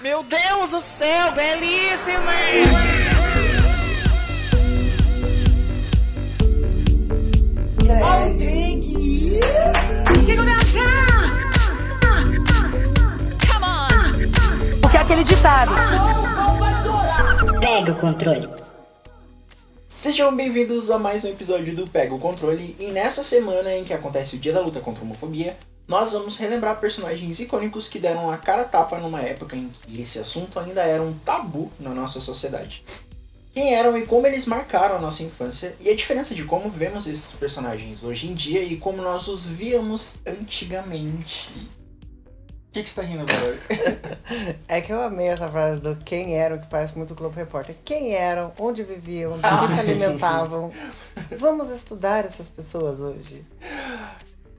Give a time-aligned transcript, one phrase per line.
[0.00, 2.32] Meu Deus do céu, belíssima!
[10.24, 10.78] Segurança!
[13.50, 14.86] Come on!
[14.86, 15.72] O que é aquele ditado?
[17.60, 18.48] Pega o controle.
[19.88, 23.92] Sejam bem-vindos a mais um episódio do Pega o Controle e nessa semana em que
[23.92, 25.56] acontece o Dia da Luta contra a Homofobia,
[25.88, 30.18] nós vamos relembrar personagens icônicos que deram a cara tapa numa época em que esse
[30.18, 32.84] assunto ainda era um tabu na nossa sociedade.
[33.54, 37.08] Quem eram e como eles marcaram a nossa infância e a diferença de como vemos
[37.08, 41.50] esses personagens hoje em dia e como nós os víamos antigamente.
[42.68, 43.58] O que, que você tá rindo agora?
[44.68, 47.74] É que eu amei essa frase do quem eram, que parece muito Globo Repórter.
[47.82, 50.70] Quem eram, onde viviam, do que se alimentavam.
[51.38, 53.42] Vamos estudar essas pessoas hoje.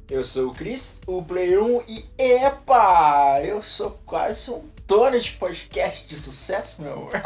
[0.10, 3.40] Eu sou o Cris, o Player 1 e epa!
[3.44, 7.12] Eu sou quase um dono de podcast de sucesso, meu amor.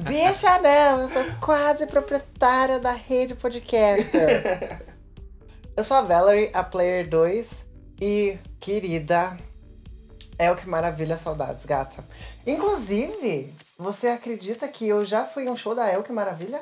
[0.00, 4.80] Bicha não, eu sou quase proprietária da rede podcaster.
[5.76, 7.66] Eu sou a Valerie, a Player 2
[8.00, 9.36] e querida,
[10.38, 12.04] é o que maravilha saudades, gata.
[12.46, 16.60] Inclusive, você acredita que eu já fui um show da El que Maravilha?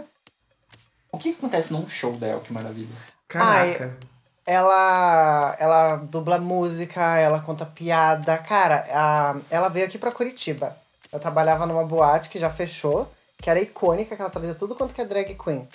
[1.13, 2.89] O que, que acontece num show da El, que maravilha?
[3.33, 3.97] Caraca.
[4.45, 8.37] Ela, ela dubla música, ela conta piada.
[8.39, 10.77] Cara, a- ela veio aqui pra Curitiba.
[11.13, 14.95] Eu trabalhava numa boate que já fechou, que era icônica, que ela trazia tudo quanto
[14.95, 15.69] que é drag queen.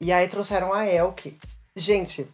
[0.00, 1.36] E aí trouxeram a Elke.
[1.76, 2.26] Gente,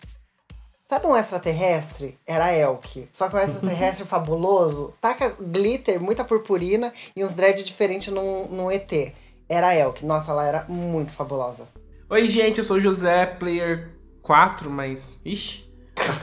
[0.89, 2.17] sabe um extraterrestre?
[2.27, 3.09] Era a Elke.
[3.11, 8.71] Só que um extraterrestre fabuloso, taca glitter, muita purpurina e uns dread diferentes num, num
[8.71, 9.13] ET.
[9.49, 10.07] Era a Elke.
[10.07, 11.65] Nossa, ela era muito fabulosa.
[12.09, 13.89] Oi, gente, eu sou o José, player
[14.23, 15.21] 4, mas.
[15.25, 15.71] Ixi,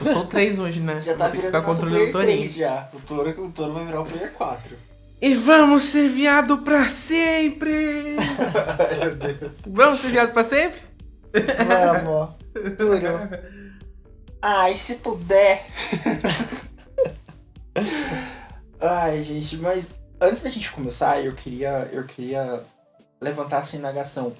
[0.00, 0.98] eu sou o 3 hoje, né?
[1.00, 2.38] Já tá Vou virando controlando player o Torinho.
[2.38, 2.88] 3 já.
[2.92, 4.76] O touro, o touro vai virar o player 4.
[5.20, 8.16] E vamos ser viado pra sempre!
[9.00, 9.56] Meu Deus.
[9.66, 10.80] vamos ser viado pra sempre?
[11.32, 12.34] Vamos.
[12.76, 13.28] Duro.
[14.40, 15.66] Ai, se puder.
[18.80, 22.62] Ai, gente, mas antes da gente começar, eu queria, eu queria
[23.20, 24.36] levantar essa indagação.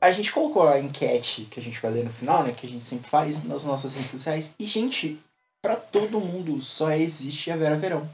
[0.00, 2.52] A gente colocou a enquete que a gente vai ler no final, né?
[2.52, 4.54] Que a gente sempre faz nas nossas redes sociais.
[4.58, 5.20] E, gente,
[5.60, 8.08] pra todo mundo só existe a Vera Verão.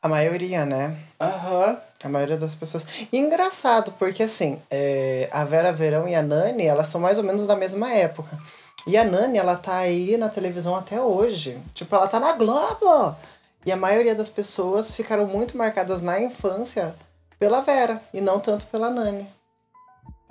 [0.00, 0.96] A maioria, né?
[1.20, 1.78] Aham.
[2.02, 2.86] A maioria das pessoas.
[3.10, 7.24] E engraçado, porque assim, é, a Vera Verão e a Nani, elas são mais ou
[7.24, 8.38] menos da mesma época.
[8.86, 11.58] E a Nani, ela tá aí na televisão até hoje.
[11.74, 13.16] Tipo, ela tá na Globo!
[13.64, 16.94] E a maioria das pessoas ficaram muito marcadas na infância
[17.38, 19.26] pela Vera, e não tanto pela Nani.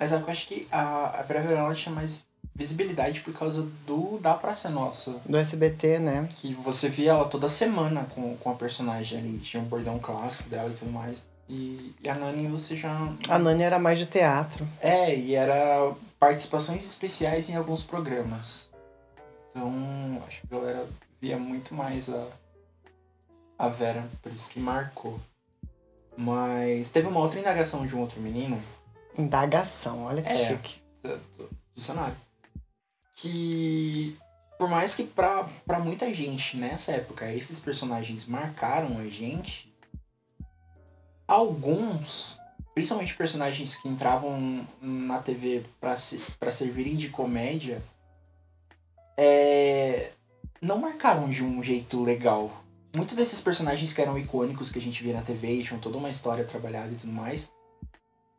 [0.04, 2.18] Mas eu acho que a, a Vera Verão tinha mais
[2.54, 5.16] visibilidade por causa do da Praça Nossa.
[5.24, 6.28] Do SBT, né?
[6.34, 9.38] Que você via ela toda semana com, com a personagem ali.
[9.38, 11.26] Tinha um bordão clássico dela e tudo mais.
[11.48, 13.14] E, e a Nani você já.
[13.26, 14.68] A Nani era mais de teatro.
[14.78, 18.68] É, e era participações especiais em alguns programas.
[19.52, 20.86] Então, acho que a galera
[21.18, 22.26] via muito mais a,
[23.58, 25.18] a Vera, por isso que marcou.
[26.14, 28.62] Mas teve uma outra indagação de um outro menino,
[29.16, 30.34] Indagação, olha que É.
[30.34, 30.82] chique.
[31.74, 32.16] dicionário,
[33.16, 34.16] que
[34.58, 39.74] por mais que pra, pra muita gente nessa época esses personagens marcaram a gente,
[41.26, 42.38] alguns,
[42.74, 47.82] principalmente personagens que entravam na TV pra, se, pra servirem de comédia,
[49.16, 50.12] é,
[50.60, 52.62] não marcaram de um jeito legal.
[52.96, 55.98] Muitos desses personagens que eram icônicos que a gente via na TV e tinham toda
[55.98, 57.52] uma história trabalhada e tudo mais,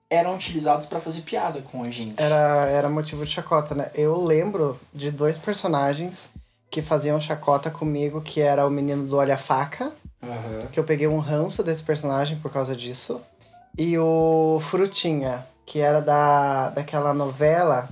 [0.10, 2.16] eram utilizados pra fazer piada com a gente.
[2.18, 3.90] Era, era motivo de chacota, né?
[3.94, 6.30] Eu lembro de dois personagens
[6.70, 10.68] que faziam chacota comigo, que era o menino do Olha Faca, Aham.
[10.72, 13.22] que eu peguei um ranço desse personagem por causa disso,
[13.78, 17.90] e o Frutinha, que era da, daquela novela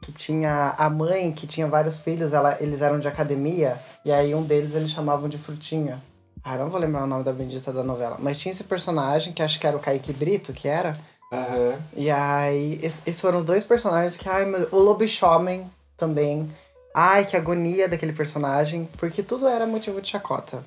[0.00, 4.34] que tinha a mãe, que tinha vários filhos, ela, eles eram de academia, e aí
[4.34, 6.02] um deles eles chamavam de Frutinha.
[6.42, 9.42] Ah, não vou lembrar o nome da bendita da novela, mas tinha esse personagem, que
[9.42, 10.98] acho que era o Kaique Brito, que era,
[11.32, 11.80] Aham.
[11.96, 16.50] e aí, es- esses foram dois personagens que, ai, meu, o Lobisomem também.
[16.92, 20.64] Ai, que agonia daquele personagem, porque tudo era motivo de chacota.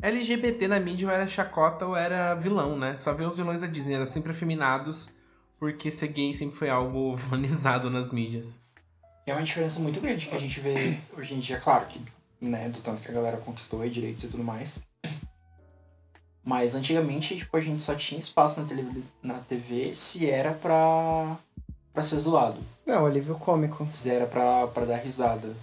[0.00, 2.96] LGBT na mídia ou era chacota ou era vilão, né?
[2.96, 5.10] Só ver os vilões da Disney, eram sempre afeminados,
[5.58, 8.60] porque ser gay sempre foi algo vilanizado nas mídias.
[9.26, 12.02] É uma diferença muito grande que a gente vê hoje em dia, claro que,
[12.40, 14.82] né, do tanto que a galera conquistou e direitos e tudo mais.
[16.44, 21.36] Mas antigamente, tipo, a gente só tinha espaço na, tele, na TV se era pra,
[21.94, 22.60] pra ser zoado.
[22.86, 23.86] É, o alívio cômico.
[23.92, 25.54] Se era pra, pra dar risada.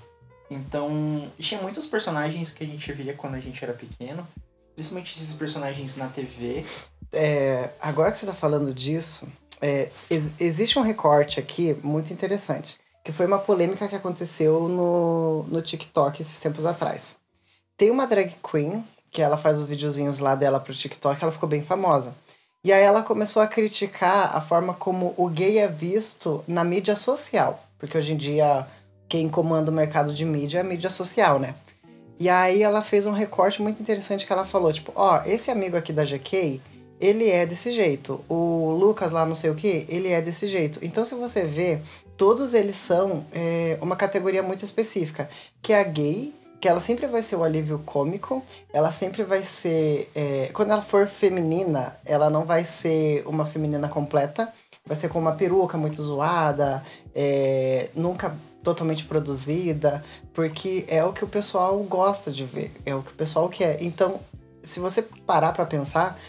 [0.49, 4.25] Então, tinha muitos personagens que a gente via quando a gente era pequeno.
[4.73, 6.63] Principalmente esses personagens na TV.
[7.11, 9.27] É, agora que você tá falando disso,
[9.61, 12.77] é, ex- existe um recorte aqui muito interessante.
[13.03, 17.17] Que foi uma polêmica que aconteceu no, no TikTok esses tempos atrás.
[17.75, 21.49] Tem uma drag queen, que ela faz os videozinhos lá dela pro TikTok, ela ficou
[21.49, 22.13] bem famosa.
[22.63, 26.95] E aí ela começou a criticar a forma como o gay é visto na mídia
[26.95, 27.63] social.
[27.77, 28.67] Porque hoje em dia
[29.07, 31.55] quem comanda o mercado de mídia é a mídia social, né?
[32.19, 35.77] E aí ela fez um recorte muito interessante que ela falou, tipo, ó, esse amigo
[35.77, 36.61] aqui da GK,
[36.99, 38.19] ele é desse jeito.
[38.27, 40.79] O Lucas lá não sei o que, ele é desse jeito.
[40.83, 41.79] Então se você vê,
[42.17, 45.29] todos eles são é, uma categoria muito específica,
[45.61, 49.43] que é a gay, que ela sempre vai ser o alívio cômico, ela sempre vai
[49.43, 50.11] ser.
[50.13, 54.51] é, quando ela for feminina, ela não vai ser uma feminina completa,
[54.85, 56.83] vai ser com uma peruca muito zoada,
[57.15, 60.03] é, nunca totalmente produzida,
[60.33, 63.81] porque é o que o pessoal gosta de ver, é o que o pessoal quer.
[63.81, 64.19] Então,
[64.63, 66.19] se você parar pra pensar,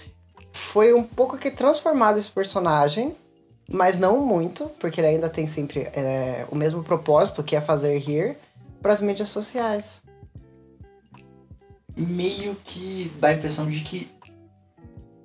[0.53, 3.17] foi um pouco que transformado esse personagem,
[3.69, 7.97] mas não muito, porque ele ainda tem sempre é, o mesmo propósito, que é fazer
[7.99, 8.37] rir,
[8.81, 10.01] para as mídias sociais.
[12.03, 14.11] Meio que dá a impressão de que,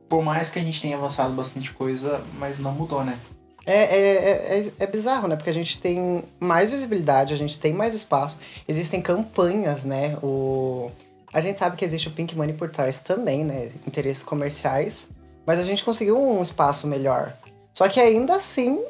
[0.09, 3.17] por mais que a gente tenha avançado bastante coisa, mas não mudou, né?
[3.65, 5.35] É, é, é, é- é bizarro, né?
[5.35, 8.37] Porque a gente tem mais visibilidade, a gente tem mais espaço,
[8.67, 10.17] existem campanhas, né?
[10.21, 10.91] O...
[11.33, 13.71] A gente sabe que existe o Pink Money por trás também, né?
[13.87, 15.07] Interesses comerciais,
[15.45, 17.35] mas a gente conseguiu um espaço melhor.
[17.73, 18.81] Só que ainda assim,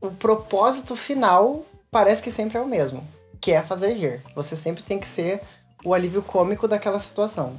[0.00, 3.06] o propósito final parece que sempre é o mesmo,
[3.40, 4.22] que é fazer rir.
[4.34, 5.42] Você sempre tem que ser
[5.84, 7.58] o alívio cômico daquela situação.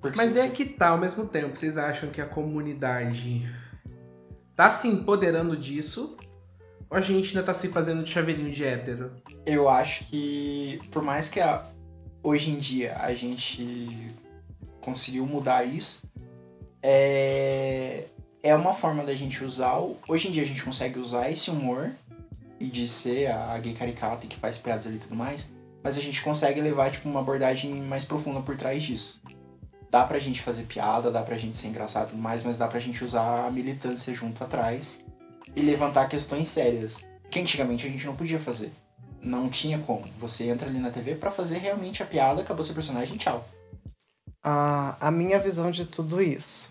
[0.00, 3.48] Porque Mas é você- que tá, ao mesmo tempo, vocês acham que a comunidade
[4.54, 6.16] tá se empoderando disso?
[6.90, 9.12] Ou a gente ainda tá se fazendo de chaveirinho de hétero?
[9.44, 11.66] Eu acho que, por mais que a-
[12.22, 14.14] hoje em dia a gente
[14.80, 16.02] conseguiu mudar isso,
[16.82, 18.04] é,
[18.42, 19.78] é uma forma da gente usar.
[19.78, 21.90] o- Hoje em dia a gente consegue usar esse humor
[22.60, 25.50] e de ser a gay caricata que faz piadas ali e tudo mais,
[25.82, 29.20] mas a gente consegue levar tipo, uma abordagem mais profunda por trás disso.
[29.90, 32.68] Dá pra gente fazer piada, dá pra gente ser engraçado e tudo mais, mas dá
[32.68, 35.00] pra gente usar a militância junto atrás
[35.56, 38.72] e levantar questões sérias que antigamente a gente não podia fazer.
[39.22, 40.04] Não tinha como.
[40.18, 43.46] Você entra ali na TV pra fazer realmente a piada, acabou seu personagem, tchau.
[44.42, 46.70] a, a minha visão de tudo isso.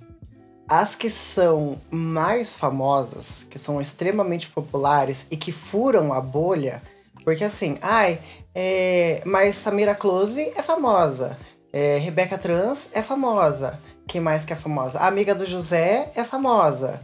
[0.69, 6.81] As que são mais famosas, que são extremamente populares e que furam a bolha,
[7.27, 8.21] porque assim, ai,
[8.55, 11.37] é, mas Samira Close é famosa,
[11.73, 14.99] é, Rebeca Trans é famosa, quem mais que é famosa?
[14.99, 17.01] A amiga do José é famosa,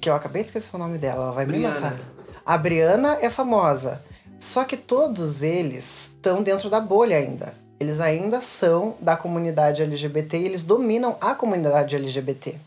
[0.00, 1.90] que eu acabei de esquecer o nome dela, ela vai me matar.
[1.90, 2.00] Briana.
[2.46, 4.00] A Briana é famosa.
[4.38, 7.52] Só que todos eles estão dentro da bolha ainda.
[7.80, 12.60] Eles ainda são da comunidade LGBT e eles dominam a comunidade LGBT.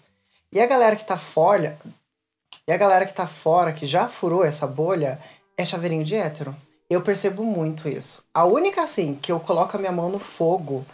[0.52, 1.78] E a galera que tá fora,
[2.68, 5.18] e a galera que tá fora, que já furou essa bolha,
[5.58, 6.54] é chaveirinho de hétero.
[6.90, 8.24] Eu percebo muito isso.
[8.34, 10.86] A única, assim, que eu coloco a minha mão no fogo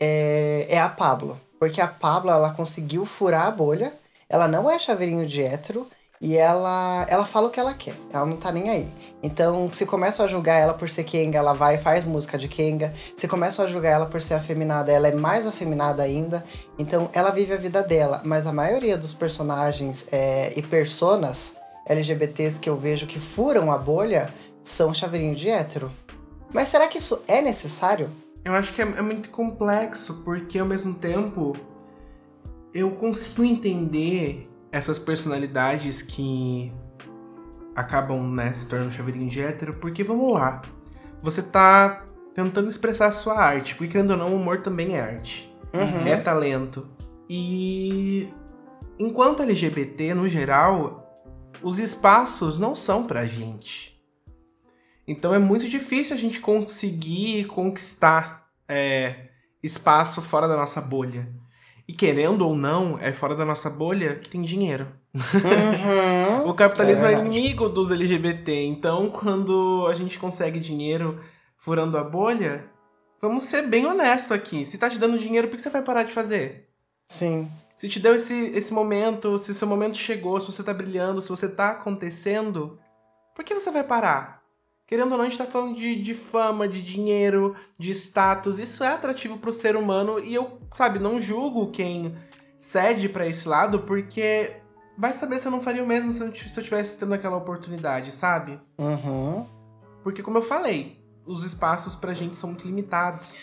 [0.00, 1.40] é, é a Pablo.
[1.58, 3.94] Porque a Pablo, ela conseguiu furar a bolha.
[4.28, 5.86] Ela não é chaveirinho de hétero.
[6.20, 7.94] E ela, ela fala o que ela quer.
[8.12, 8.88] Ela não tá nem aí.
[9.22, 12.48] Então, se começam a julgar ela por ser Kenga, ela vai e faz música de
[12.48, 12.92] Kenga.
[13.14, 16.44] Se começam a julgar ela por ser afeminada, ela é mais afeminada ainda.
[16.78, 18.22] Então, ela vive a vida dela.
[18.24, 21.56] Mas a maioria dos personagens é, e personas
[21.86, 24.32] LGBTs que eu vejo que furam a bolha
[24.66, 25.92] são chaveirinho de hétero.
[26.52, 28.10] Mas será que isso é necessário?
[28.44, 31.56] Eu acho que é, é muito complexo, porque ao mesmo tempo
[32.74, 36.72] eu consigo entender essas personalidades que
[37.74, 40.62] acabam, né, se tornando chaveirinho de hétero, porque vamos lá.
[41.22, 42.04] Você tá
[42.34, 45.54] tentando expressar a sua arte, porque querendo ou não, o humor também é arte.
[45.72, 46.06] Uhum.
[46.06, 46.88] É talento.
[47.30, 48.32] E
[48.98, 51.22] enquanto LGBT, no geral,
[51.62, 53.95] os espaços não são pra gente.
[55.06, 59.28] Então é muito difícil a gente conseguir conquistar é,
[59.62, 61.28] espaço fora da nossa bolha.
[61.88, 64.88] E querendo ou não, é fora da nossa bolha que tem dinheiro.
[65.14, 66.26] Uhum.
[66.50, 68.64] O capitalismo É é, inimigo dos LGBT.
[68.66, 71.20] Então, quando a gente consegue dinheiro
[71.56, 72.64] furando a bolha,
[73.20, 74.64] vamos ser bem honesto aqui.
[74.64, 76.68] Se tá te dando dinheiro, por que você vai parar de fazer?
[77.08, 77.50] Sim.
[77.72, 81.28] Se te deu esse, esse momento, se seu momento chegou, se você tá brilhando, se
[81.28, 82.78] você tá acontecendo,
[83.34, 84.35] por que você vai parar?
[84.86, 88.58] Querendo ou não, a gente tá falando de, de fama, de dinheiro, de status.
[88.58, 92.16] Isso é atrativo pro ser humano e eu, sabe, não julgo quem
[92.58, 94.52] cede pra esse lado, porque
[94.96, 97.36] vai saber se eu não faria o mesmo se eu, se eu tivesse tendo aquela
[97.36, 98.60] oportunidade, sabe?
[98.78, 99.46] Uhum.
[100.02, 103.42] Porque, como eu falei, os espaços pra gente são muito limitados.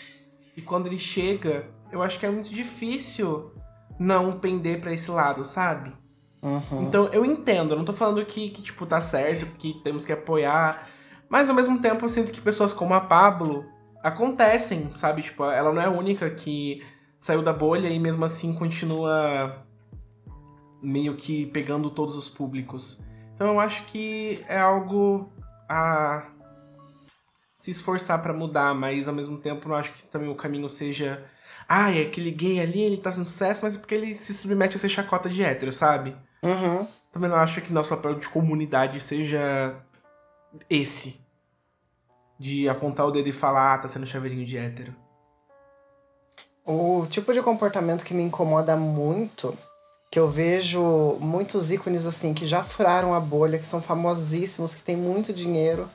[0.56, 3.52] E quando ele chega, eu acho que é muito difícil
[3.98, 5.92] não pender pra esse lado, sabe?
[6.42, 6.82] Uhum.
[6.82, 10.12] Então eu entendo, eu não tô falando que, que, tipo, tá certo, que temos que
[10.12, 10.88] apoiar.
[11.34, 13.66] Mas ao mesmo tempo eu sinto que pessoas como a Pablo
[14.04, 15.20] acontecem, sabe?
[15.20, 16.80] Tipo, ela não é a única que
[17.18, 19.66] saiu da bolha e mesmo assim continua
[20.80, 23.02] meio que pegando todos os públicos.
[23.34, 25.28] Então eu acho que é algo
[25.68, 26.28] a
[27.56, 31.24] se esforçar pra mudar, mas ao mesmo tempo não acho que também o caminho seja.
[31.68, 34.76] Ah, é aquele gay ali, ele tá fazendo sucesso, mas é porque ele se submete
[34.76, 36.14] a ser chacota de hétero, sabe?
[36.44, 36.86] Uhum.
[37.10, 39.74] Também não acho que nosso papel de comunidade seja
[40.70, 41.23] esse.
[42.38, 44.94] De apontar o dedo e falar, ah, tá sendo chaveirinho de hétero.
[46.66, 49.56] O tipo de comportamento que me incomoda muito,
[50.10, 54.82] que eu vejo muitos ícones assim que já furaram a bolha, que são famosíssimos, que
[54.82, 55.90] têm muito dinheiro,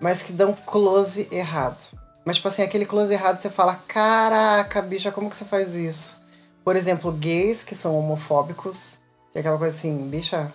[0.00, 1.96] mas que dão close errado.
[2.24, 6.20] Mas, tipo assim, aquele close errado você fala: Caraca, bicha, como que você faz isso?
[6.64, 8.98] Por exemplo, gays que são homofóbicos,
[9.32, 10.52] que é aquela coisa assim, bicha,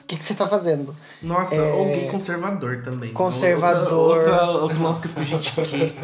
[0.00, 0.94] o que, que você tá fazendo?
[1.22, 1.72] Nossa, É.
[1.72, 3.12] ou gay conservador também.
[3.12, 4.16] Conservador.
[4.16, 5.94] Outra, outra, outro lance que eu fico, gente, que.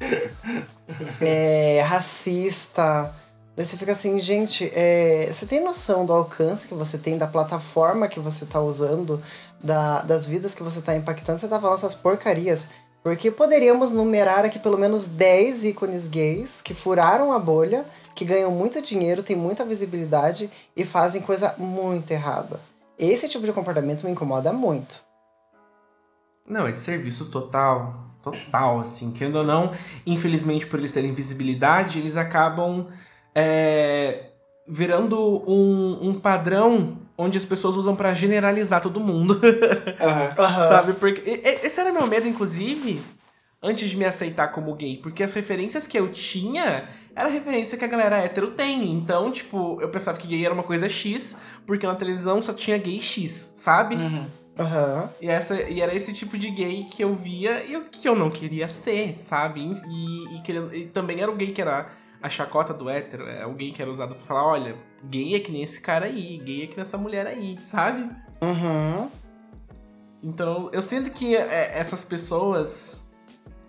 [1.20, 3.14] É, racista.
[3.56, 7.26] Daí você fica assim, gente, é, você tem noção do alcance que você tem, da
[7.26, 9.22] plataforma que você tá usando,
[9.62, 11.38] da, das vidas que você tá impactando?
[11.38, 12.68] Você tá falando essas porcarias.
[13.02, 18.50] Porque poderíamos numerar aqui pelo menos 10 ícones gays que furaram a bolha, que ganham
[18.50, 22.58] muito dinheiro, têm muita visibilidade e fazem coisa muito errada.
[22.98, 25.02] Esse tipo de comportamento me incomoda muito.
[26.48, 28.04] Não, é de serviço total.
[28.22, 29.12] Total, assim.
[29.12, 29.72] Querendo ou não,
[30.06, 32.86] infelizmente, por eles terem visibilidade, eles acabam
[33.34, 34.30] é,
[34.66, 39.40] virando um, um padrão onde as pessoas usam pra generalizar todo mundo.
[40.00, 40.64] Aham.
[40.64, 40.92] Sabe?
[40.94, 41.42] Porque.
[41.62, 43.02] Esse era meu medo, inclusive,
[43.64, 44.98] antes de me aceitar como gay.
[44.98, 48.92] Porque as referências que eu tinha era referência que a galera hétero tem.
[48.92, 52.76] Então, tipo, eu pensava que gay era uma coisa X, porque na televisão só tinha
[52.78, 53.96] gay X, sabe?
[53.96, 54.26] Uhum.
[54.56, 55.10] Aham.
[55.20, 58.14] E, essa, e era esse tipo de gay que eu via e eu- que eu
[58.14, 59.60] não queria ser, sabe?
[59.88, 61.88] E, e, querendo- e também era o gay que era
[62.22, 65.40] a chacota do hétero, é o gay que era usado pra falar, olha, gay é
[65.40, 68.08] que nem esse cara aí, gay é que nem essa mulher aí, sabe?
[68.40, 69.10] Uhum.
[70.22, 73.03] Então, eu sinto que é, essas pessoas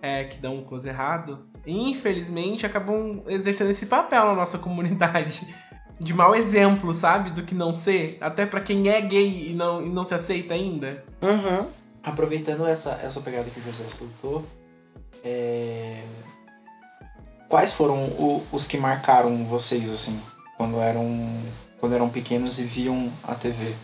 [0.06, 5.52] é, que dão um close errado, infelizmente, acabam exercendo esse papel na nossa comunidade.
[5.98, 7.30] De mau exemplo, sabe?
[7.30, 8.18] Do que não ser.
[8.20, 11.02] Até pra quem é gay e não, e não se aceita ainda.
[11.22, 11.68] Uhum.
[12.02, 14.44] Aproveitando essa, essa pegada que o José soltou,
[15.24, 16.02] é,
[17.48, 20.20] quais foram o- os que marcaram vocês, assim,
[20.56, 21.08] quando eram,
[21.80, 23.74] quando eram pequenos e viam a TV?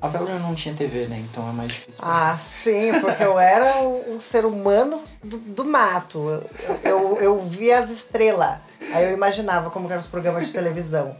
[0.00, 1.18] A Valeria não tinha TV, né?
[1.28, 2.04] Então é mais difícil.
[2.04, 6.18] Ah, sim, porque eu era o ser humano do, do mato.
[6.28, 8.58] Eu, eu, eu via as estrelas.
[8.92, 11.16] Aí eu imaginava como eram os programas de televisão.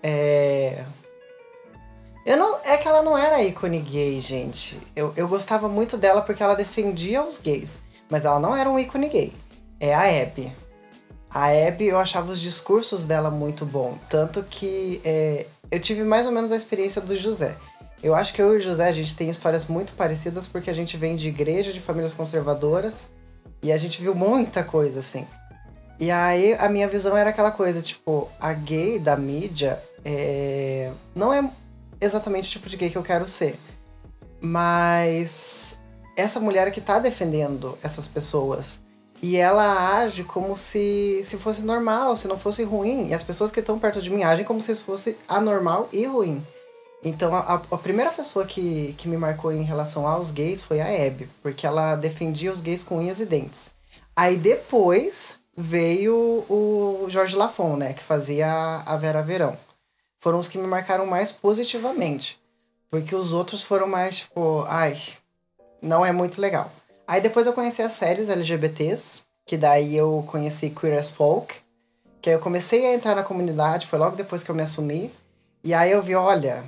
[0.00, 0.84] É.
[2.24, 4.80] Eu não, é que ela não era ícone gay, gente.
[4.94, 7.82] Eu, eu gostava muito dela porque ela defendia os gays.
[8.08, 9.32] Mas ela não era um ícone gay.
[9.80, 10.52] É a Abby.
[11.30, 13.98] A Abby, eu achava os discursos dela muito bom.
[14.08, 17.56] Tanto que é, eu tive mais ou menos a experiência do José.
[18.02, 20.72] Eu acho que eu e o José, a gente tem histórias muito parecidas porque a
[20.72, 23.08] gente vem de igreja, de famílias conservadoras.
[23.62, 25.26] E a gente viu muita coisa, assim.
[25.98, 30.92] E aí a minha visão era aquela coisa, tipo, a gay da mídia é...
[31.12, 31.50] não é
[32.00, 33.58] exatamente o tipo de gay que eu quero ser.
[34.40, 35.76] Mas
[36.16, 38.80] essa mulher que tá defendendo essas pessoas.
[39.20, 43.08] E ela age como se, se fosse normal, se não fosse ruim.
[43.08, 46.06] E as pessoas que estão perto de mim agem como se isso fosse anormal e
[46.06, 46.44] ruim.
[47.02, 51.06] Então, a, a primeira pessoa que, que me marcou em relação aos gays foi a
[51.06, 53.70] Abby, porque ela defendia os gays com unhas e dentes.
[54.16, 59.56] Aí depois veio o Jorge Lafon, né, que fazia a Vera Verão.
[60.18, 62.40] Foram os que me marcaram mais positivamente,
[62.90, 64.96] porque os outros foram mais tipo, ai,
[65.80, 66.70] não é muito legal.
[67.06, 71.54] Aí depois eu conheci as séries LGBTs, que daí eu conheci Queer as Folk,
[72.20, 75.12] que aí eu comecei a entrar na comunidade, foi logo depois que eu me assumi.
[75.62, 76.64] E aí eu vi, olha,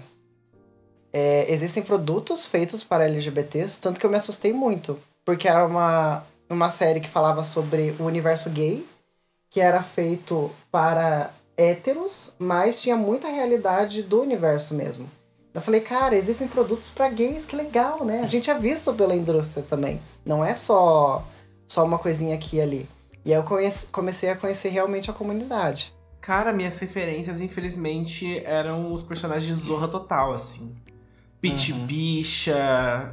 [1.12, 4.98] é, existem produtos feitos para LGBTs, tanto que eu me assustei muito.
[5.24, 8.86] Porque era uma, uma série que falava sobre o universo gay,
[9.50, 15.08] que era feito para héteros, mas tinha muita realidade do universo mesmo.
[15.52, 18.20] Eu falei, cara, existem produtos para gays, que legal, né?
[18.22, 20.00] A gente é visto pela indústria também.
[20.24, 21.24] Não é só,
[21.66, 22.88] só uma coisinha aqui e ali.
[23.24, 25.92] E aí eu conheci- comecei a conhecer realmente a comunidade.
[26.20, 30.74] Cara, minhas referências, infelizmente, eram os personagens de Zorra Total, assim.
[31.40, 31.86] Pit Uhum.
[31.86, 32.54] Bicha.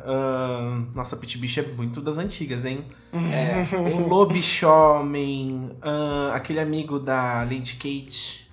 [0.06, 2.86] ahn, nossa, Pit Bicha é muito das antigas, hein?
[3.14, 3.76] É.
[3.78, 5.72] O Lobisomem.
[5.82, 8.52] ahn, aquele amigo da Lady Kate.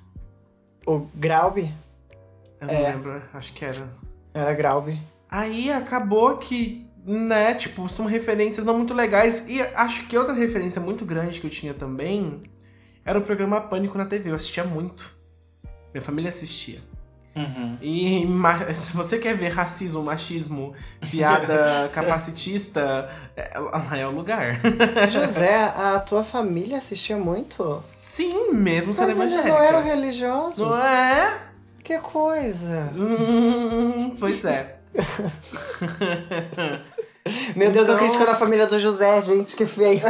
[0.86, 1.58] O Graub?
[2.60, 2.92] Eu não É.
[2.92, 3.88] lembro, acho que era.
[4.32, 4.96] Era Graub.
[5.28, 9.48] Aí acabou que, né, tipo, são referências não muito legais.
[9.48, 12.42] E acho que outra referência muito grande que eu tinha também
[13.04, 14.30] era o programa Pânico na TV.
[14.30, 15.12] Eu assistia muito.
[15.92, 16.78] Minha família assistia.
[17.36, 17.76] Uhum.
[17.82, 18.26] E
[18.74, 20.72] se você quer ver racismo, machismo,
[21.10, 24.60] piada capacitista, é- lá é o lugar.
[25.10, 27.80] José, a tua família assistia muito?
[27.84, 29.48] Sim, mesmo Mas sendo eles evangélica.
[29.48, 30.58] não eram religiosos?
[30.58, 31.38] Não é?
[31.82, 32.90] Que coisa.
[32.94, 34.76] Hum, pois é.
[37.56, 40.00] Meu Deus, eu Então- criticando a família do José, gente, que feio.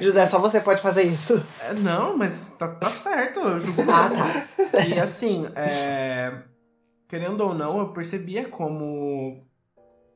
[0.00, 1.42] José, só você pode fazer isso.
[1.66, 4.82] É, Não, mas tá, tá certo, eu julgo Ah, tá.
[4.86, 6.32] E assim, é,
[7.12, 9.46] querendo ou não, eu percebia como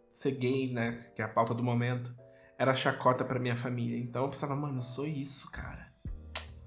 [0.08, 2.10] ser gay, né, que é a pauta do momento,
[2.58, 3.98] era chacota pra minha família.
[3.98, 5.92] Então eu pensava, mano, eu sou isso, cara.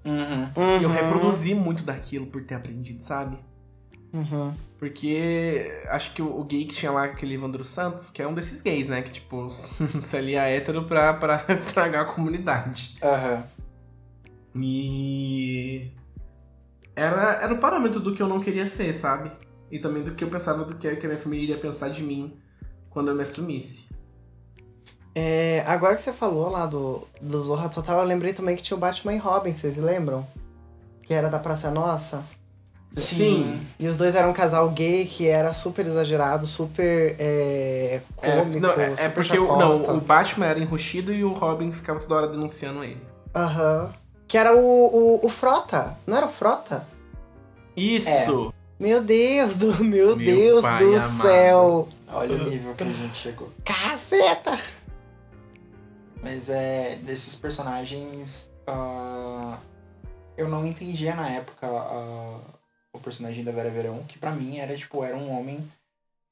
[0.04, 0.48] Uhum.
[0.78, 3.40] E eu Uhum, reproduzi muito daquilo por ter aprendido, sabe?
[4.12, 4.54] uhum.
[4.78, 8.32] Porque acho que o, o gay que tinha lá, aquele Evandro Santos, que é um
[8.32, 9.02] desses gays, né?
[9.02, 12.96] Que, tipo, se alia hétero pra, pra estragar a comunidade.
[13.02, 13.44] Aham.
[14.54, 15.90] E.
[16.94, 19.32] Era, era o parâmetro do que eu não queria ser, sabe?
[19.70, 22.02] E também do que eu pensava do que, que a minha família iria pensar de
[22.02, 22.36] mim
[22.88, 23.88] quando eu me assumisse.
[25.14, 28.76] É, agora que você falou lá do, do Zorra Total, eu lembrei também que tinha
[28.76, 30.26] o Batman e Robin, vocês lembram?
[31.02, 32.24] Que era da Praça Nossa.
[32.96, 33.60] Sim.
[33.78, 38.60] E os dois eram um casal gay que era super exagerado, super é, É, cômico,
[38.60, 42.00] não, é, é super porque o, não, o Batman era enrustido e o Robin ficava
[42.00, 43.00] toda hora denunciando ele.
[43.34, 43.92] Aham.
[44.26, 46.86] Que era o, o, o Frota, não era o Frota?
[47.76, 48.52] Isso!
[48.80, 51.20] Meu Deus do meu, Meu Deus do amado.
[51.20, 51.88] céu!
[52.08, 53.52] Olha o nível que a gente chegou.
[53.62, 54.58] Caceta!
[56.22, 56.96] Mas é.
[56.96, 58.50] Desses personagens.
[58.66, 59.58] ah,
[60.36, 62.40] eu não entendia na época ah,
[62.90, 65.60] o personagem da Vera Verão, que pra mim era tipo, era um homem,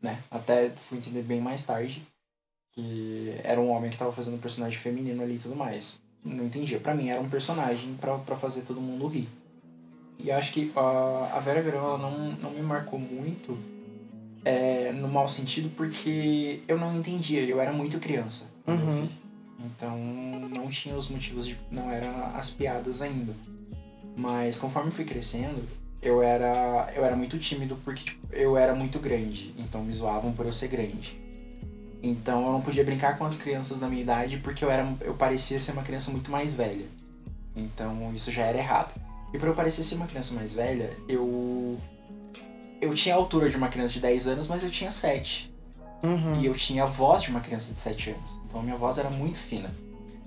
[0.00, 0.18] né?
[0.30, 2.02] Até fui entender bem mais tarde.
[2.72, 6.00] Que era um homem que tava fazendo um personagem feminino ali e tudo mais.
[6.24, 6.80] Não entendia.
[6.80, 9.28] Pra mim era um personagem pra fazer todo mundo rir.
[10.18, 13.58] E acho que ah, a Vera Verão ela não, não me marcou muito
[14.44, 19.08] é, no mau sentido porque eu não entendia, eu era muito criança Uhum.
[19.64, 21.58] Então não tinha os motivos de.
[21.70, 23.34] não eram as piadas ainda.
[24.14, 25.66] Mas conforme fui crescendo,
[26.02, 26.92] eu era.
[26.94, 29.54] eu era muito tímido porque tipo, eu era muito grande.
[29.58, 31.18] Então me zoavam por eu ser grande.
[32.02, 34.86] Então eu não podia brincar com as crianças da minha idade porque eu era.
[35.00, 36.86] eu parecia ser uma criança muito mais velha.
[37.56, 38.94] Então isso já era errado.
[39.32, 41.76] E pra eu parecer ser uma criança mais velha, eu.
[42.80, 45.52] Eu tinha a altura de uma criança de 10 anos, mas eu tinha 7.
[46.04, 46.40] Uhum.
[46.40, 48.40] E eu tinha a voz de uma criança de 7 anos.
[48.46, 49.74] Então a minha voz era muito fina.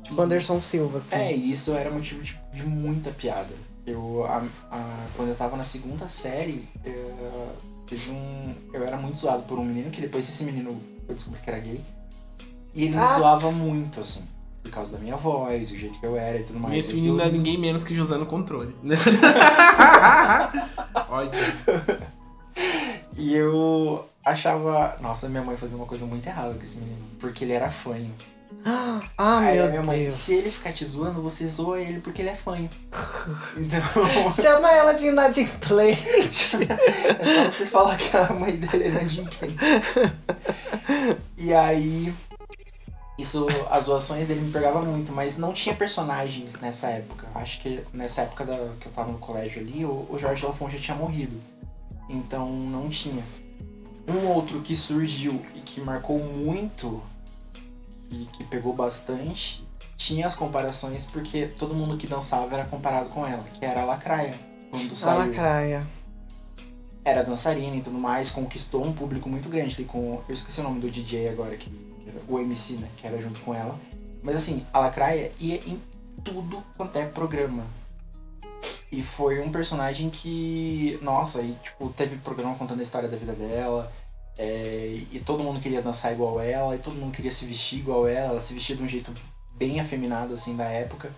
[0.03, 1.15] Tipo Anderson Silva, assim.
[1.15, 3.53] É, e isso era motivo de, de muita piada.
[3.87, 7.55] Eu, a, a- quando eu tava na segunda série, eu,
[7.87, 10.69] teve um, eu era muito zoado por um menino, que depois esse menino
[11.07, 11.81] eu descobri que era gay.
[12.75, 13.17] E ele me Ah.
[13.17, 14.23] zoava muito, assim.
[14.61, 16.73] Por causa da minha voz, o jeito que eu era e tudo mais.
[16.73, 18.75] E esse menino é ninguém menos que José no controle.
[21.09, 21.31] Olha.
[23.17, 24.97] E eu achava.
[25.01, 26.97] Nossa, minha mãe fazia uma coisa muito errada com esse menino.
[27.19, 28.11] Porque ele era fanho.
[29.17, 30.15] Ah, Aí a meu minha mãe, Deus.
[30.15, 32.69] se ele ficar te zoando, você zoa ele porque ele é fanho.
[33.57, 34.31] Então.
[34.31, 36.57] Chama ela de inadimplente.
[37.19, 39.55] É só você falar que a mãe dele era Jinpei.
[41.37, 42.13] E aí.
[43.17, 47.27] Isso, as zoações dele me pegavam muito, mas não tinha personagens nessa época.
[47.35, 50.69] Acho que nessa época da, que eu tava no colégio ali, o, o Jorge Lafon
[50.69, 51.39] já tinha morrido.
[52.09, 53.23] Então não tinha.
[54.07, 57.01] Um outro que surgiu e que marcou muito,
[58.09, 59.63] e que pegou bastante,
[59.95, 63.85] tinha as comparações porque todo mundo que dançava era comparado com ela, que era a
[63.85, 64.35] Lacraia.
[64.71, 65.85] Quando A saiu lacraia.
[67.05, 70.21] era dançarina e tudo mais, conquistou um público muito grande ali com.
[70.27, 71.69] Eu esqueci o nome do DJ agora, que,
[72.03, 72.87] que era o MC, né?
[72.97, 73.79] Que era junto com ela.
[74.23, 75.81] Mas assim, a Lacraia ia em
[76.23, 77.63] tudo quanto é programa.
[78.91, 80.99] E foi um personagem que.
[81.01, 83.91] Nossa, e tipo, teve programa contando a história da vida dela.
[84.37, 88.07] é, e todo mundo queria dançar igual ela, e todo mundo queria se vestir igual
[88.07, 88.31] ela.
[88.31, 89.13] Ela se vestia de um jeito
[89.55, 91.11] bem afeminado, assim, da época.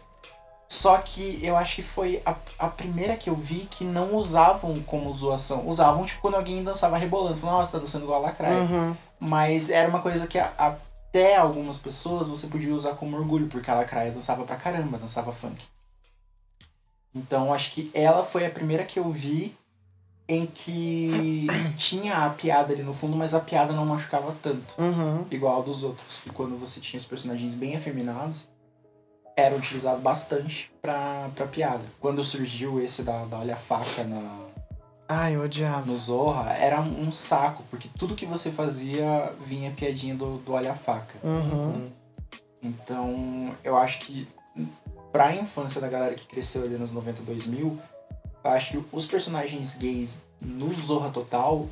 [0.67, 4.81] Só que eu acho que foi a, a primeira que eu vi que não usavam
[4.81, 5.67] como zoação.
[5.67, 7.37] Usavam, tipo, quando alguém dançava rebolando.
[7.37, 8.61] Falavam, nossa, tá dançando igual a Lacraia.
[8.61, 8.95] Uhum.
[9.23, 13.75] Mas era uma coisa que até algumas pessoas você podia usar como orgulho, porque a
[13.75, 15.63] Lacraia dançava pra caramba, dançava funk.
[17.15, 19.55] Então acho que ela foi a primeira que eu vi
[20.27, 25.25] em que tinha a piada ali no fundo, mas a piada não machucava tanto, Uhum.
[25.31, 26.21] igual a dos outros.
[26.25, 28.49] E quando você tinha os personagens bem afeminados,
[29.37, 31.83] era utilizado bastante pra, pra piada.
[31.99, 34.47] Quando surgiu esse da, da Olha a Faca na,
[35.07, 35.85] Ai, eu odiava.
[35.85, 40.71] no Zorra, era um saco, porque tudo que você fazia vinha piadinha do, do Olha
[40.71, 41.15] a Faca.
[41.23, 41.89] Uhum.
[42.61, 44.27] Então, eu acho que
[45.11, 47.77] pra infância da galera que cresceu ali nos 90, 2000,
[48.43, 51.67] eu acho que os personagens gays no Zorra Total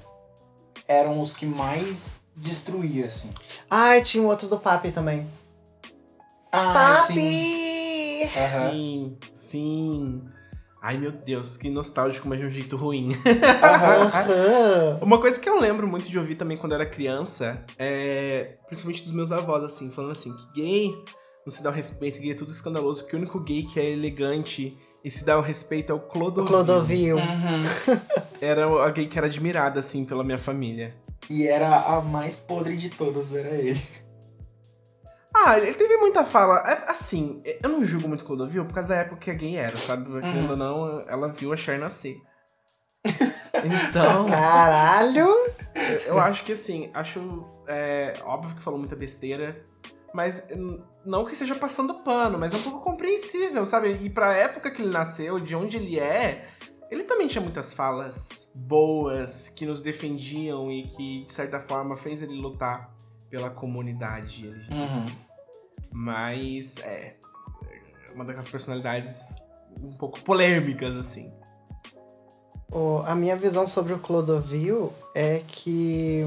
[0.87, 3.31] eram os que mais destruía, assim.
[3.69, 5.27] Ai, tinha um outro do Papi também.
[6.51, 7.15] Ah, sim.
[7.15, 8.29] Papi!
[8.37, 8.71] Aham.
[8.71, 10.21] Sim, sim.
[10.83, 13.11] Ai, meu Deus, que nostálgico, mas de um jeito ruim.
[13.63, 14.97] Aham.
[14.99, 18.57] Uma coisa que eu lembro muito de ouvir também quando eu era criança é.
[18.65, 20.91] Principalmente dos meus avós, assim, falando assim, que gay
[21.45, 23.91] não se dá o respeito, gay é tudo escandaloso, que o único gay que é
[23.91, 26.47] elegante e se dá o respeito é o O Clodovil.
[26.47, 27.17] Clodovil.
[27.17, 27.99] Uhum.
[28.41, 30.95] Era a gay que era admirada, assim, pela minha família.
[31.29, 33.81] E era a mais podre de todas, era ele.
[35.33, 36.59] Ah, ele teve muita fala.
[36.69, 39.75] É, Assim, eu não julgo muito Clodovil por causa da época que a gay era,
[39.77, 40.05] sabe?
[40.19, 42.17] Querendo ou não, ela viu a Cher nascer.
[43.63, 45.27] Então, Caralho!
[46.05, 47.45] eu acho que assim, acho.
[47.67, 49.63] é, óbvio que falou muita besteira,
[50.13, 50.47] mas
[51.05, 53.99] não que seja passando pano, mas é um pouco compreensível, sabe?
[54.01, 56.47] E pra época que ele nasceu, de onde ele é,
[56.89, 62.21] ele também tinha muitas falas boas que nos defendiam e que, de certa forma, fez
[62.21, 62.89] ele lutar
[63.31, 64.73] pela comunidade LGBT.
[64.75, 65.05] Uhum.
[65.91, 67.15] Mas é
[68.07, 69.35] é uma daquelas personalidades
[69.81, 71.33] um pouco polêmicas, assim.
[72.69, 76.25] O- a minha visão sobre o Clodovil é que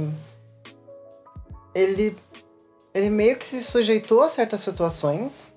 [1.75, 2.17] ele,
[2.95, 5.53] ele meio que se sujeitou a certas situações,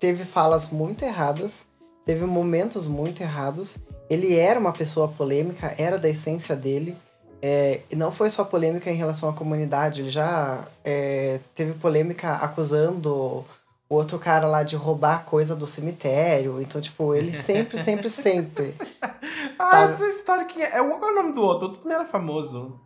[0.00, 1.64] teve falas muito erradas,
[2.04, 3.76] teve momentos muito errados.
[4.10, 6.96] Ele era uma pessoa polêmica, era da essência dele.
[7.40, 12.32] É, e não foi só polêmica em relação à comunidade, ele já é, teve polêmica
[12.34, 13.44] acusando
[13.88, 16.60] o outro cara lá de roubar coisa do cemitério.
[16.60, 18.74] Então, tipo, ele sempre, sempre, sempre.
[19.60, 19.80] Ah, Tá.
[19.82, 20.66] essa história que é.
[20.66, 21.66] é Qual é o nome do outro?
[21.66, 22.78] O outro também era famoso.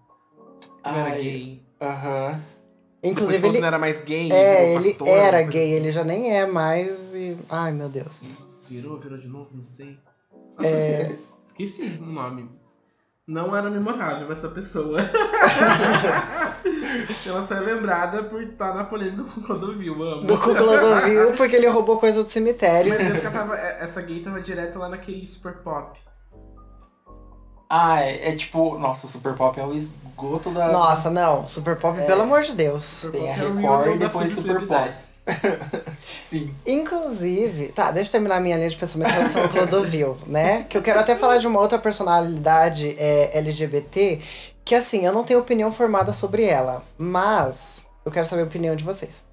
[0.83, 1.63] Também era gay.
[1.81, 2.43] Aham.
[3.03, 4.33] Inclusive, ele, não era mais gay.
[4.33, 5.73] É, ele pastor, era gay, assim.
[5.73, 7.37] ele já nem é mais e...
[7.49, 8.23] Ai, meu Deus.
[8.69, 9.99] Virou, virou de novo, não sei.
[10.63, 12.49] É, Esqueci o nome.
[13.27, 14.99] Não era memorável essa pessoa.
[17.25, 20.27] Ela só é lembrada por estar na polêmica com o Clodovil, amo.
[20.27, 22.91] do Clodovil, porque ele roubou coisa do cemitério.
[22.93, 25.99] Mas é ela tava, é- essa gay tava direto lá naquele super pop.
[27.75, 30.69] Ah, é, é tipo, nossa, Super Pop é o esgoto da.
[30.71, 31.49] Nossa, não.
[31.49, 32.05] Super Pop, É.
[32.05, 33.07] pelo amor de Deus.
[33.11, 35.25] Tem a Pop é o Record Rio e depois Super subcelebridades.
[36.29, 36.55] Sim.
[36.67, 40.67] Inclusive, tá, deixa eu terminar a minha linha de pensamento em relação ao Clodovil, né?
[40.69, 44.21] Que eu quero até falar de uma outra personalidade é, LGBT,
[44.67, 48.77] que assim, eu não tenho opinião formada sobre ela, mas eu quero saber a opinião
[48.77, 49.25] de vocês.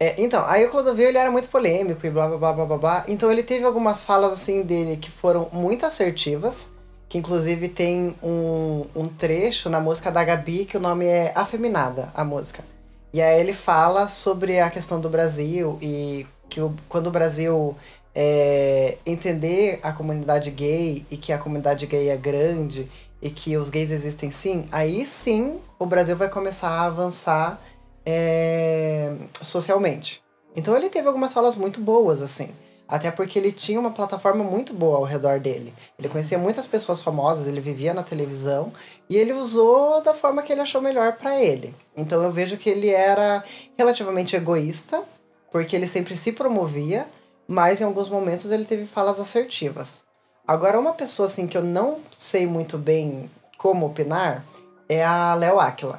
[0.00, 2.78] É, então, aí o Clodovil ele era muito polêmico e blá blá blá blá blá
[2.78, 3.04] blá.
[3.06, 6.72] Então ele teve algumas falas assim dele que foram muito assertivas.
[7.14, 12.10] Que inclusive tem um, um trecho na música da Gabi que o nome é Afeminada,
[12.12, 12.64] a música.
[13.12, 17.76] E aí ele fala sobre a questão do Brasil e que o- quando o Brasil
[18.12, 22.90] é, entender a comunidade gay e que a comunidade gay é grande
[23.22, 27.60] e que os gays existem sim, aí sim o Brasil vai começar a avançar
[28.04, 30.20] é, socialmente.
[30.56, 32.48] Então ele teve algumas falas muito boas, assim.
[32.94, 35.74] Até porque ele tinha uma plataforma muito boa ao redor dele.
[35.98, 38.72] Ele conhecia muitas pessoas famosas, ele vivia na televisão
[39.10, 41.74] e ele usou da forma que ele achou melhor pra ele.
[41.96, 43.42] Então eu vejo que ele era
[43.76, 45.02] relativamente egoísta,
[45.50, 47.08] porque ele sempre se promovia,
[47.48, 50.00] mas em alguns momentos ele teve falas assertivas.
[50.46, 53.28] Agora, uma pessoa assim que eu não sei muito bem
[53.58, 54.44] como opinar
[54.88, 55.98] é a Léo Aquila.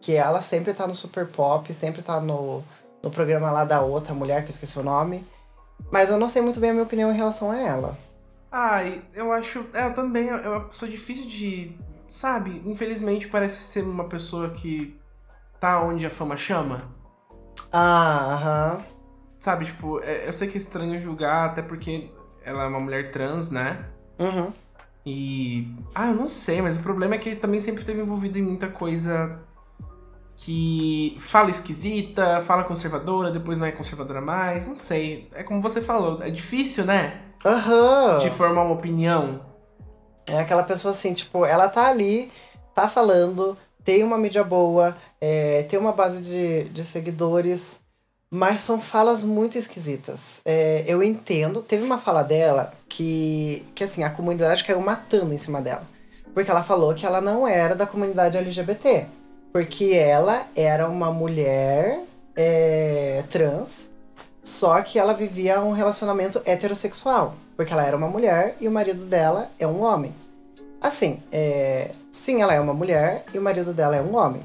[0.00, 2.62] Que ela sempre tá no Super Pop, sempre tá no,
[3.02, 5.26] no programa lá da outra mulher, que eu esqueci o nome.
[5.90, 7.98] Mas eu não sei muito bem a minha opinião em relação a ela.
[8.50, 9.64] Ai, eu acho.
[9.72, 11.76] É, eu também é uma pessoa difícil de.
[12.08, 12.60] Sabe?
[12.66, 14.98] Infelizmente parece ser uma pessoa que
[15.60, 16.90] tá onde a fama chama.
[17.72, 18.84] Ah, aham.
[19.38, 22.10] Sabe, tipo, é- eu sei que é estranho julgar, até porque
[22.44, 23.86] ela é uma mulher trans, né?
[24.18, 24.52] Uhum.
[25.06, 25.72] E.
[25.94, 28.42] Ah, eu não sei, mas o problema é que ele também sempre esteve envolvido em
[28.42, 29.40] muita coisa
[30.42, 35.28] que fala esquisita, fala conservadora, depois não é conservadora mais, não sei.
[35.34, 37.20] É como você falou, é difícil, né?
[37.44, 38.16] Aham.
[38.18, 39.42] De formar uma opinião.
[40.26, 42.32] É aquela pessoa assim, tipo, ela tá ali,
[42.74, 47.78] tá falando, tem uma mídia boa, é, tem uma base de, de seguidores,
[48.30, 50.40] mas são falas muito esquisitas.
[50.46, 55.38] É, eu entendo, teve uma fala dela que, que assim, a comunidade caiu matando em
[55.38, 55.86] cima dela.
[56.32, 59.19] Porque ela falou que ela não era da comunidade LGBT.
[59.52, 62.04] Porque ela era uma mulher
[62.36, 63.90] é, trans,
[64.42, 67.34] só que ela vivia um relacionamento heterossexual.
[67.56, 70.14] Porque ela era uma mulher e o marido dela é um homem.
[70.80, 74.42] Assim, é, sim, ela é uma mulher e o marido dela é um homem.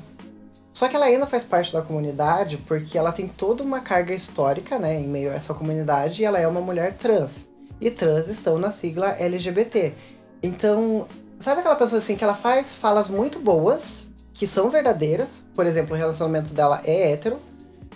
[0.73, 4.77] Só que ela ainda faz parte da comunidade porque ela tem toda uma carga histórica,
[4.77, 7.47] né, em meio a essa comunidade e ela é uma mulher trans.
[7.79, 9.93] E trans estão na sigla LGBT.
[10.43, 11.07] Então,
[11.39, 14.04] sabe aquela pessoa assim que ela faz falas muito boas,
[14.35, 17.39] que são verdadeiras, por exemplo, o relacionamento dela é hétero,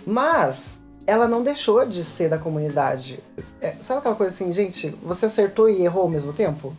[0.06, 3.22] mas ela não deixou de ser da comunidade.
[3.60, 6.74] É, sabe aquela coisa assim, gente, você acertou e errou ao mesmo tempo?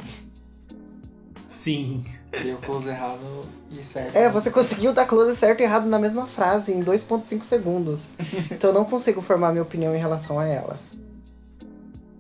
[1.46, 2.04] Sim.
[2.32, 4.16] Deu close errado e certo.
[4.16, 8.08] É, você conseguiu dar close certo e errado na mesma frase, em 2.5 segundos.
[8.50, 10.80] Então eu não consigo formar minha opinião em relação a ela.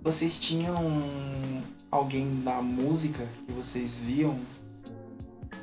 [0.03, 0.75] Vocês tinham
[1.89, 4.39] alguém da música que vocês viam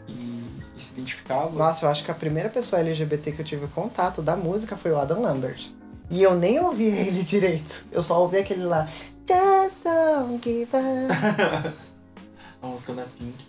[0.09, 1.53] e, e se identificavam?
[1.53, 4.93] Nossa, eu acho que a primeira pessoa LGBT que eu tive contato da música foi
[4.93, 5.69] o Adam Lambert.
[6.11, 7.87] E eu nem ouvi ele direito.
[7.93, 8.88] Eu só ouvi aquele lá.
[9.29, 11.75] Just don't give up.
[12.62, 13.45] a música da Pink.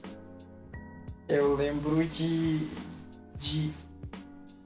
[1.27, 2.67] Eu lembro de.
[3.37, 3.71] de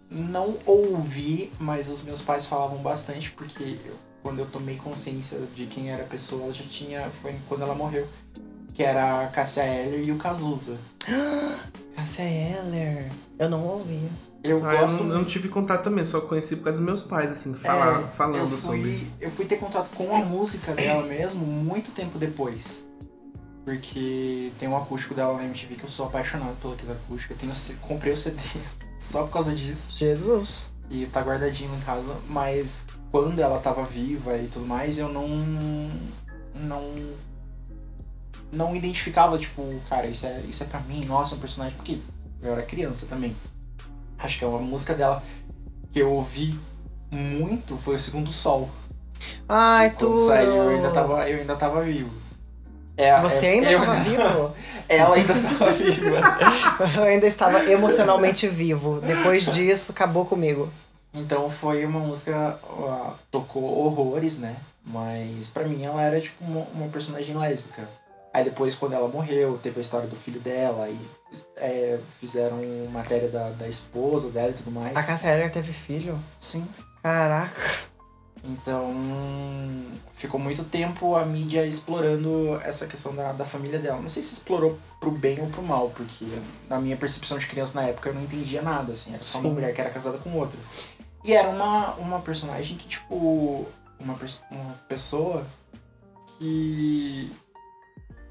[0.10, 5.65] não ouvir, mas os meus pais falavam bastante, porque eu- quando eu tomei consciência de
[5.65, 7.10] quem era a pessoa, ela já tinha.
[7.10, 8.08] Foi quando ela morreu.
[8.73, 10.77] Que era a Cassia Eller e o Cazuza.
[11.95, 13.12] Cássia Eller.
[13.38, 14.09] Eu não ouvi.
[14.43, 16.86] Eu Ah, eu gosto não, eu não tive contato também, só conheci por causa dos
[16.86, 19.07] meus pais, assim, falar, É, falando eu fui, sobre.
[19.21, 22.83] Eu fui ter contato com a música dela mesmo muito tempo depois.
[23.63, 27.33] Porque tem um acústico dela na MTV que eu sou apaixonado pelo aquele acústico.
[27.33, 28.38] Eu tenho, comprei o CD
[28.99, 29.97] só por causa disso.
[29.97, 30.69] Jesus.
[30.89, 32.17] E tá guardadinho em casa.
[32.27, 35.29] Mas quando ela tava viva e tudo mais, eu não.
[36.53, 36.93] Não.
[38.53, 41.75] Não identificava, tipo, cara, isso é, isso é pra mim, nossa, um personagem.
[41.75, 41.97] Porque
[42.41, 43.35] eu era criança também.
[44.19, 45.21] Acho que é uma música dela
[45.91, 46.57] que eu ouvi
[47.11, 48.69] muito foi o Segundo Sol.
[49.47, 50.27] Ai, Quando tudo.
[50.27, 52.11] saiu, eu ainda tava, eu ainda tava vivo.
[52.95, 54.51] É, Você é- ainda eu- tava vivo?
[54.89, 56.19] Ela ainda tava viva.
[56.97, 58.99] Eu ainda estava emocionalmente vivo.
[59.01, 60.69] Depois disso, acabou comigo.
[61.13, 64.57] Então foi uma música, ó, tocou horrores, né?
[64.85, 67.87] Mas pra mim ela era tipo uma, uma personagem lésbica.
[68.33, 70.99] Aí depois, quando ela morreu, teve a história do filho dela e
[71.55, 72.57] é, fizeram
[72.91, 74.95] matéria da, da esposa dela e tudo mais.
[74.97, 76.19] A Cássia Eller teve filho?
[76.39, 76.67] Sim.
[77.03, 77.53] Caraca.
[78.43, 78.91] Então
[80.17, 84.01] ficou muito tempo a mídia explorando essa questão da, da família dela.
[84.01, 86.25] Não sei se explorou pro bem ou pro mal, porque
[86.67, 89.49] na minha percepção de criança na época eu não entendia nada, assim, era só uma
[89.49, 89.55] Sim.
[89.55, 90.59] mulher que era casada com outra.
[91.23, 93.65] E era uma, uma personagem que, tipo,
[93.99, 94.17] uma,
[94.51, 95.45] uma pessoa
[96.37, 97.31] que.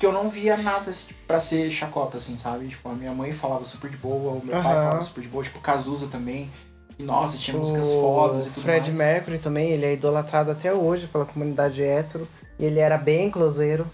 [0.02, 2.66] Que eu não via nada assim, tipo, pra ser chacota, assim, sabe?
[2.66, 4.82] Tipo, a minha mãe falava super de boa, o meu pai Aham.
[4.82, 6.50] falava super de boa, tipo, Cazuza também.
[6.98, 8.98] E, nossa, tinha músicas O fodas e tudo Fred mais.
[8.98, 12.26] Mercury também, ele é idolatrado até hoje pela comunidade hétero.
[12.58, 13.88] E ele era bem closeiro.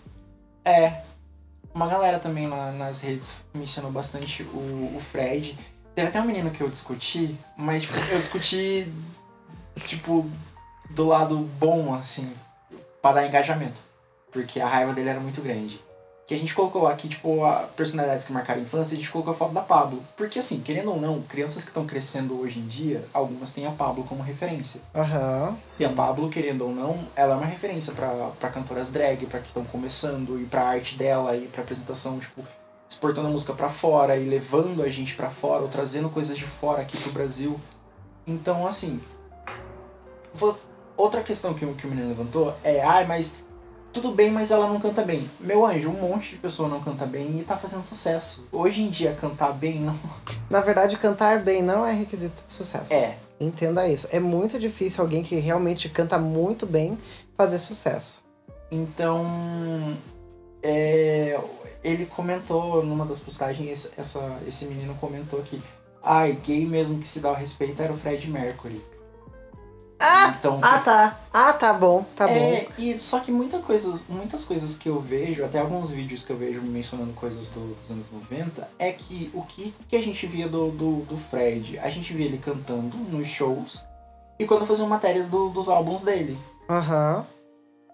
[0.65, 1.03] É.
[1.75, 5.59] Uma galera também lá nas redes mencionou bastante o, o Fred.
[5.95, 8.91] Teve até um menino que eu discuti, mas tipo, eu discuti,
[9.87, 10.27] tipo,
[10.89, 12.33] do lado bom, assim,
[13.03, 13.83] pra dar engajamento.
[14.33, 15.87] Porque a raiva dele era muito grande.
[16.29, 19.33] Que a gente colocou aqui, tipo, a personalidades que marcaram a infância, a gente colocou
[19.33, 20.03] a foto da Pablo.
[20.15, 23.71] Porque assim, querendo ou não, crianças que estão crescendo hoje em dia, algumas têm a
[23.71, 24.79] Pablo como referência.
[24.95, 25.57] Aham.
[25.81, 29.41] E a Pablo, querendo ou não, ela é uma referência pra, pra cantoras drag, pra
[29.41, 32.45] que estão começando, e pra arte dela, e pra apresentação, tipo,
[32.91, 36.45] exportando a música pra fora e levando a gente pra fora, ou trazendo coisas de
[36.45, 37.59] fora aqui pro Brasil.
[38.27, 39.01] Então, assim.
[40.97, 43.35] Outra questão que, o- que o menino levantou é, ai, mas
[44.01, 45.29] tudo bem, mas ela não canta bem.
[45.41, 48.47] Meu anjo, um monte de pessoa não canta bem e tá fazendo sucesso.
[48.53, 49.99] Hoje em dia, cantar bem não.
[50.49, 52.95] Na verdade, cantar bem não é requisito de sucesso.
[52.95, 53.17] É.
[53.41, 54.09] Entenda isso.
[54.11, 56.97] É muito difícil alguém que realmente canta muito bem
[57.37, 58.23] fazer sucesso.
[58.71, 59.97] Então,
[60.63, 61.39] é,
[61.83, 65.61] ele comentou numa das postagens, esse, essa, esse menino comentou que,
[66.03, 68.81] ai, gay mesmo que se dá o respeito era o Fred Mercury.
[70.01, 70.35] Ah!
[70.39, 71.21] então, Ah, tá.
[71.33, 72.05] Ah, tá bom.
[72.17, 72.35] Tá bom.
[72.35, 76.33] é, e só que muita coisas, muitas coisas que eu vejo, até alguns vídeos que
[76.33, 80.27] eu vejo mencionando coisas do- dos anos 90, é que o que, que a gente
[80.27, 81.79] via do, do, do Fred?
[81.81, 83.85] A gente via ele cantando nos shows
[84.39, 86.39] e quando faziam matérias do- dos álbuns dele.
[86.69, 87.27] Aham.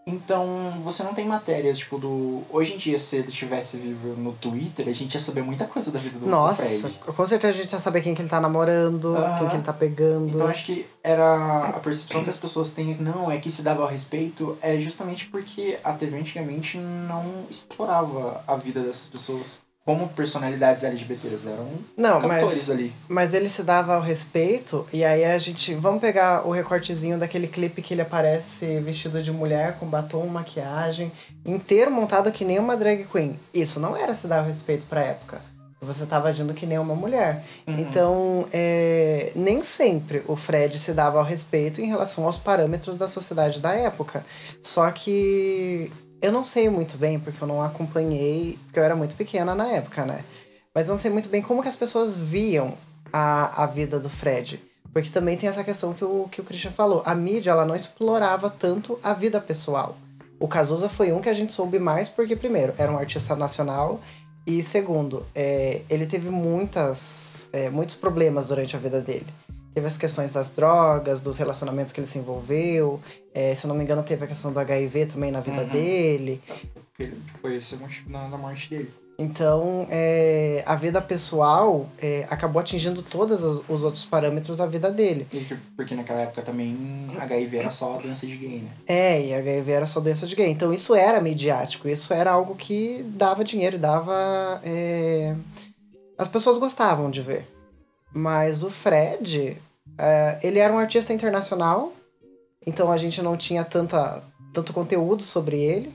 [0.06, 2.42] Então, você não tem matérias, tipo, do.
[2.50, 5.90] Hoje em dia, se ele estivesse vivo no Twitter, a gente ia saber muita coisa
[5.90, 9.14] da vida do, Nossa, com certeza a gente já sabe quem que ele tá namorando,
[9.38, 10.28] quem que ele tá pegando.
[10.28, 13.82] Então, acho que era a percepção que as pessoas têm, não, é que se dava
[13.82, 20.08] ao respeito, é justamente porque a TV antigamente não explorava a vida dessas pessoas como
[20.08, 22.92] personalidades LGBTs, eram Não, cantores mas, ali.
[23.06, 25.74] mas ele se dava ao respeito, e aí a gente.
[25.74, 31.12] Vamos pegar o recortezinho daquele clipe que ele aparece vestido de mulher, com batom, maquiagem,
[31.44, 33.38] inteiro montado que nem uma drag queen.
[33.52, 35.40] Isso não era se dar ao respeito pra época.
[35.84, 37.44] Você tava agindo que nem uma mulher.
[37.66, 37.78] Uhum.
[37.78, 43.06] Então, é, nem sempre o Fred se dava ao respeito em relação aos parâmetros da
[43.06, 44.24] sociedade da época.
[44.62, 45.92] Só que
[46.24, 49.66] eu não sei muito bem, porque eu não acompanhei, porque eu era muito pequena na
[49.68, 50.24] época, né?
[50.74, 52.72] Mas não sei muito bem como que as pessoas viam
[53.12, 54.58] a, a vida do Fred.
[54.90, 57.02] Porque também tem essa questão que o, que o Christian falou.
[57.04, 59.98] A mídia, ela não explorava tanto a vida pessoal.
[60.40, 64.00] O Cazuza foi um que a gente soube mais porque, primeiro, era um artista nacional
[64.46, 69.26] e, segundo, é, ele teve muitas, é, muitos problemas durante a vida dele.
[69.74, 73.00] Teve as questões das drogas, dos relacionamentos que ele se envolveu.
[73.34, 75.68] é, se eu não me engano, teve a questão do HIV também na vida Uhum.
[75.68, 76.40] dele.
[76.96, 78.90] Porque foi esse motivo da, da morte dele.
[79.18, 84.90] Então, é, a vida pessoal é, acabou atingindo todos os, os outros parâmetros da vida
[84.92, 85.26] dele.
[85.30, 88.70] Que- Porque naquela época também HIV era só doença de gay, né?
[88.86, 90.48] É, e HIV era só doença de gay.
[90.50, 91.88] Então, isso era midiático.
[91.88, 94.60] Isso era algo que dava dinheiro, dava.
[94.64, 95.34] é,
[96.18, 97.48] As pessoas gostavam de ver.
[98.14, 99.60] Mas o Fred,
[99.98, 101.92] é, ele era um artista internacional.
[102.64, 104.22] Então, a gente não tinha tanta,
[104.52, 105.92] tanto conteúdo sobre ele.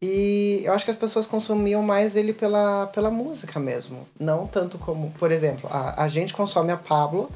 [0.00, 4.06] E eu acho que as pessoas consumiam mais ele pela, pela música mesmo.
[4.18, 7.30] Não tanto como, por exemplo, a, a gente consome a Pablo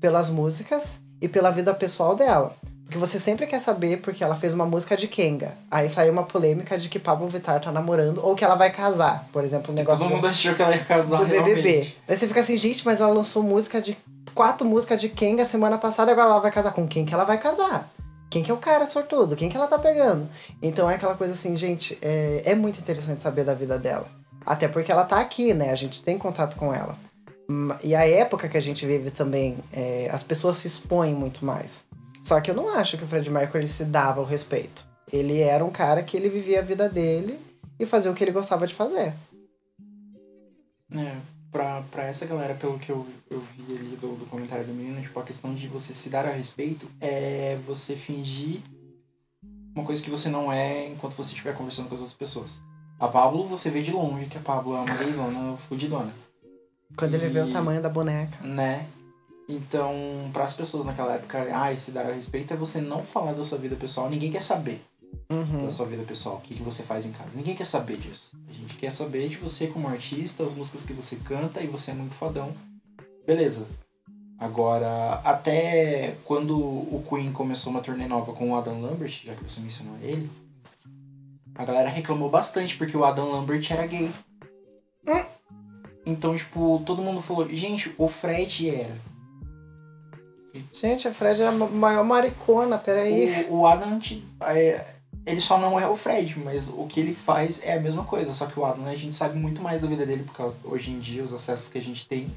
[0.00, 2.56] pelas músicas e pela vida pessoal dela.
[2.88, 5.52] Porque você sempre quer saber porque ela fez uma música de Kenga.
[5.70, 9.28] Aí saiu uma polêmica de que Pablo Vittar tá namorando ou que ela vai casar.
[9.30, 11.44] Por exemplo, um negócio Todo do, mundo achou que ela ia casar do BBB.
[11.44, 11.98] realmente.
[12.08, 13.94] Daí você fica assim, gente, mas ela lançou música de.
[14.34, 17.36] quatro músicas de Kenga semana passada, agora ela vai casar com quem que ela vai
[17.36, 17.92] casar?
[18.30, 19.36] Quem que é o cara sortudo?
[19.36, 20.26] Quem que ela tá pegando?
[20.62, 24.08] Então é aquela coisa assim, gente, é, é muito interessante saber da vida dela.
[24.46, 25.72] Até porque ela tá aqui, né?
[25.72, 26.96] A gente tem contato com ela.
[27.84, 31.84] E a época que a gente vive também, é, as pessoas se expõem muito mais.
[32.22, 34.86] Só que eu não acho que o Fred Mercury se dava o respeito.
[35.10, 37.38] Ele era um cara que ele vivia a vida dele
[37.78, 39.14] e fazia o que ele gostava de fazer.
[40.94, 41.16] É,
[41.50, 45.00] pra, pra essa galera, pelo que eu, eu vi ali do, do comentário do menino,
[45.02, 48.60] tipo, a questão de você se dar a respeito é você fingir
[49.74, 52.60] uma coisa que você não é enquanto você estiver conversando com as outras pessoas.
[52.98, 56.12] A Pablo, você vê de longe que a Pablo é uma gaysona fudidona,
[56.96, 58.42] Quando ele vê o E- tamanho da boneca.
[58.44, 58.86] né?
[59.48, 59.94] Então,
[60.32, 63.42] para as pessoas naquela época, ah, se dar a respeito é você não falar da
[63.42, 64.10] sua vida pessoal.
[64.10, 64.82] Ninguém quer saber
[65.30, 65.64] Uhum.
[65.64, 67.30] da sua vida pessoal, o que, que você faz em casa.
[67.34, 68.32] Ninguém quer saber disso.
[68.48, 71.90] A gente quer saber de você como artista, as músicas que você canta e você
[71.90, 72.52] é muito fodão.
[73.26, 73.66] Beleza.
[74.38, 79.42] Agora, até quando o Queen começou uma turnê nova com o Adam Lambert, já que
[79.42, 80.30] você mencionou ele,
[81.54, 84.10] a galera reclamou bastante porque o Adam Lambert era gay.
[86.06, 88.96] Então, tipo, todo mundo falou, gente, o Fred era.
[90.72, 93.46] Gente, a Fred é a ma- maior maricona, peraí.
[93.48, 93.98] O, o Adam,
[94.42, 94.84] é,
[95.26, 98.32] ele só não é o Fred, mas o que ele faz é a mesma coisa.
[98.32, 100.98] Só que o Adam, a gente sabe muito mais da vida dele, porque hoje em
[100.98, 102.30] dia, os acessos que a gente tem,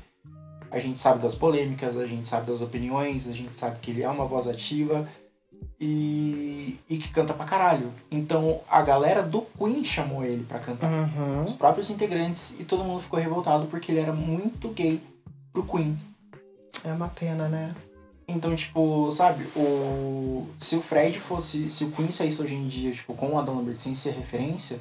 [0.70, 4.04] a gente sabe das polêmicas, a gente sabe das opiniões, a gente sabe que ele
[4.04, 5.08] é uma voz ativa
[5.80, 7.92] e, e que canta pra caralho.
[8.10, 10.92] Então, a galera do Queen chamou ele pra cantar.
[10.92, 11.44] Uhum.
[11.44, 15.02] Os próprios integrantes, e todo mundo ficou revoltado porque ele era muito gay
[15.52, 15.98] pro Queen.
[16.84, 17.76] É uma pena, né?
[18.32, 20.48] Então, tipo, sabe, o.
[20.58, 21.70] Se o Fred fosse.
[21.70, 24.80] Se o Queen saísse hoje em dia, tipo, com o Adam Lambert sem ser referência,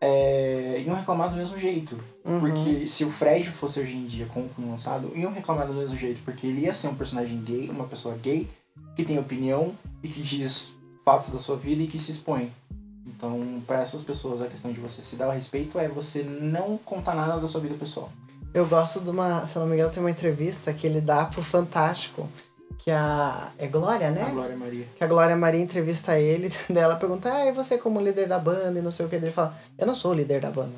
[0.00, 1.98] é, iam reclamar do mesmo jeito.
[2.24, 2.40] Uhum.
[2.40, 5.74] Porque se o Fred fosse hoje em dia com o Queen lançado, iam reclamar do
[5.74, 6.20] mesmo jeito.
[6.24, 8.48] Porque ele ia ser um personagem gay, uma pessoa gay,
[8.96, 12.52] que tem opinião e que diz fatos da sua vida e que se expõe.
[13.06, 16.78] Então, para essas pessoas, a questão de você se dar o respeito é você não
[16.78, 18.10] contar nada da sua vida pessoal.
[18.54, 19.46] Eu gosto de uma.
[19.46, 22.28] Se não me engano, tem uma entrevista que ele dá pro Fantástico.
[22.78, 23.52] Que a.
[23.58, 24.22] É Glória, né?
[24.22, 24.86] A Glória Maria.
[24.96, 28.38] Que a Glória Maria entrevista ele, daí ela pergunta, ah, e você como líder da
[28.38, 29.16] banda e não sei o que.
[29.16, 30.76] Ele fala, eu não sou o líder da banda.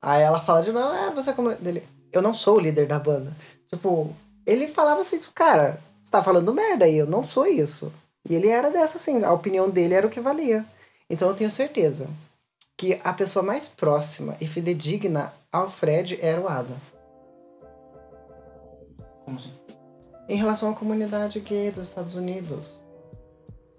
[0.00, 1.54] Aí ela fala de novo, ah, você como.
[1.54, 3.36] Dele, eu não sou o líder da banda.
[3.68, 4.14] Tipo,
[4.46, 7.92] ele falava assim, cara, você tá falando merda aí, eu não sou isso.
[8.28, 10.64] E ele era dessa, assim, a opinião dele era o que valia.
[11.08, 12.08] Então eu tenho certeza
[12.76, 16.76] que a pessoa mais próxima e fidedigna ao Fred era o Adam.
[19.24, 19.65] Como assim?
[20.28, 22.80] Em relação à comunidade gay dos Estados Unidos.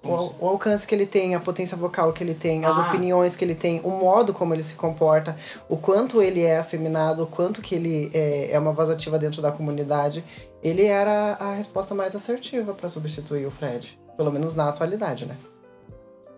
[0.03, 2.87] O, o alcance que ele tem, a potência vocal que ele tem, as Ah.
[2.87, 5.35] opiniões que ele tem, o modo como ele se comporta,
[5.67, 9.41] o quanto ele é afeminado, o quanto que ele é, é uma voz ativa dentro
[9.41, 10.23] da comunidade,
[10.63, 13.99] ele era a resposta mais assertiva para substituir o Fred.
[14.15, 15.35] Pelo menos na atualidade, né?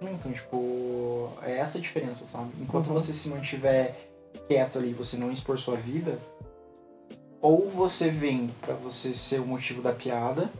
[0.01, 2.49] Então, tipo, é essa a diferença, sabe?
[2.59, 2.93] Enquanto Uhum.
[2.93, 3.93] você se mantiver
[4.47, 6.17] quieto ali, você não expor sua vida,
[7.41, 10.51] ou você vem pra você ser o motivo da piada,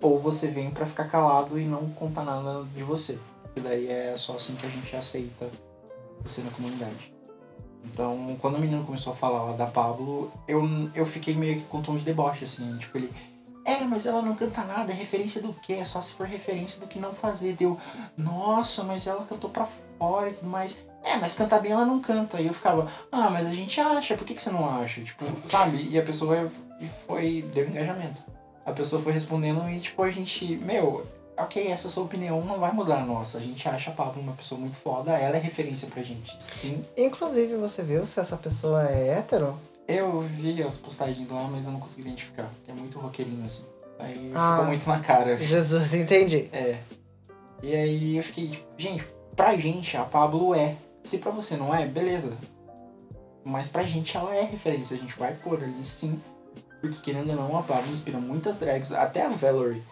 [0.00, 3.18] ou você vem pra ficar calado e não contar nada de você.
[3.54, 5.48] E daí é só assim que a gente aceita
[6.22, 7.14] você na comunidade.
[7.84, 10.62] Então, quando o menino começou a falar lá da Pablo, eu,
[10.94, 13.12] eu fiquei meio que com tom de deboche, assim, tipo, ele.
[13.64, 15.74] É, mas ela não canta nada, é referência do quê?
[15.74, 17.54] É só se for referência do que não fazer.
[17.54, 17.78] Deu,
[18.16, 20.82] nossa, mas ela cantou pra fora e tudo mais.
[21.06, 22.40] É, mas cantar bem ela não canta.
[22.40, 25.00] E eu ficava, ah, mas a gente acha, por que, que você não acha?
[25.00, 25.88] Tipo, sabe?
[25.88, 26.50] E a pessoa
[26.80, 28.20] e foi, deu engajamento.
[28.64, 32.72] A pessoa foi respondendo e, tipo, a gente, meu, ok, essa sua opinião não vai
[32.72, 33.38] mudar a nossa.
[33.38, 36.42] A gente acha a Pablo uma pessoa muito foda, ela é referência pra gente.
[36.42, 36.84] Sim.
[36.96, 39.56] Inclusive, você viu se essa pessoa é hétero?
[39.86, 42.50] Eu vi as postagens lá, mas eu não consegui identificar.
[42.66, 43.62] É muito roqueirinho, assim.
[44.00, 44.54] Aí Ah.
[44.56, 45.38] ficou muito na cara.
[45.38, 46.48] Jesus, entendi.
[46.52, 46.78] É.
[47.62, 50.74] E aí eu fiquei, tipo, gente, pra gente a Pablo é.
[51.06, 52.36] Se pra você não é, beleza.
[53.44, 56.20] Mas pra gente ela é referência, a gente vai pôr ali sim.
[56.80, 59.82] Porque querendo ou não, a Pablo inspira muitas drags, até a Valerie.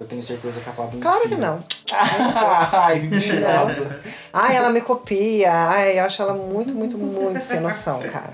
[0.00, 1.46] Eu tenho certeza que a Pablo Claro que inspira.
[1.50, 1.64] não.
[2.72, 4.00] Ai, mentirosa.
[4.32, 5.52] Ai, ela me copia.
[5.52, 8.32] Ai, eu acho ela muito, muito, muito sem noção, cara.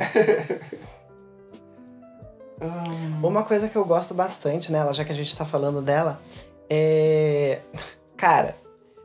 [2.61, 6.21] Hum, Uma coisa que eu gosto bastante nela, já que a gente tá falando dela,
[6.69, 7.61] é.
[8.17, 8.57] Cara,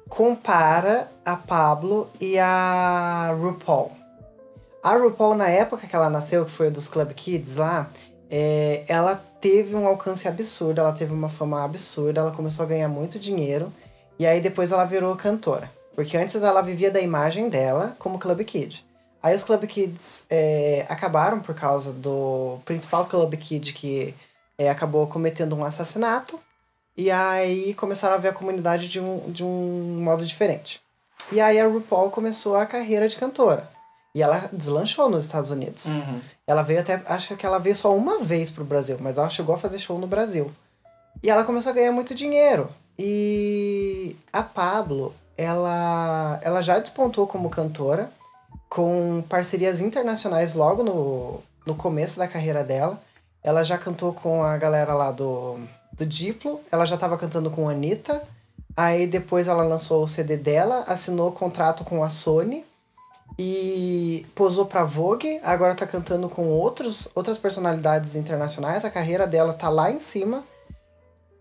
[0.10, 3.91] compara a Pablo e a RuPaul.
[4.84, 7.89] A RuPaul, na época que ela nasceu, que foi dos Club Kids lá,
[8.30, 12.88] é, ela teve um alcance absurdo, ela teve uma fama absurda, ela começou a ganhar
[12.88, 13.72] muito dinheiro,
[14.18, 15.72] e aí depois ela virou cantora.
[15.95, 18.86] Porque antes ela vivia da imagem dela como Club Kid.
[19.22, 24.16] Aí os Club Kids é, acabaram por causa do principal Club Kid que
[24.57, 26.39] é, acabou cometendo um assassinato.
[26.99, 30.81] E aí começaram a ver a comunidade de um, de um modo diferente.
[31.31, 33.69] E aí a RuPaul começou a carreira de cantora.
[34.13, 35.85] E ela deslanchou nos Estados Unidos.
[35.85, 36.19] uhum.
[36.45, 37.01] Ela veio até.
[37.05, 39.97] Acho que ela veio só uma vez pro Brasil, mas ela chegou a fazer show
[39.97, 40.51] no Brasil.
[41.23, 42.69] E ela começou a ganhar muito dinheiro.
[42.97, 48.11] E a Pablo, ela, ela já despontou como cantora,
[48.67, 53.01] com parcerias internacionais logo no, no começo da carreira dela.
[53.41, 55.59] Ela já cantou com a galera lá do,
[55.99, 58.23] do Diplo, ela já estava cantando com a Anitta.
[58.75, 62.65] Aí depois ela lançou o CD dela, assinou contrato com a Sony
[63.37, 69.53] e posou pra Vogue, agora tá cantando com outros, outras personalidades internacionais, a carreira dela
[69.53, 70.43] tá lá em cima.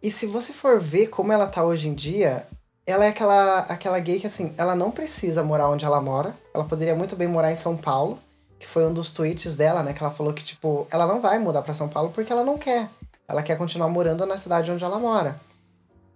[0.02, 2.46] E se você for ver como ela tá hoje em dia,
[2.86, 6.64] ela é aquela, aquela gay que assim, ela não precisa morar onde ela mora, ela
[6.64, 8.18] poderia muito bem morar em São Paulo,
[8.58, 11.38] que foi um dos tweets dela, né, que ela falou que tipo, ela não vai
[11.38, 12.88] mudar pra São Paulo porque ela não quer.
[13.28, 15.38] Ela quer continuar morando na cidade onde ela mora.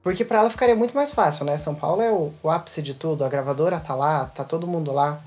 [0.02, 1.58] Porque pra ela ficaria muito mais fácil, né?
[1.58, 4.90] São Paulo é o, o ápice de tudo, a gravadora tá lá, tá todo mundo
[4.90, 5.22] lá.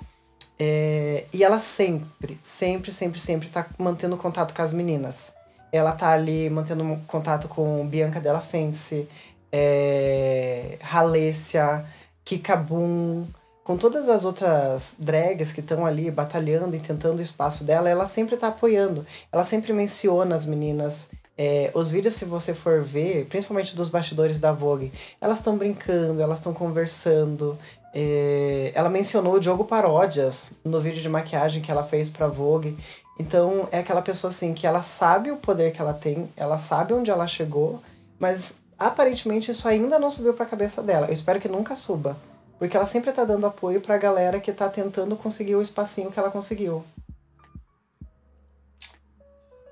[0.60, 5.34] É, e ela sempre, sempre, sempre, sempre tá mantendo contato com as meninas.
[5.72, 9.08] Ela tá ali mantendo contato com Bianca Della Fence,
[9.52, 11.86] é, Halessia,
[12.24, 13.28] Kikabum,
[13.64, 18.08] com todas as outras drags que estão ali batalhando e tentando o espaço dela, ela
[18.08, 19.06] sempre tá apoiando.
[19.32, 21.08] Ela sempre menciona as meninas.
[21.38, 26.22] É, os vídeos, se você for ver, principalmente dos bastidores da Vogue, elas estão brincando,
[26.22, 27.58] elas estão conversando.
[27.94, 32.78] É, ela mencionou o Diogo Paródias no vídeo de maquiagem que ela fez pra Vogue.
[33.20, 36.94] Então é aquela pessoa assim que ela sabe o poder que ela tem, ela sabe
[36.94, 37.82] onde ela chegou,
[38.20, 41.08] mas aparentemente isso ainda não subiu pra cabeça dela.
[41.08, 42.18] Eu espero que nunca suba.
[42.58, 46.18] Porque ela sempre tá dando apoio pra galera que tá tentando conseguir o espacinho que
[46.18, 46.86] ela conseguiu.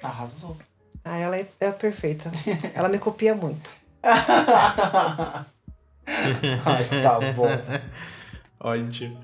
[0.01, 0.57] Arrasou.
[1.06, 2.32] Ah, ela é, é perfeita.
[2.74, 3.72] ela me copia muito.
[6.06, 7.47] Ai, tá bom.
[8.60, 9.24] Ótimo.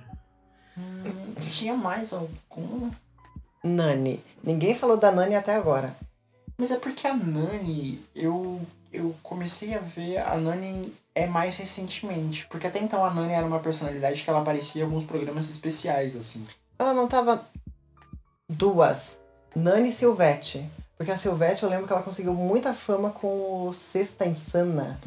[0.77, 2.91] Hum, tinha mais algum?
[3.63, 4.23] Nani.
[4.43, 5.95] Ninguém falou da Nani até agora.
[6.57, 8.61] Mas é porque a Nani, eu,
[8.91, 12.45] eu comecei a ver a Nani é mais recentemente.
[12.47, 16.15] Porque até então a Nani era uma personalidade que ela aparecia em alguns programas especiais,
[16.15, 16.45] assim.
[16.77, 17.45] Ela não tava.
[18.47, 19.19] Duas.
[19.55, 20.65] Nani e Silvete.
[20.99, 24.99] Porque a Silvete eu lembro que ela conseguiu muita fama com o Sexta Insana.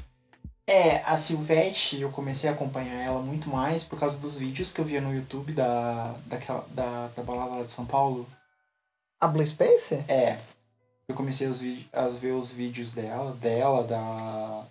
[0.66, 4.80] É, a Silvete, eu comecei a acompanhar ela muito mais por causa dos vídeos que
[4.80, 8.26] eu via no YouTube da, daquela, da, da balada lá de São Paulo.
[9.20, 9.96] A Blue Space?
[10.08, 10.38] É.
[11.06, 11.46] Eu comecei
[11.92, 14.64] a ver os vídeos dela, dela, da.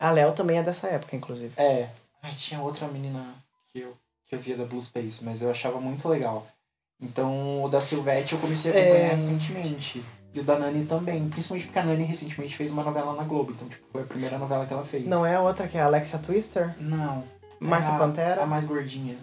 [0.00, 1.52] A Léo também é dessa época, inclusive.
[1.56, 1.88] É.
[2.20, 3.32] Ai, tinha outra menina
[3.72, 6.48] que eu, que eu via da Blue Space, mas eu achava muito legal.
[7.00, 9.14] Então o da Silvete eu comecei a acompanhar É.
[9.14, 10.04] recentemente.
[10.34, 11.28] E o da Nani também.
[11.28, 13.52] Principalmente porque a Nani recentemente fez uma novela na Globo.
[13.52, 15.06] Então, tipo, foi a primeira novela que ela fez.
[15.06, 16.74] Não é a outra que é a Alexia Twister?
[16.80, 17.24] Não.
[17.60, 18.42] Márcia É Pantera?
[18.42, 19.16] A mais gordinha.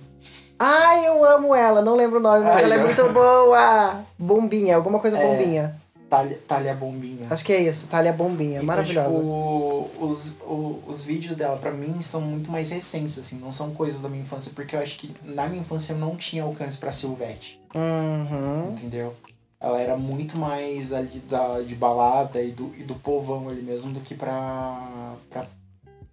[0.57, 4.01] Ai, eu amo ela, não lembro o nome, mas Ai, ela é eu- muito boa.
[4.17, 5.25] Bombinha, alguma coisa É.
[5.25, 5.75] bombinha.
[6.09, 7.27] Talha, Talha Bombinha.
[7.29, 9.09] Acho que é isso, Thalia Bombinha, Então, maravilhosa.
[9.15, 13.69] tipo, os, o- os vídeos dela, pra mim, são muito mais recentes, assim, não são
[13.75, 16.77] coisas da minha infância, porque eu acho que na minha infância eu não tinha alcance
[16.79, 18.71] pra Silvete, Uhum.
[18.71, 19.13] entendeu?
[19.59, 23.91] Ela era muito mais ali da, de balada e do, e do povão ali mesmo
[23.91, 25.47] do que pra, pra,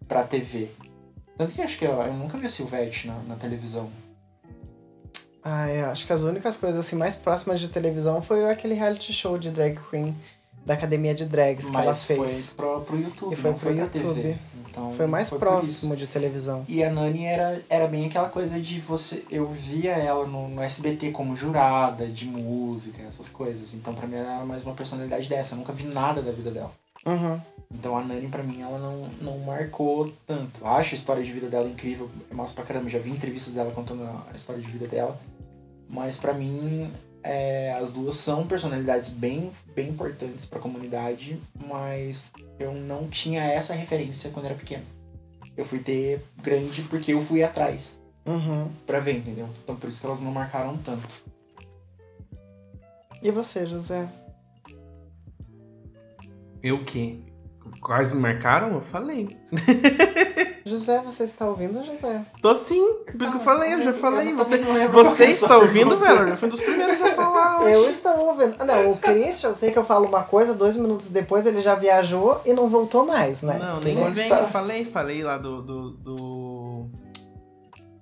[0.09, 0.71] pra TV.
[1.39, 3.91] Tanto que acho que eu, eu nunca vi a Silvete na, na televisão.
[5.45, 9.13] Ah, é, acho que as únicas coisas assim mais próximas de televisão foi aquele reality
[9.13, 10.17] show de drag queen
[10.67, 12.47] da Academia de Drags que ela Mas fez.
[12.49, 14.15] foi pro, pro YouTube, E foi pro foi YouTube.
[14.15, 14.37] TV.
[14.69, 15.39] Então, Foi mais isso.
[15.39, 16.63] próximo de televisão.
[16.69, 19.25] E a Nani era, era bem aquela coisa de você.
[19.31, 23.73] Eu via ela no, no SBT como jurada de música, essas coisas.
[23.73, 25.55] Então pra mim ela era mais uma personalidade dessa.
[25.55, 26.73] Eu nunca vi nada da vida dela.
[27.07, 27.41] Uhum.
[27.73, 30.67] Então a Nani pra mim ela não, não marcou tanto.
[30.67, 32.11] Acho a história de vida dela incrível.
[32.31, 32.91] É massa pra caramba.
[32.91, 35.19] Já vi entrevistas dela contando a história de vida dela.
[35.89, 36.91] Mas pra mim
[37.27, 41.41] é, as duas são personalidades bem, bem importantes pra comunidade.
[41.69, 44.85] Mas eu não tinha essa referência quando era pequeno.
[45.57, 48.71] Eu fui ter grande porque eu fui atrás Uhum.
[48.87, 49.49] pra ver, entendeu?
[49.63, 51.25] Então por isso que elas não marcaram tanto.
[53.23, 54.09] E você, José?
[56.63, 57.25] Eu que?
[57.81, 58.73] Quais me marcaram?
[58.75, 59.37] Eu falei.
[60.67, 62.27] José, você está ouvindo, José?
[62.43, 62.99] Tô sim.
[63.05, 64.33] Por isso que eu falei, eu já falei.
[64.33, 66.31] Eu Você, você está ouvindo, velho?
[66.31, 67.61] Eu fui um dos primeiros a falar.
[67.63, 67.73] hoje.
[67.73, 68.57] Eu estou ouvindo.
[68.59, 71.61] Ah, Não, o Christian, eu sei que eu falo uma coisa, dois minutos depois ele
[71.61, 73.61] já viajou e não voltou mais, né?
[73.61, 74.09] Não, nem vem.
[74.09, 74.41] está?
[74.41, 75.63] Eu falei, falei lá do.
[75.63, 76.87] do, do...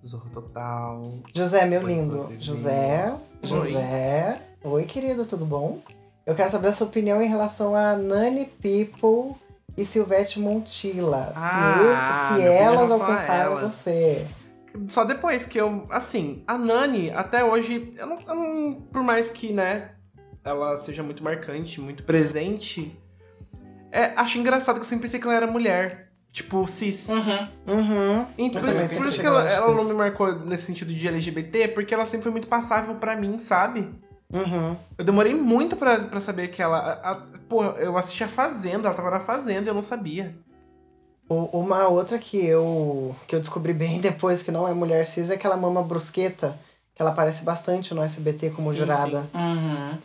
[0.06, 1.12] Zorro Total.
[1.34, 2.16] José, meu Oi, lindo.
[2.16, 2.40] Rodrigo.
[2.42, 3.12] José,
[3.42, 3.48] Oi.
[3.48, 4.40] José.
[4.64, 5.80] Oi, querido, tudo bom?
[6.24, 9.36] Eu quero saber a sua opinião em relação a Nani People
[9.76, 11.32] e Silvete Montilla.
[11.36, 13.72] Ah, se se elas alcançaram elas.
[13.72, 14.26] você.
[14.88, 15.86] Só depois que eu.
[15.90, 19.90] Assim, a Nani, até hoje, eu não, eu não- Por mais que, né,
[20.44, 22.96] ela seja muito marcante, muito presente,
[23.92, 26.02] é, acho engraçado que eu sempre pensei que ela era mulher.
[26.32, 27.10] Tipo, cis.
[27.10, 27.48] Uhum.
[27.68, 28.26] Uhum.
[28.36, 31.68] E por isso, por isso que ela, ela não me marcou nesse sentido de LGBT,
[31.68, 33.88] porque ela sempre foi muito passável pra mim, sabe?
[34.34, 34.76] Uhum.
[34.98, 36.76] Eu demorei muito pra, pra saber que ela.
[36.78, 40.34] A, a- pô, eu assisti a Fazenda, ela tava na Fazenda e eu não sabia.
[41.28, 45.30] O- Uma outra que eu, que eu descobri bem depois que não é mulher cis
[45.30, 46.58] é aquela mama brusqueta,
[46.94, 49.26] que ela aparece bastante no SBT como Sim, jurada.
[49.32, 49.98] Uhum.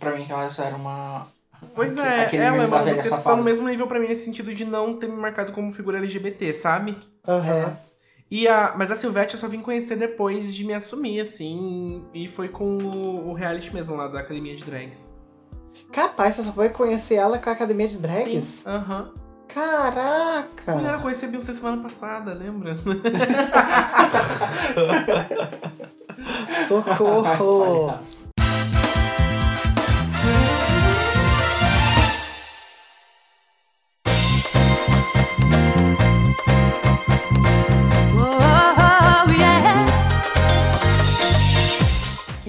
[0.00, 1.28] Pra mim ela só era uma.
[1.74, 4.08] Pois aque- é, aquele ela é uma música que tá no mesmo nível pra mim
[4.08, 6.98] nesse sentido de não ter me marcado como figura LGBT, sabe?
[7.26, 7.76] Aham.
[8.30, 12.26] E a, mas a Silvete eu só vim conhecer depois de me assumir, assim, e
[12.26, 15.16] foi com o, o reality mesmo lá da Academia de Drags.
[15.92, 18.66] Capaz, você só foi conhecer ela com a academia de drags?
[18.66, 19.12] Aham.
[19.46, 20.74] Caraca!
[20.74, 22.74] Mulher, eu conheci a Beyoncé semana passada, lembra?
[26.66, 27.94] Socorro!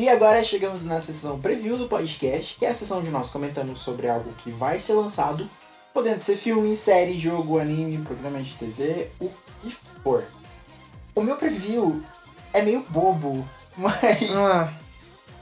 [0.05, 3.75] E agora chegamos na sessão preview do podcast, que é a sessão de nós comentando
[3.75, 5.49] sobre algo que vai ser lançado,
[5.91, 9.31] podendo ser filme, série, jogo, anime, programa de TV, o
[9.63, 10.23] que for.
[11.15, 12.03] O meu preview
[12.53, 13.43] é meio bobo,
[13.75, 13.95] mas
[14.35, 14.69] Ah.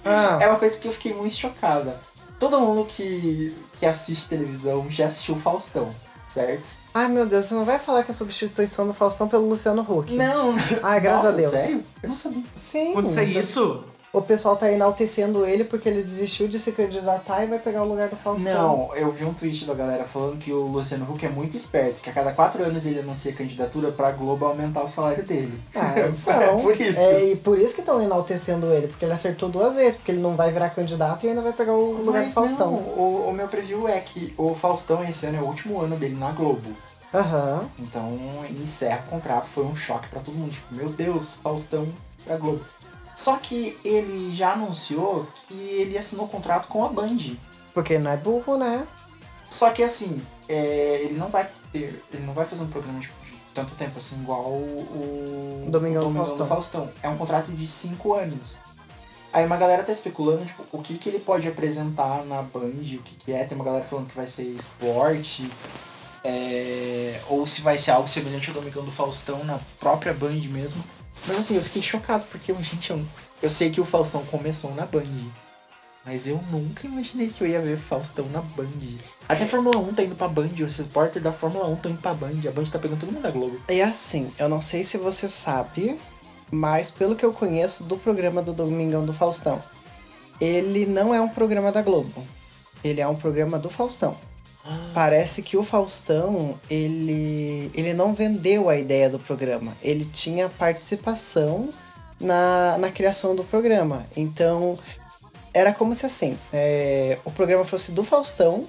[0.05, 0.39] Ah.
[0.41, 1.99] é uma coisa que eu fiquei muito chocada.
[2.39, 5.89] Todo mundo que, que assiste televisão já assistiu Faustão,
[6.25, 6.63] certo?
[6.93, 9.81] Ai meu Deus, você não vai falar que é a substituição do Faustão pelo Luciano
[9.81, 10.15] Huck?
[10.15, 11.51] Não, Ai, graças Nossa, a Deus.
[11.51, 11.83] sério?
[12.01, 12.43] Eu não sabia.
[12.55, 12.91] Sim.
[12.91, 13.83] Aconteceu isso?
[14.13, 17.87] O pessoal tá enaltecendo ele porque ele desistiu de se candidatar e vai pegar o
[17.87, 18.53] lugar do Faustão.
[18.53, 21.99] Não, eu vi um tweet da galera falando que o Luciano Huck é muito esperto,
[21.99, 25.59] que a cada quatro anos ele anuncia candidatura pra Globo aumentar o salário dele.
[25.73, 26.61] Ah, É então.
[26.61, 26.99] por isso.
[26.99, 30.21] É, e por isso que estão enaltecendo ele, porque ele acertou duas vezes, porque ele
[30.21, 32.71] não vai virar candidato e ainda vai pegar o lugar do Faustão.
[32.71, 35.95] não, o, o meu preview é que o Faustão esse ano é o último ano
[35.95, 36.69] dele na Globo.
[37.11, 37.67] Aham.
[37.79, 38.15] Então
[38.61, 40.51] encerra o contrato, foi um choque pra todo mundo.
[40.51, 41.87] Tipo, meu Deus, Faustão
[42.25, 42.61] pra Globo.
[43.15, 47.17] Só que ele já anunciou que ele assinou contrato com a Band.
[47.73, 48.87] Porque não é burro, né?
[49.49, 52.03] Só que assim, é, ele não vai ter.
[52.11, 55.65] Ele não vai fazer um programa tipo, de tanto tempo assim, igual o.
[55.69, 56.47] Domingão do do Faustão.
[56.47, 56.89] Faustão.
[57.01, 58.57] É um contrato de cinco anos.
[59.31, 63.01] Aí uma galera tá especulando, tipo, o que, que ele pode apresentar na Band, o
[63.03, 63.43] que, que é.
[63.43, 65.49] Tem uma galera falando que vai ser esporte.
[66.23, 70.83] é, ou se vai ser algo semelhante ao Domingão do Faustão na própria Band mesmo.
[71.27, 73.03] Mas assim, eu fiquei chocado, porque, gente, eu,
[73.41, 75.03] eu sei que o Faustão começou na Band.
[76.05, 78.67] Mas eu nunca imaginei que eu ia ver Faustão na Band.
[79.27, 82.01] Até a Fórmula 1 tá indo pra Band, os repórteres da Fórmula 1 estão indo
[82.01, 82.35] pra Band.
[82.47, 83.59] A Band tá pegando todo mundo da Globo.
[83.69, 85.97] É assim, eu não sei se você sabe,
[86.51, 89.63] mas pelo que eu conheço do programa do Domingão do Faustão,
[90.41, 92.21] ele não é um programa da Globo.
[92.83, 94.17] Ele é um programa do Faustão.
[94.93, 99.75] Parece que o Faustão, ele, ele não vendeu a ideia do programa.
[99.81, 101.69] Ele tinha participação
[102.19, 104.05] na, na criação do programa.
[104.15, 104.79] Então,
[105.53, 108.65] era como se assim, é, o programa fosse do Faustão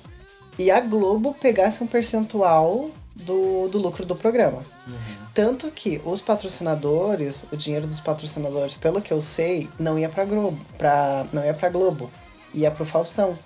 [0.58, 4.62] e a Globo pegasse um percentual do, do lucro do programa.
[5.32, 10.24] Tanto que os patrocinadores, o dinheiro dos patrocinadores, pelo que eu sei, não ia pra
[10.24, 12.10] Globo, pra, não ia pra Globo,
[12.52, 13.36] ia pro Faustão.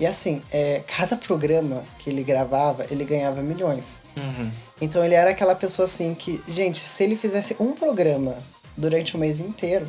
[0.00, 4.00] E assim, é, cada programa que ele gravava, ele ganhava milhões.
[4.16, 4.50] Uhum.
[4.80, 8.38] Então ele era aquela pessoa assim que, gente, se ele fizesse um programa
[8.74, 9.86] durante o mês inteiro,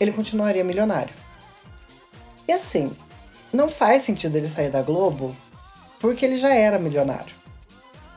[0.00, 1.14] ele continuaria milionário.
[2.48, 2.90] E assim,
[3.52, 5.34] não faz sentido ele sair da Globo,
[6.00, 7.32] porque ele já era milionário.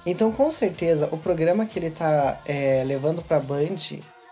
[0.04, 3.76] Então, com certeza, o programa que ele tá é, levando pra Band,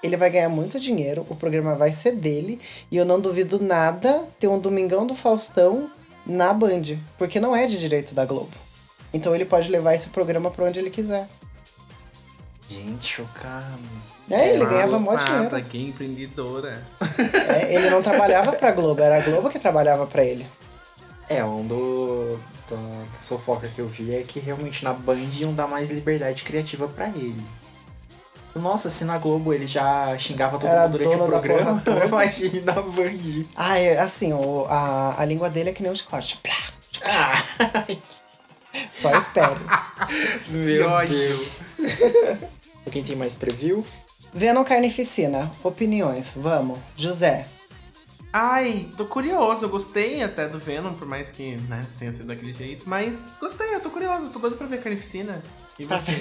[0.02, 2.60] ele vai ganhar muito dinheiro, o programa vai ser dele,
[2.92, 5.90] e eu não duvido nada ter um Domingão do Faustão
[6.26, 8.52] na Band, porque não é de direito da Globo.
[9.14, 11.28] Então ele pode levar esse programa pra onde ele quiser.
[12.70, 13.80] Gente, chocado.
[14.30, 15.62] É, ele ganhava mó dinheiro.
[15.62, 16.82] Gay empreendedora.
[17.50, 20.46] É, ele não trabalhava pra Globo, era a Globo que trabalhava pra ele.
[21.30, 22.40] É, um do.
[22.70, 22.78] Da
[23.20, 27.08] fofoca que eu vi é que realmente na Band iam dar mais liberdade criativa pra
[27.10, 27.44] ele.
[28.56, 32.06] Nossa, se na Globo ele já xingava todo Era mundo durante o programa, porra toda.
[32.06, 33.46] imagine na Band.
[33.56, 36.38] Ah, é, assim, o, a, a língua dele é que nem um chicote.
[36.38, 36.54] Plá,
[37.04, 37.86] Ah,
[38.92, 39.60] Só espere.
[40.50, 40.90] meu.
[41.08, 41.64] Deus.
[42.92, 43.86] Quem tem mais preview?
[44.34, 46.80] Venom Carnificina, opiniões, vamos.
[46.96, 47.48] José.
[48.32, 49.66] Ai, tô curioso.
[49.66, 52.90] Eu gostei até do Venom, por mais que né, tenha sido daquele jeito.
[52.90, 54.30] Mas gostei, eu tô curioso.
[54.32, 55.40] Tô doido pra ver Carnificina.
[55.80, 56.12] E você?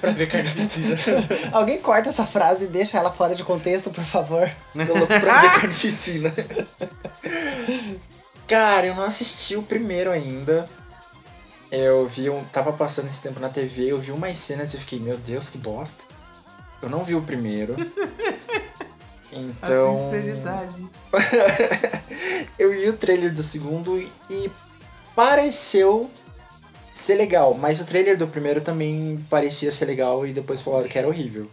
[0.00, 0.96] pra ver carnificina.
[1.52, 4.50] Alguém corta essa frase e deixa ela fora de contexto, por favor.
[4.72, 6.32] Tô louco pra ver carnificina.
[8.46, 10.68] Cara, eu não assisti o primeiro ainda.
[11.70, 12.44] Eu vi um.
[12.44, 15.58] Tava passando esse tempo na TV, eu vi umas cenas e fiquei, meu Deus, que
[15.58, 16.04] bosta.
[16.80, 17.74] Eu não vi o primeiro.
[19.32, 19.94] A Então.
[20.10, 20.86] sinceridade.
[22.58, 23.98] eu vi o trailer do segundo
[24.30, 24.50] e
[25.14, 26.10] pareceu
[26.98, 30.98] ser legal, mas o trailer do primeiro também parecia ser legal e depois falaram que
[30.98, 31.48] era horrível.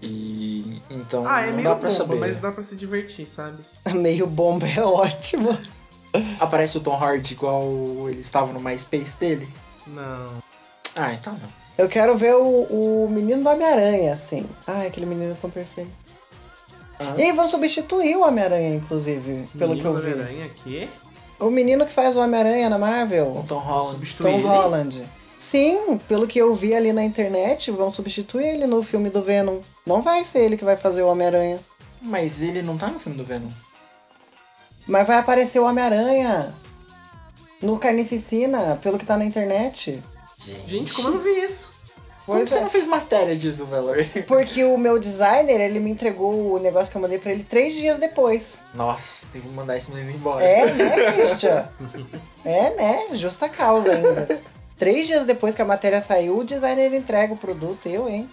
[0.00, 2.16] E então Ah, é não meio dá pra bomba, saber.
[2.16, 3.58] mas dá pra se divertir, sabe?
[3.94, 5.56] Meio bomba é ótimo.
[6.38, 7.64] Aparece o Tom Hardy igual
[8.08, 9.48] ele estava no MySpace dele?
[9.86, 10.38] Não.
[10.94, 11.48] Ah, então não.
[11.76, 14.46] Eu quero ver o, o menino do Homem-Aranha, assim.
[14.66, 15.90] Ai, aquele menino tão perfeito.
[16.98, 17.14] Ah.
[17.16, 20.12] E aí vão substituir o Homem-Aranha, inclusive, pelo que eu vi.
[20.12, 20.88] Homem-Aranha aqui?
[21.38, 24.16] O menino que faz o Homem-Aranha na O Marvel, Tom Holland.
[24.16, 24.40] Tom?
[24.40, 25.08] Holland.
[25.38, 29.60] Sim, pelo que eu vi ali na internet, vão substituir ele no filme do Venom.
[29.86, 31.60] Não vai ser ele que vai fazer o Homem-Aranha.
[32.02, 33.48] Mas ele não tá no filme do Venom.
[34.86, 36.54] Mas vai aparecer o Homem-Aranha
[37.62, 40.02] no Carnificina, pelo que tá na internet.
[40.66, 41.77] Gente, como eu não vi isso?
[42.28, 42.60] Como Pois você é.
[42.60, 44.04] não fez matéria disso, Valor?
[44.26, 47.72] Porque o meu designer, ele me entregou o negócio que eu mandei pra ele três
[47.72, 48.58] dias depois.
[48.74, 50.44] Nossa, tem que mandar esse menino embora.
[50.44, 51.66] É, né, Christian?
[52.44, 53.06] É, né?
[53.16, 54.42] Justa causa ainda.
[54.78, 58.28] Três dias depois que a matéria saiu, o designer entrega o produto, eu, hein?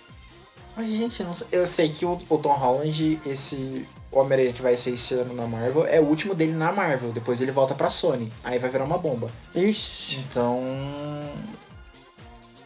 [0.75, 4.61] Mas, gente, eu não sei- eu sei que o, o Tom Holland, esse Homem-Aranha que
[4.61, 7.13] vai ser esse ano na Marvel, é o último dele na Marvel.
[7.13, 8.29] Depois ele volta pra Sony.
[8.43, 9.31] Aí vai virar uma bomba.
[9.55, 10.17] Ixi.
[10.29, 10.61] Então.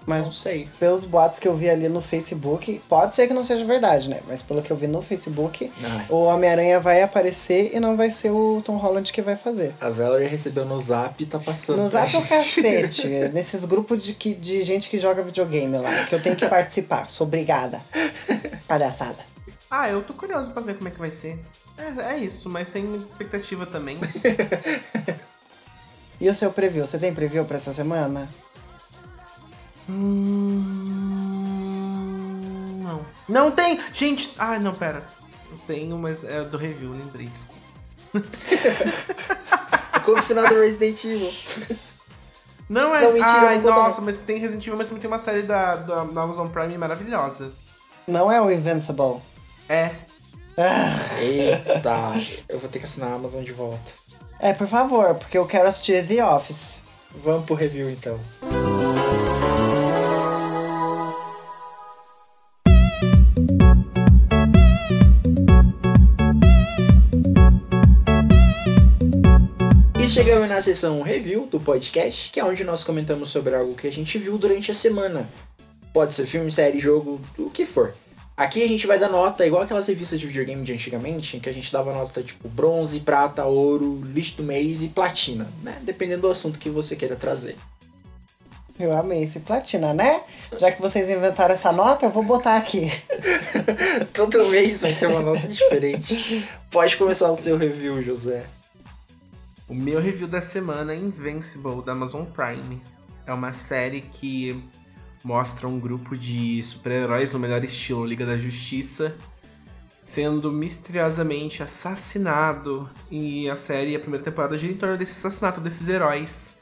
[0.06, 0.68] Mas não sei.
[0.80, 4.22] pelos boatos que eu vi ali no Facebook, pode ser que não seja verdade, né?
[4.28, 8.10] Mas pelo que eu vi no Facebook, Ai, o Homem-Aranha vai aparecer e não vai
[8.10, 9.74] ser o Tom Holland que vai fazer.
[9.80, 11.78] a Valerie recebeu no zap e tá passando.
[11.82, 16.06] No zap é o cacete, nesses grupos de, que- de gente que joga videogame lá,
[16.06, 17.08] que eu tenho que participar.
[17.10, 17.82] Sou obrigada.
[18.68, 19.18] Palhaçada.
[19.70, 21.38] Ah, eu tô curioso pra ver como é que vai ser.
[21.78, 23.98] É, é isso, mas sem muita expectativa também.
[26.22, 26.86] E o seu preview?
[26.86, 28.28] Você tem preview pra essa semana?
[29.90, 30.64] Hum,
[32.84, 33.06] não.
[33.28, 33.80] Não tem!
[33.92, 34.32] Gente!
[34.38, 35.04] Ah, não, pera.
[35.52, 37.60] Eu tenho, mas é do review, lembrei, desculpa.
[40.06, 41.32] Conta o final do Resident Evil.
[42.70, 43.02] Não é.
[43.02, 45.42] Não, mentira, Ai, não conta nossa, mas tem Resident Evil, mas também tem uma série
[45.42, 47.52] da, da, da Amazon Prime maravilhosa.
[48.08, 49.22] Não é o Invincible.
[49.68, 49.92] É.
[51.20, 52.14] Eita,
[52.48, 53.92] eu vou ter que assinar a Amazon de volta.
[54.40, 56.82] É, por favor, porque eu quero assistir The Office.
[57.24, 58.20] Vamos pro review então.
[70.40, 73.92] Chegamos na sessão review do podcast, que é onde nós comentamos sobre algo que a
[73.92, 75.28] gente viu durante a semana.
[75.94, 77.94] Pode ser filme, série, jogo, o que for.
[78.38, 81.50] Aqui a gente vai dar nota igual aquelas revistas de videogame de antigamente, em que
[81.50, 85.78] a gente dava nota tipo bronze, prata, ouro, lixo do mês e platina, né?
[85.82, 87.58] Dependendo do assunto que você queira trazer.
[88.80, 90.22] Eu amei esse platina, né?
[90.58, 92.90] Já que vocês inventaram essa nota, eu vou botar aqui.
[94.14, 96.48] Todo mês vai ter uma nota diferente.
[96.72, 98.46] Pode começar o seu review, José.
[99.70, 102.82] O meu review da semana é Invincible, da Amazon Prime.
[103.26, 104.62] É uma série que
[105.24, 109.16] mostra um grupo de super-heróis no melhor estilo Liga da Justiça
[110.10, 112.90] sendo misteriosamente assassinado.
[113.12, 116.60] E a série, a primeira temporada, gira em torno desse assassinato desses heróis.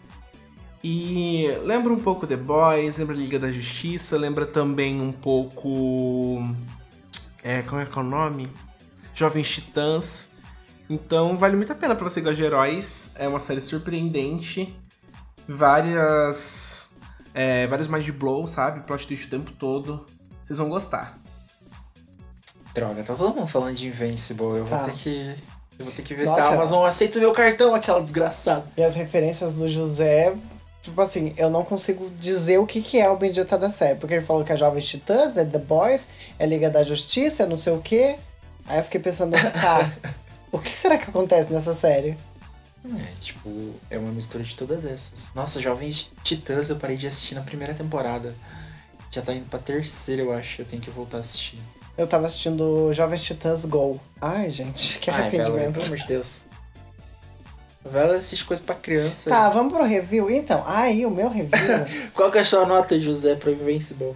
[0.83, 6.43] E lembra um pouco The Boys, lembra Liga da Justiça, lembra também um pouco.
[7.41, 8.47] É, como é que é o nome?
[9.13, 10.29] Jovens Titãs.
[10.89, 13.11] Então vale muito a pena pra você gostar de heróis.
[13.15, 14.73] É uma série surpreendente.
[15.47, 16.89] Várias.
[17.33, 18.81] É, vários mind blow, sabe?
[18.81, 20.05] Plot twist o tempo todo.
[20.45, 21.17] Vocês vão gostar.
[22.73, 24.43] Droga, tá todo mundo falando de Invincible.
[24.57, 24.85] Eu vou Tá.
[24.85, 25.35] ter que.
[25.79, 26.41] Eu vou ter que ver Nossa.
[26.41, 28.63] se a Amazon aceita o meu cartão, aquela desgraçada.
[28.75, 30.35] E as referências do José,
[30.81, 33.99] tipo assim, eu não consigo dizer o que, que é o Bendita da série.
[33.99, 36.07] Porque ele falou que é Jovens Titãs, é The Boys,
[36.39, 38.15] é Liga da Justiça, é não sei o quê.
[38.65, 39.91] Aí eu fiquei pensando, tá,
[40.51, 42.17] o que será que acontece nessa série?
[42.85, 45.29] É, tipo, é uma mistura de todas essas.
[45.35, 48.33] Nossa, Jovens Titãs eu parei de assistir na primeira temporada.
[49.11, 50.61] Já tá indo pra terceira, eu acho.
[50.61, 51.57] Eu tenho que voltar a assistir.
[51.97, 53.99] Eu tava assistindo Jovens Titãs Go.
[54.21, 55.73] Ai, gente, que Ai, Vela, arrependimento.
[55.73, 56.41] pelo amor de Deus.
[57.83, 59.29] Vela assiste coisa pra criança.
[59.29, 60.29] Tá, vamos pro review?
[60.29, 61.51] Então, aí o meu review.
[62.13, 64.13] Qual que é a sua nota, José, pra Invincible?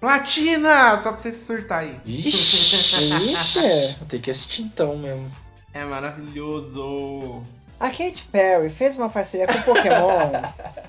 [0.00, 0.96] Platina!
[0.96, 1.96] Só pra você se surtar aí.
[2.06, 3.32] Ixi!
[3.32, 3.58] Ixi!
[4.00, 5.30] Eu tenho que assistir então mesmo.
[5.74, 7.42] É maravilhoso.
[7.80, 10.30] A Katy Perry fez uma parceria com o Pokémon.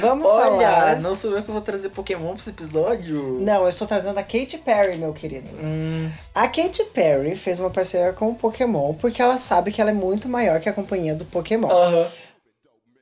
[0.00, 1.00] Vamos Olha, falar.
[1.00, 3.38] não sou eu que vou trazer Pokémon pra esse episódio.
[3.40, 5.50] Não, eu estou trazendo a Katy Perry, meu querido.
[5.60, 9.90] Hum, A Katy Perry fez uma parceria com o Pokémon porque ela sabe que ela
[9.90, 11.68] é muito maior que a companhia do Pokémon.
[11.68, 12.06] aham.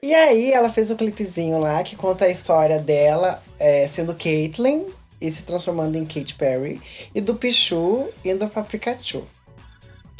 [0.02, 4.86] E aí ela fez o clipezinho lá que conta a história dela é, sendo Caitlyn
[5.20, 6.80] e se transformando em Katy Perry
[7.14, 9.24] e do Pichu indo pra Pikachu.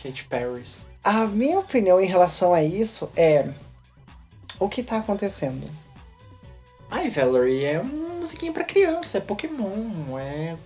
[0.03, 0.63] Katy Perry.
[1.03, 3.49] A minha opinião em relação a isso é
[4.59, 5.67] o que tá acontecendo.
[6.91, 10.57] Ai, Valerie, é uma musiquinha pra criança, é Pokémon, é.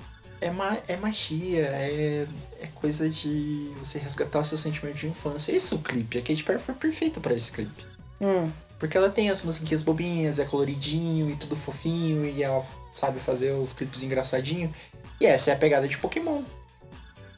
[0.41, 2.27] É, ma é magia, é,
[2.61, 5.53] é coisa de você resgatar o seu sentimento de infância.
[5.53, 6.19] Esse é o clipe.
[6.19, 7.87] A Katy Perry foi perfeita pra esse clipe.
[8.21, 12.65] Hum, Porque ela tem as musiquinhas bobinhas, é coloridinho e tudo fofinho, e ela
[12.95, 14.73] sabe fazer os clipes engraçadinho.
[15.21, 16.43] E essa é a pegada de Pokémon.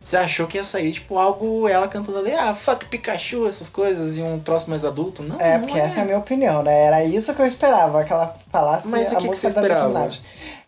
[0.07, 4.17] Você achou que ia sair, tipo, algo ela cantando ali, ah, fuck Pikachu, essas coisas,
[4.17, 5.21] e um troço mais adulto?
[5.21, 6.85] Não, é, não porque essa é a minha opinião, né?
[6.85, 10.11] Era isso que eu esperava, que ela falasse Mas o que que você esperava?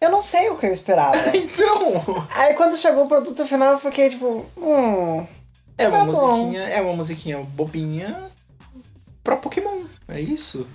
[0.00, 1.16] Eu não sei o que eu esperava.
[1.32, 5.24] Então, Aí quando chegou o produto final, eu fiquei tipo, hum.
[5.76, 6.36] é uma Tá bom.
[6.36, 8.28] musiquinha, é uma musiquinha bobinha
[9.22, 10.66] pra Pokémon, é isso.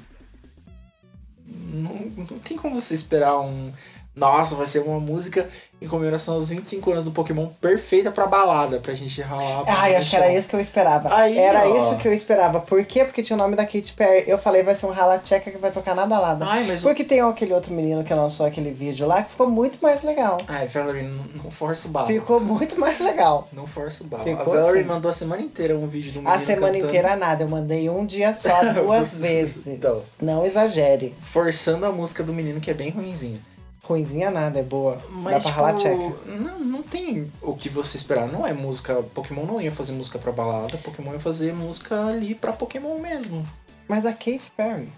[1.45, 3.73] Não, não tem como você esperar um.
[4.15, 5.49] Nossa, vai ser uma música
[5.81, 9.63] em comemoração aos 25 anos do Pokémon perfeita pra balada, pra gente ralar.
[9.63, 11.13] pra Ai, acho que era isso que eu esperava.
[11.13, 11.77] Aí, era ó.
[11.77, 12.59] isso que eu esperava.
[12.61, 13.03] Por quê?
[13.03, 14.23] Porque tinha o nome da Katy Perry.
[14.29, 16.45] Eu falei, vai ser um rala tcheca que vai tocar na balada.
[16.47, 16.81] Ai, mas.
[16.83, 20.37] Porque tem aquele outro menino que lançou aquele vídeo lá que ficou muito mais legal.
[20.47, 22.07] Ai, Valerie, não, não força o barro.
[22.07, 23.47] Ficou muito mais legal.
[23.51, 24.23] Não força o barro.
[24.23, 24.89] Ficou a Valerie assim.
[24.89, 27.89] mandou a semana inteira um vídeo do menino A semana cantando, inteira nada, eu mandei
[27.89, 29.67] um dia só, duas vezes.
[29.67, 30.01] Então.
[30.21, 31.13] Não exagere.
[31.21, 33.39] Forçando a música do menino que é bem ruinzinha.
[33.83, 34.97] Ruimzinha nada, é boa.
[35.09, 35.95] Mas, Dá pra ralar tcheca.
[35.95, 38.27] tipo, não, não tem o que você esperar.
[38.27, 38.95] Não é música.
[39.13, 40.77] Pokémon não ia fazer música pra balada.
[40.77, 43.45] Pokémon ia fazer música ali pra Pokémon mesmo.
[43.87, 44.91] Mas a Katy Perry.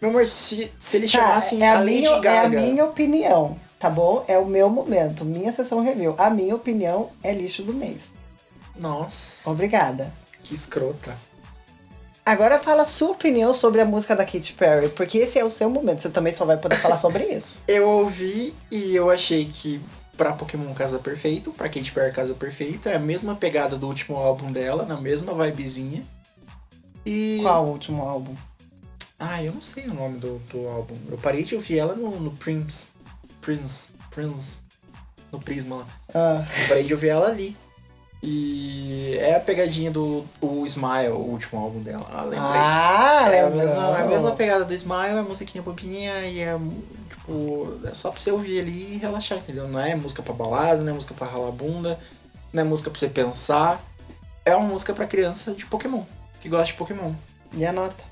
[0.00, 2.60] Meu amor, se, se eles Tá, chamassem é, a a Lady minha, é a Gaga.
[2.60, 4.24] minha opinião, tá bom?
[4.28, 6.14] É o meu momento, minha sessão review.
[6.18, 8.10] A minha opinião é lixo do mês.
[8.76, 10.12] Nossa, Obrigada.
[10.42, 11.16] que escrota.
[12.24, 15.50] Agora fala a sua opinião sobre a música da Katy Perry, porque esse é o
[15.50, 16.02] seu momento.
[16.02, 17.62] Você também só vai poder falar sobre isso.
[17.66, 19.80] Eu ouvi e eu achei que
[20.16, 22.88] pra Pokémon casa perfeito, pra Katy Perry casa perfeito.
[22.88, 26.04] É a mesma pegada do último álbum dela, na mesma vibezinha.
[27.04, 27.40] E.
[27.42, 28.36] Qual o último álbum?
[29.18, 30.94] Ah, eu não sei o nome do, do álbum.
[31.10, 32.88] Eu parei de ouvir ela no, no Prince.
[33.40, 33.88] Prince.
[34.10, 34.58] Prince.
[35.32, 35.86] No Prisma lá.
[36.14, 37.56] Ah, Eu parei de ouvir ela ali.
[38.22, 42.06] E é a pegadinha do o Smile, o último álbum dela.
[42.08, 42.40] Ah, lembrei.
[42.40, 46.40] ah é, a mesma, é a mesma pegada do Smile, é a musiquinha bobinha e
[46.40, 46.56] é
[47.08, 47.78] tipo.
[47.84, 49.66] É só pra você ouvir ali e relaxar, entendeu?
[49.66, 51.98] Não é música pra balada, não é música pra ralar bunda,
[52.52, 53.82] não é música pra você pensar.
[54.44, 56.04] É uma música pra criança de Pokémon,
[56.40, 57.12] que gosta de Pokémon.
[57.54, 58.11] E a nota?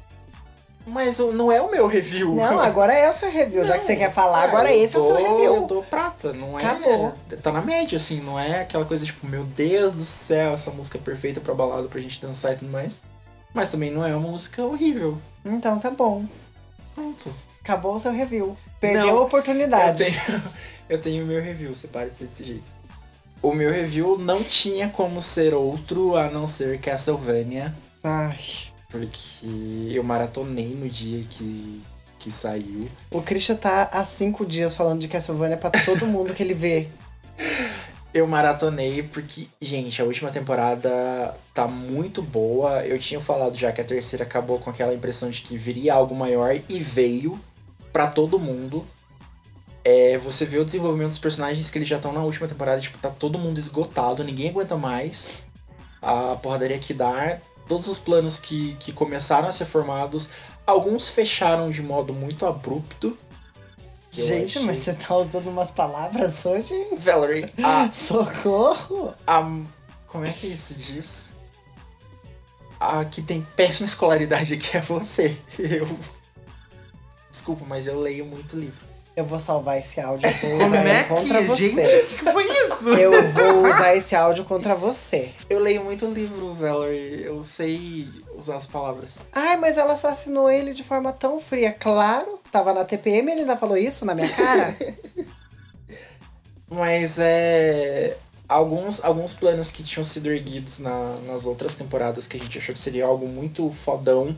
[0.87, 2.35] Mas não é o meu review.
[2.35, 3.65] Não, agora é o seu review.
[3.65, 5.57] Já que você quer falar, agora eu esse é o seu review.
[5.57, 6.65] Eu tô prata, não é.
[6.65, 7.13] Acabou.
[7.43, 10.99] Tá na média, assim, não é aquela coisa tipo, meu Deus do céu, essa música
[10.99, 13.03] é perfeita pra balada pra gente dançar e tudo mais.
[13.53, 15.19] Mas também não é uma música horrível.
[15.45, 16.25] Então tá bom.
[16.95, 17.35] Pronto.
[17.63, 18.57] Acabou o seu review.
[18.81, 20.03] Perdeu Não, a oportunidade.
[20.03, 20.43] Eu tenho,
[20.89, 22.81] eu tenho o meu review, você para de ser desse jeito.
[23.43, 28.37] O meu review não tinha como ser outro a não ser Castlevania, Ai,
[28.91, 31.81] porque eu maratonei no dia que,
[32.19, 32.89] que saiu.
[33.11, 36.89] o Christian tá há cinco dias falando de Castlevania pra todo mundo que ele vê.
[38.13, 42.85] Eu maratonei porque, gente, a última temporada tá muito boa.
[42.85, 46.13] Eu tinha falado já que a terceira acabou com aquela impressão de que viria algo
[46.13, 47.41] maior e veio
[47.93, 48.85] pra todo mundo.
[49.85, 52.99] É, você vê o desenvolvimento dos personagens que eles já estão na última temporada, tipo,
[52.99, 55.45] tá todo mundo esgotado, ninguém aguenta mais.
[56.03, 57.39] A porradaria que dá,
[57.71, 60.29] todos os planos que, que começaram a ser formados,
[60.67, 63.17] alguns fecharam de modo muito abrupto.
[64.11, 66.75] Gente, achei- mas você tá usando umas palavras hoje?
[66.99, 69.15] Valerie, a, Socorro!
[69.25, 69.41] a.
[70.09, 71.29] Como é que isso diz?
[72.81, 75.37] A que tem péssima escolaridade aqui é você.
[75.57, 75.89] Eu.
[77.31, 78.85] Desculpa, mas eu leio muito livro.
[79.17, 81.85] Eu vou salvar esse áudio e vou usar é ele contra que, você.
[81.85, 82.89] gente, que foi isso?
[82.91, 85.31] Eu vou usar esse áudio contra você.
[85.49, 87.25] Eu leio muito livro, Valerie.
[87.25, 89.19] Eu sei usar as palavras.
[89.33, 91.73] Ai, mas ela assassinou ele de forma tão fria.
[91.73, 94.77] Claro, tava na TPM ele ainda falou isso na minha cara.
[96.71, 98.17] Mas é.
[98.49, 102.73] Alguns, alguns planos que tinham sido erguidos na- nas outras temporadas que a gente achou
[102.73, 104.37] que seria algo muito fodão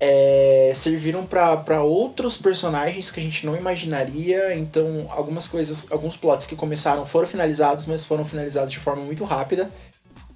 [0.00, 4.54] é, serviram para outros personagens que a gente não imaginaria.
[4.54, 9.24] Então, algumas coisas, alguns plots que começaram foram finalizados, mas foram finalizados de forma muito
[9.24, 9.68] rápida.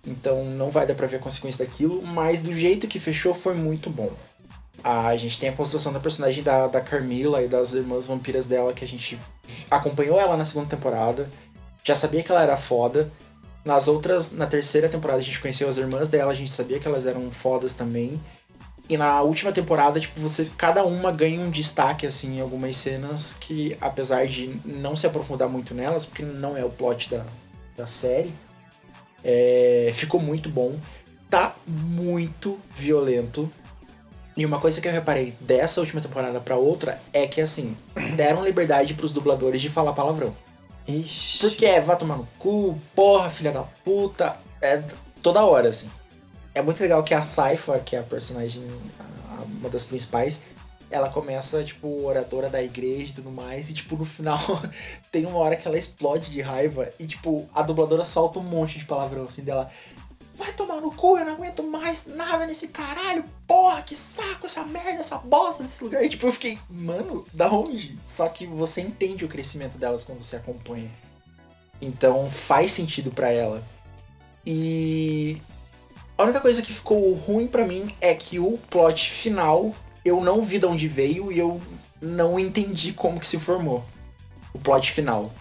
[0.07, 2.03] Então, não vai dar pra ver a consequência daquilo.
[2.03, 4.11] Mas do jeito que fechou, foi muito bom.
[4.83, 8.73] A gente tem a construção da personagem da, da Carmila e das irmãs vampiras dela,
[8.73, 9.17] que a gente
[9.71, 11.31] acompanhou ela na segunda temporada.
[11.85, 13.09] Já sabia que ela era foda.
[13.65, 16.89] Nas outras, na terceira temporada, a gente conheceu as irmãs dela, a gente sabia que
[16.89, 18.21] elas eram fodas também.
[18.93, 23.35] E na última temporada, tipo, você cada uma ganha um destaque assim em algumas cenas
[23.41, 27.25] que apesar de não se aprofundar muito nelas, porque não é o plot da,
[27.75, 28.31] da série,
[29.25, 30.77] é, ficou muito bom.
[31.31, 33.51] Tá muito violento.
[34.37, 37.75] E uma coisa que eu reparei dessa última temporada pra outra é que assim,
[38.15, 40.37] deram liberdade pros dubladores de falar palavrão.
[40.87, 41.39] Ixi.
[41.39, 44.37] Porque é, vai tomar no cu, porra, filha da puta.
[44.61, 44.83] É
[45.23, 45.91] toda hora, assim.
[46.55, 48.63] É muito legal que a Saifa, que é a personagem,
[49.59, 50.43] uma das principais,
[50.91, 54.39] ela começa, tipo, oradora da igreja e tudo mais, e, tipo, no final
[55.11, 58.79] tem uma hora que ela explode de raiva e, tipo, a dubladora solta um monte
[58.79, 59.71] de palavrão, assim, dela.
[60.35, 64.65] Vai tomar no cu, eu não aguento mais nada nesse caralho, porra, que saco essa
[64.65, 66.05] merda, essa bosta desse lugar.
[66.05, 67.99] E, tipo, eu fiquei, mano, da onde?
[68.07, 70.91] Só que você entende o crescimento delas quando você acompanha.
[71.81, 73.63] Então faz sentido pra ela.
[74.45, 75.41] E
[76.17, 80.43] a única coisa que ficou ruim pra mim é que o plot final eu não
[80.43, 81.61] vi de onde veio e eu
[82.01, 83.85] não entendi como que se formou.
[84.53, 85.33] O plot final.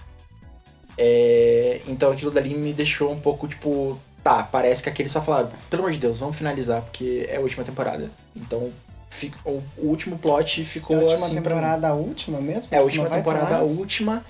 [0.98, 4.00] É, Então aquilo dali me deixou um pouco tipo.
[4.24, 7.40] Tá, parece que aquele só falaram, pelo amor de Deus, vamos finalizar, porque é a
[7.40, 8.12] última temporada.
[8.36, 8.72] Então,
[9.44, 11.62] o, último plot A ficou última assim pra mim.
[11.62, 12.70] temporada, a última mesmo?
[12.72, 14.24] É a última temporada, a última.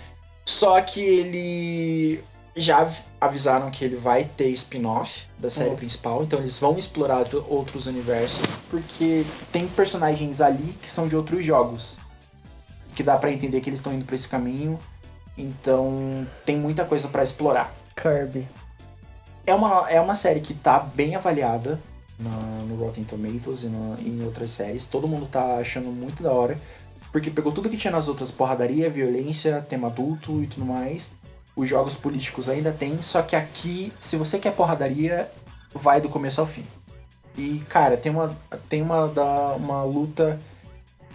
[0.46, 2.24] Só que ele.
[2.56, 5.76] Já av- avisaram que ele vai ter spin-off da série Uhum.
[5.78, 11.16] principal, então eles vão explorar outro- outros universos, porque tem personagens ali que são de
[11.16, 11.98] outros jogos.
[12.94, 14.78] Que dá pra entender que eles estão indo pra esse caminho.
[15.38, 17.74] Então tem muita coisa pra explorar.
[17.96, 18.46] Kirby.
[19.46, 21.80] É uma, é uma série que tá bem avaliada
[22.20, 22.30] na-
[22.68, 24.86] no Rotten Tomatoes e na- em outras séries.
[24.86, 26.58] Todo mundo tá achando muito da hora.
[27.14, 31.14] Porque pegou tudo que tinha nas outras, porradaria, violência, tema adulto e tudo mais.
[31.56, 35.30] Os jogos políticos ainda tem, só que aqui, se você quer porradaria,
[35.74, 36.66] vai do começo ao fim.
[37.38, 38.36] E, cara, tem uma,
[38.70, 40.40] tem uma, da, uma luta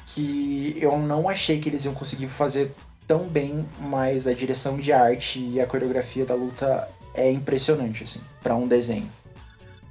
[0.06, 2.74] que eu não achei que eles iam conseguir fazer
[3.06, 8.20] tão bem, mas a direção de arte e a coreografia da luta é impressionante, assim,
[8.42, 9.10] pra um desenho.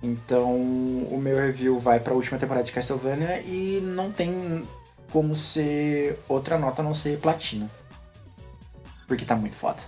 [0.02, 4.68] Então, o meu review vai pra última temporada de Castlevania e não tem
[5.12, 7.70] como ser outra nota a não ser platina.
[9.08, 9.82] Porque tá muito foda.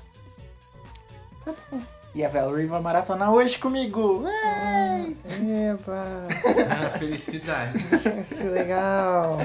[2.16, 4.26] E a Valerie vai maratonar hoje comigo.
[4.28, 5.06] É.
[5.70, 6.24] Eba,
[6.86, 7.74] Ah, felicidade.
[8.30, 9.38] que legal.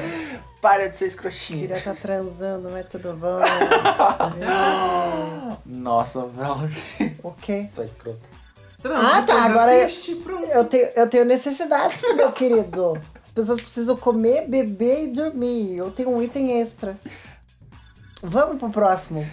[0.60, 1.60] Para de ser escrotinha.
[1.66, 3.38] Queria tá transando, mas tudo bom.
[5.66, 7.16] Nossa, Valerie.
[7.22, 7.66] o quê?
[7.70, 8.18] Só escrota.
[8.82, 9.88] Trans, Ah, tá, agora eu-.
[10.50, 12.98] Eu tenho, eu tenho necessidades, meu querido.
[13.24, 15.76] As pessoas precisam comer, beber e dormir.
[15.76, 16.96] Eu tenho um item extra.
[18.22, 19.26] Vamos pro próximo.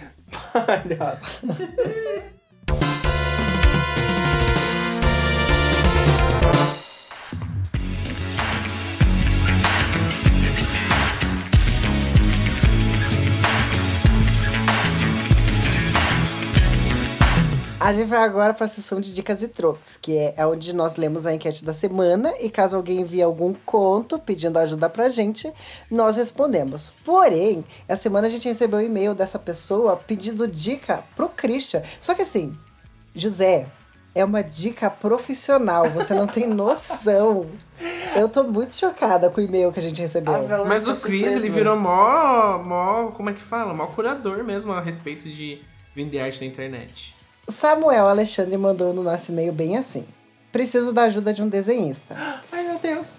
[0.52, 1.46] Palhaço.
[17.80, 20.74] A gente vai agora para a sessão de dicas e trocos, que é, é onde
[20.74, 25.08] nós lemos a enquete da semana e caso alguém envie algum conto pedindo ajuda pra
[25.08, 25.50] gente,
[25.90, 26.92] nós respondemos.
[27.02, 31.82] Porém, essa semana a gente recebeu um e-mail dessa pessoa pedindo dica pro Christian.
[31.98, 32.54] Só que assim,
[33.14, 33.66] José,
[34.14, 37.46] é uma dica profissional, você não tem noção.
[38.14, 40.34] Eu tô muito chocada com o e-mail que a gente recebeu.
[40.34, 41.38] A Vela Mas o Chris, surpresa.
[41.38, 43.06] ele virou mó, mó.
[43.12, 43.72] Como é que fala?
[43.72, 45.62] Mó curador mesmo a respeito de
[45.94, 47.18] vender arte na internet.
[47.48, 50.04] Samuel Alexandre mandou no nosso e-mail bem assim:
[50.52, 52.14] Preciso da ajuda de um desenhista.
[52.50, 53.14] Ai, meu Deus.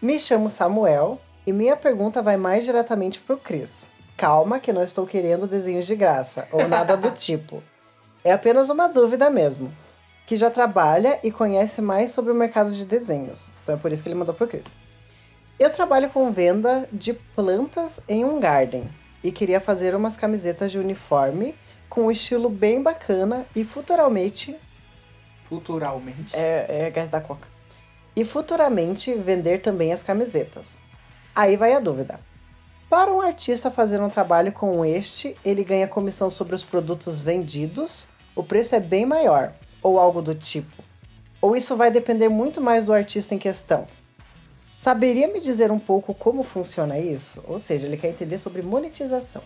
[0.00, 3.70] Me chamo Samuel e minha pergunta vai mais diretamente pro Cris.
[4.16, 7.62] Calma que não estou querendo desenhos de graça ou nada do tipo.
[8.22, 9.72] É apenas uma dúvida mesmo.
[10.26, 13.48] Que já trabalha e conhece mais sobre o mercado de desenhos.
[13.62, 14.76] Então é por isso que ele mandou pro Cris.
[15.58, 18.84] Eu trabalho com venda de plantas em um garden
[19.22, 21.54] e queria fazer umas camisetas de uniforme
[21.94, 24.56] com um estilo bem bacana e futuramente
[25.44, 26.34] Futuralmente.
[26.34, 27.46] é, é gás da coca.
[28.16, 30.80] E futuramente vender também as camisetas.
[31.36, 32.18] Aí vai a dúvida.
[32.90, 38.08] Para um artista fazer um trabalho com este, ele ganha comissão sobre os produtos vendidos,
[38.34, 40.82] o preço é bem maior, ou algo do tipo.
[41.40, 43.86] Ou isso vai depender muito mais do artista em questão.
[44.76, 47.40] Saberia me dizer um pouco como funciona isso?
[47.46, 49.42] Ou seja, ele quer entender sobre monetização.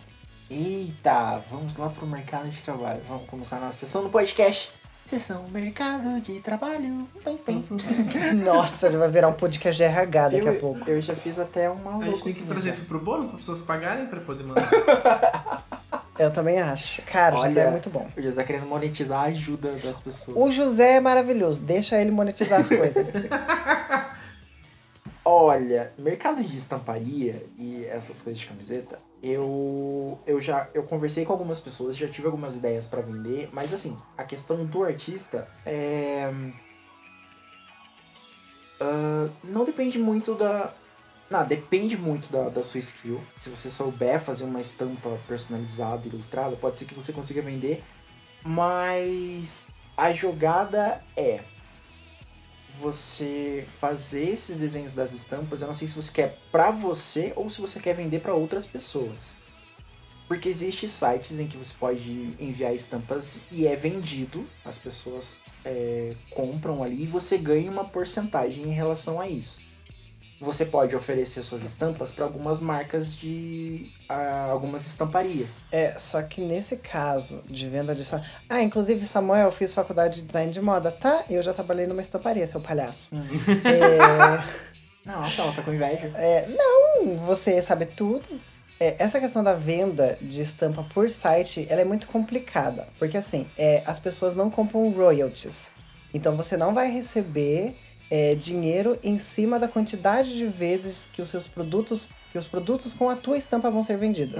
[0.50, 3.00] Eita, vamos lá pro mercado de trabalho.
[3.06, 4.70] Vamos começar a nossa sessão do podcast.
[5.06, 7.06] Sessão mercado de trabalho.
[7.24, 7.64] Pim, pim.
[8.44, 10.90] Nossa, ele vai virar um podcast de RH daqui eu, a pouco.
[10.90, 12.70] eu já fiz até uma A gente tem que trazer já.
[12.70, 14.68] isso pro bônus para pessoas pagarem pra poder mandar.
[16.18, 17.00] Eu também acho.
[17.02, 18.08] Cara, o José é Olha, muito bom.
[18.16, 20.36] O José tá querendo monetizar a ajuda das pessoas.
[20.36, 23.06] O José é maravilhoso, deixa ele monetizar as coisas.
[25.24, 31.32] Olha, mercado de estamparia e essas coisas de camiseta, eu eu já eu conversei com
[31.32, 36.32] algumas pessoas, já tive algumas ideias pra vender, mas assim, a questão do artista é
[38.80, 40.72] ah, não depende muito da
[41.30, 43.20] não, depende muito da, da sua skill.
[43.38, 47.84] Se você souber fazer uma estampa personalizada, ilustrada, pode ser que você consiga vender.
[48.42, 51.40] Mas a jogada é
[52.80, 55.60] você fazer esses desenhos das estampas.
[55.60, 58.66] Eu não sei se você quer pra você ou se você quer vender pra outras
[58.66, 59.36] pessoas.
[60.26, 66.14] Porque existe sites em que você pode enviar estampas e é vendido, as pessoas é,
[66.30, 69.67] compram ali e você ganha uma porcentagem em relação a isso.
[70.40, 75.64] Você pode oferecer suas estampas para algumas marcas de ah, algumas estamparias.
[75.72, 78.04] É, só que nesse caso de venda de.
[78.48, 81.24] Ah, inclusive, Samuel, eu fiz faculdade de design de moda, tá?
[81.28, 83.10] Eu já trabalhei numa estamparia, seu palhaço.
[83.64, 84.44] é,
[85.04, 86.12] Nossa, ela tá com inveja.
[86.14, 88.40] é, não, você sabe tudo.
[88.80, 92.86] É, essa questão da venda de estampa por site, ela é muito complicada.
[92.96, 95.70] Porque assim, é, as pessoas não compram royalties.
[96.14, 97.76] Então você não vai receber
[98.10, 102.94] é, dinheiro em cima da quantidade de vezes que os seus produtos, que os produtos
[102.94, 104.38] com a tua estampa vão ser vendidos.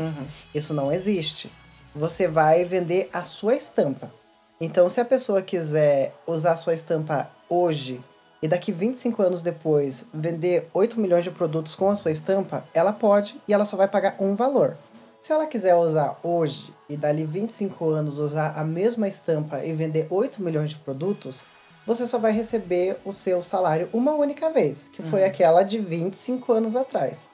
[0.54, 1.50] Isso não existe.
[1.94, 4.12] Você vai vender a sua estampa.
[4.60, 8.00] Então, se a pessoa quiser usar a sua estampa hoje
[8.42, 12.92] e daqui 25 anos depois vender 8 milhões de produtos com a sua estampa, ela
[12.92, 14.76] pode e ela só vai pagar um valor.
[15.20, 20.06] Se ela quiser usar hoje e dali 25 anos usar a mesma estampa e vender
[20.10, 21.44] 8 milhões de produtos,
[21.88, 26.52] você só vai receber o seu salário uma única vez, que foi aquela de 25
[26.52, 27.30] anos atrás.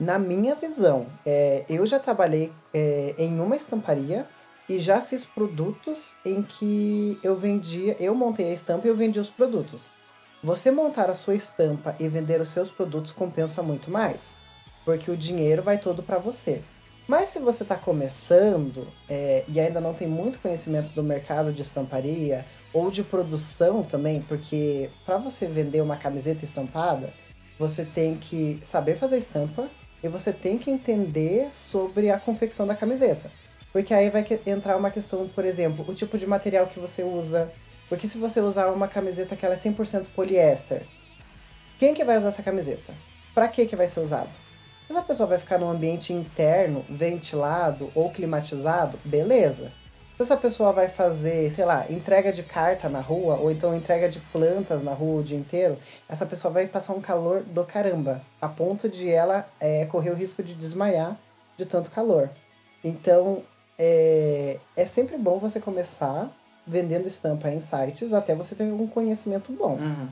[0.00, 4.26] Na minha visão, é, eu já trabalhei é, em uma estamparia
[4.66, 9.20] e já fiz produtos em que eu vendia, eu montei a estampa e eu vendi
[9.20, 9.88] os produtos.
[10.42, 14.34] Você montar a sua estampa e vender os seus produtos compensa muito mais,
[14.82, 16.62] porque o dinheiro vai todo para você.
[17.06, 21.60] Mas se você está começando é, e ainda não tem muito conhecimento do mercado de
[21.60, 27.12] estamparia ou de produção também, porque para você vender uma camiseta estampada,
[27.58, 29.68] você tem que saber fazer estampa
[30.02, 33.30] e você tem que entender sobre a confecção da camiseta.
[33.72, 37.50] Porque aí vai entrar uma questão, por exemplo, o tipo de material que você usa.
[37.88, 40.82] Porque se você usar uma camiseta que ela é 100% poliéster,
[41.78, 42.92] quem que vai usar essa camiseta?
[43.34, 44.28] Para que que vai ser usado?
[44.86, 49.70] Se essa pessoa vai ficar num ambiente interno, ventilado ou climatizado, beleza.
[50.20, 54.06] Se essa pessoa vai fazer, sei lá, entrega de carta na rua, ou então entrega
[54.06, 58.20] de plantas na rua o dia inteiro, essa pessoa vai passar um calor do caramba,
[58.38, 61.16] a ponto de ela é, correr o risco de desmaiar
[61.56, 62.28] de tanto calor.
[62.84, 63.42] Então,
[63.78, 66.28] é, é sempre bom você começar
[66.66, 69.76] vendendo estampa em sites até você ter um conhecimento bom.
[69.76, 70.08] Uhum.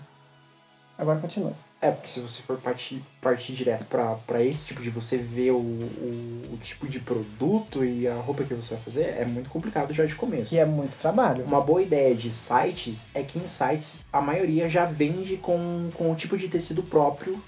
[0.97, 1.53] Agora continua.
[1.81, 3.87] É, porque se você for partir, partir direto
[4.27, 8.43] pra esse tipo de você ver o, o, o tipo de produto e a roupa
[8.43, 10.53] que você vai fazer, é muito complicado já de começo.
[10.53, 11.45] E é muito trabalho.
[11.45, 16.11] Uma boa ideia de sites é que em sites a maioria já vende com, com
[16.11, 17.41] o tipo de tecido próprio,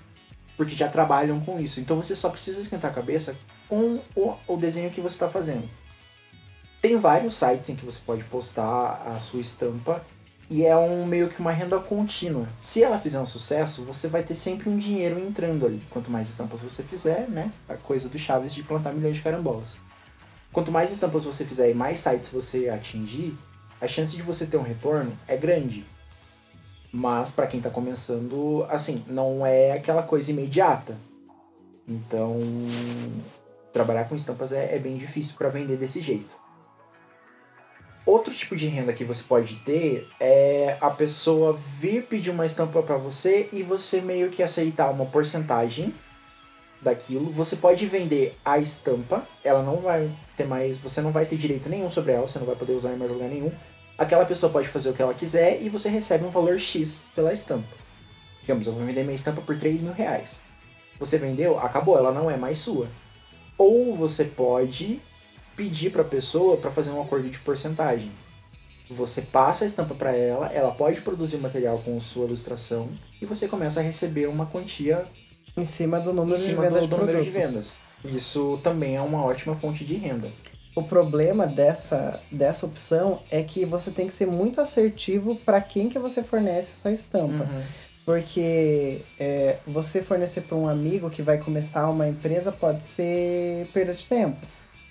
[0.57, 1.81] porque já trabalham com isso.
[1.81, 3.37] Então você só precisa esquentar a cabeça
[3.69, 5.69] com o, o desenho que você está fazendo.
[6.81, 10.05] Tem vários sites em que você pode postar a sua estampa
[10.51, 12.45] e é um meio que uma renda contínua.
[12.59, 15.81] Se ela fizer um sucesso, você vai ter sempre um dinheiro entrando ali.
[15.89, 17.53] Quanto mais estampas você fizer, né?
[17.69, 19.79] A coisa do Chaves de plantar milhões de carambolas.
[20.53, 23.39] Quanto mais estampas você fizer e mais sites você atingir,
[23.81, 25.85] a chance de você ter um retorno é grande.
[26.93, 30.97] Mas para quem tá começando, assim, não é aquela coisa imediata.
[31.87, 32.41] Então,
[33.73, 36.40] trabalhar com estampas é, é bem difícil para vender desse jeito.
[38.11, 42.83] Outro tipo de renda que você pode ter é a pessoa vir pedir uma estampa
[42.83, 45.95] para você e você meio que aceitar uma porcentagem
[46.83, 47.31] daquilo.
[47.31, 51.69] Você pode vender a estampa, ela não vai ter mais, você não vai ter direito
[51.69, 53.53] nenhum sobre ela, você não vai poder usar em mais lugar nenhum.
[53.97, 57.33] Aquela pessoa pode fazer o que ela quiser e você recebe um valor X pela
[57.33, 57.77] estampa.
[58.41, 60.43] Digamos, eu vou vender minha estampa por 3 mil reais.
[60.99, 62.89] Você vendeu, acabou, ela não é mais sua.
[63.57, 65.01] Ou você pode
[65.61, 68.11] pedir para a pessoa para fazer um acordo de porcentagem.
[68.91, 72.89] Você passa a estampa para ela, ela pode produzir material com sua ilustração
[73.21, 75.05] e você começa a receber uma quantia
[75.55, 77.77] Em cima do número de cima vendas do, de do número de vendas.
[78.03, 80.29] Isso também é uma ótima fonte de renda.
[80.75, 85.91] O problema dessa, dessa opção é que você tem que ser muito assertivo para quem
[85.91, 87.45] que você fornece essa estampa.
[87.45, 87.63] Uhum.
[88.07, 93.93] Porque é, você fornecer para um amigo que vai começar uma empresa pode ser perda
[93.93, 94.39] de tempo.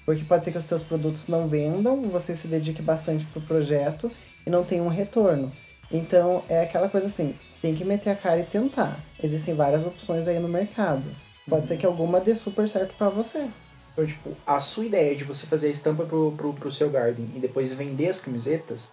[0.10, 4.12] Porque pode ser que os seus produtos não vendam, você se dedique bastante pro projeto
[4.44, 5.52] e não tenha um retorno.
[5.92, 9.06] Então é aquela coisa assim, tem que meter a cara e tentar.
[9.22, 11.04] Existem várias opções aí no mercado.
[11.48, 13.48] Pode ser que alguma dê super certo para você.
[13.94, 17.30] Então, tipo, a sua ideia de você fazer a estampa pro, pro, pro seu garden
[17.36, 18.92] e depois vender as camisetas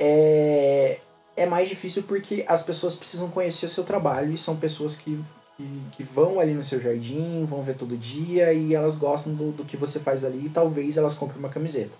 [0.00, 1.00] é,
[1.36, 5.22] é mais difícil porque as pessoas precisam conhecer o seu trabalho e são pessoas que,
[5.56, 9.52] que, que vão ali no seu jardim, vão ver todo dia e elas gostam do,
[9.52, 11.92] do que você faz ali e talvez elas comprem uma camiseta.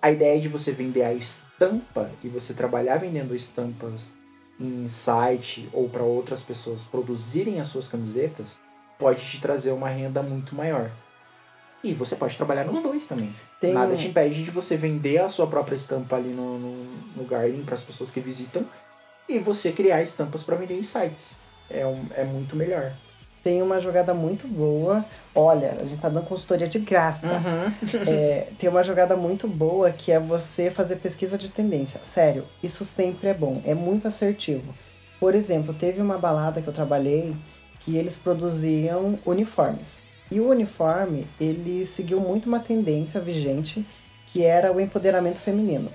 [0.00, 4.06] A ideia de você vender a estampa e você trabalhar vendendo estampas
[4.60, 8.58] em site ou para outras pessoas produzirem as suas camisetas
[8.98, 10.90] pode te trazer uma renda muito maior.
[11.82, 13.32] E você pode trabalhar nos dois também.
[13.60, 16.84] Tem Nada te impede de você vender a sua própria estampa ali no, no,
[17.16, 18.64] no Garden para as pessoas que visitam
[19.28, 21.36] e você criar estampas para vender em sites.
[21.70, 22.92] É, um, é muito melhor.
[23.42, 25.04] Tem uma jogada muito boa.
[25.34, 27.40] Olha, a gente tá dando consultoria de graça.
[28.06, 32.00] É, tem uma jogada muito boa que é você fazer pesquisa de tendência.
[32.02, 34.74] Sério, isso sempre é bom, é muito assertivo.
[35.20, 37.34] Por exemplo, teve uma balada que eu trabalhei
[37.80, 39.98] que eles produziam uniformes.
[40.30, 43.86] E o uniforme, ele seguiu muito uma tendência vigente
[44.26, 45.90] que era o empoderamento feminino.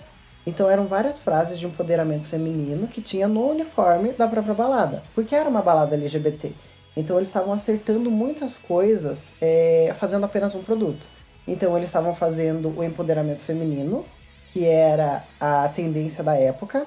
[0.46, 5.36] Então eram várias frases de empoderamento feminino que tinha no uniforme da própria balada, porque
[5.36, 6.52] era uma balada LGBT.
[6.96, 11.06] Então eles estavam acertando muitas coisas é, fazendo apenas um produto.
[11.48, 14.06] Então eles estavam fazendo o empoderamento feminino,
[14.52, 16.86] que era a tendência da época.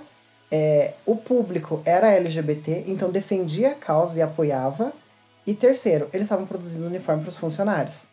[0.50, 4.92] É, o público era LGBT, então defendia a causa e apoiava.
[5.46, 8.04] E terceiro, eles estavam produzindo uniforme para os funcionários.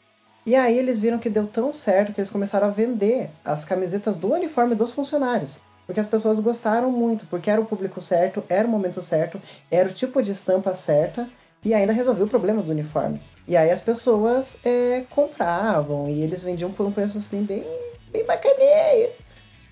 [0.45, 4.17] E aí eles viram que deu tão certo que eles começaram a vender as camisetas
[4.17, 5.59] do uniforme dos funcionários.
[5.85, 9.89] Porque as pessoas gostaram muito, porque era o público certo, era o momento certo, era
[9.89, 11.29] o tipo de estampa certa
[11.63, 13.21] e ainda resolveu o problema do uniforme.
[13.47, 17.65] E aí as pessoas é, compravam e eles vendiam por um preço assim bem,
[18.11, 19.09] bem bacaninha.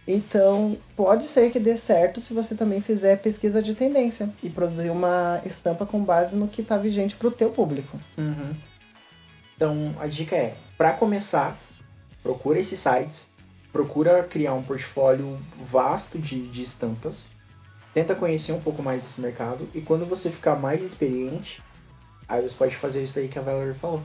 [0.07, 4.89] Então pode ser que dê certo se você também fizer pesquisa de tendência e produzir
[4.89, 7.97] uma estampa com base no que está vigente para o teu público.
[8.17, 8.53] Uhum.
[9.61, 11.55] Então a dica é, para começar,
[12.23, 13.29] procura esses sites,
[13.71, 17.29] procura criar um portfólio vasto de, de estampas,
[17.93, 21.61] tenta conhecer um pouco mais desse mercado e quando você ficar mais experiente,
[22.27, 24.01] aí você pode fazer isso aí que a Valerie falou.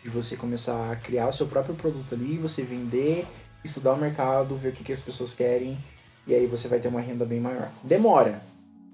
[0.00, 3.26] De você começar a criar o seu próprio produto ali, você vender,
[3.64, 5.76] estudar o mercado, ver o que, que as pessoas querem,
[6.24, 7.68] e aí você vai ter uma renda bem maior.
[7.82, 8.40] Demora.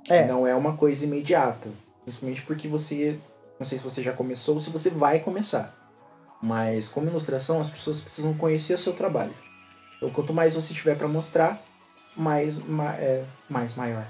[0.08, 0.26] É.
[0.26, 1.68] Não é uma coisa imediata.
[2.04, 3.18] Principalmente porque você.
[3.58, 5.74] Não sei se você já começou ou se você vai começar.
[6.42, 9.34] Mas como ilustração, as pessoas precisam conhecer o seu trabalho.
[9.96, 11.60] Então, quanto mais você tiver pra mostrar,
[12.16, 14.04] mais, ma- é, mais maior.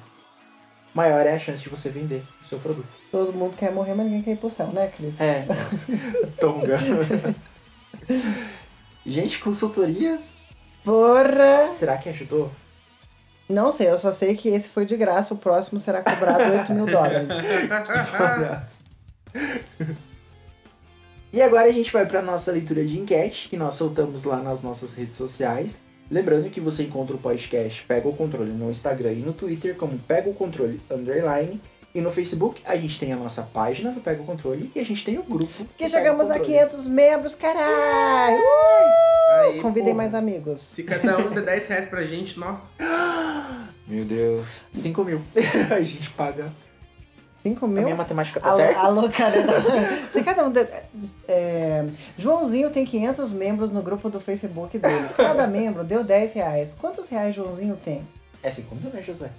[0.93, 2.89] Maior é a chance de você vender o seu produto.
[3.13, 5.21] Todo mundo quer morrer, mas ninguém quer ir pro céu, né, Cris?
[5.21, 5.47] É.
[6.41, 6.79] Tonga.
[9.07, 10.19] Gente, consultoria,
[10.85, 11.71] Porra!
[11.71, 12.51] será que ajudou?
[13.49, 16.75] Não sei, eu só sei que esse foi de graça, o próximo será cobrado 8
[16.75, 17.29] mil dólares.
[21.33, 24.63] e agora a gente vai para nossa leitura de enquete que nós soltamos lá nas
[24.63, 25.81] nossas redes sociais.
[26.11, 29.99] Lembrando que você encontra o podcast Pega o Controle no Instagram e no Twitter como
[29.99, 31.61] Pega o Controle Underline.
[31.95, 34.85] E no Facebook a gente tem a nossa página do Pega o Controle e a
[34.85, 35.65] gente tem o grupo.
[35.65, 36.59] do Que Pega o chegamos a Controle.
[36.59, 38.43] 500 membros, caralho!
[39.41, 40.61] Aí, Convidem pô, mais amigos.
[40.61, 42.73] Se cada um der 10 reais pra gente, nossa.
[43.87, 44.63] Meu Deus.
[44.73, 45.23] 5 mil.
[45.75, 46.53] a gente paga.
[47.51, 47.83] 5 A mil?
[47.85, 48.81] minha matemática tá certa?
[48.81, 49.35] alô, cara.
[50.13, 50.51] Se cada um.
[50.51, 50.67] de-
[51.29, 51.87] é,
[52.19, 55.09] Joãozinho tem 500 membros no grupo do Facebook dele.
[55.17, 56.77] Cada membro deu 10 reais.
[56.81, 58.07] Quantos reais Joãozinho tem?
[58.43, 59.31] É 5 mil, né, José?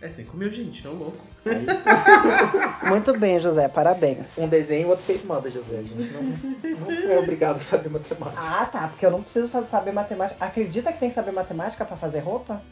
[0.00, 1.18] É 5 mil, gente, não louco.
[1.44, 1.66] Aí,
[2.88, 3.66] Muito bem, José.
[3.66, 4.38] Parabéns.
[4.38, 5.78] um desenho e o outro fez moda, José.
[5.78, 8.40] A gente não, não é obrigado a saber matemática.
[8.40, 8.86] Ah, tá.
[8.88, 10.44] Porque eu não preciso fazer- saber matemática.
[10.44, 12.62] Acredita que tem que saber matemática pra fazer roupa?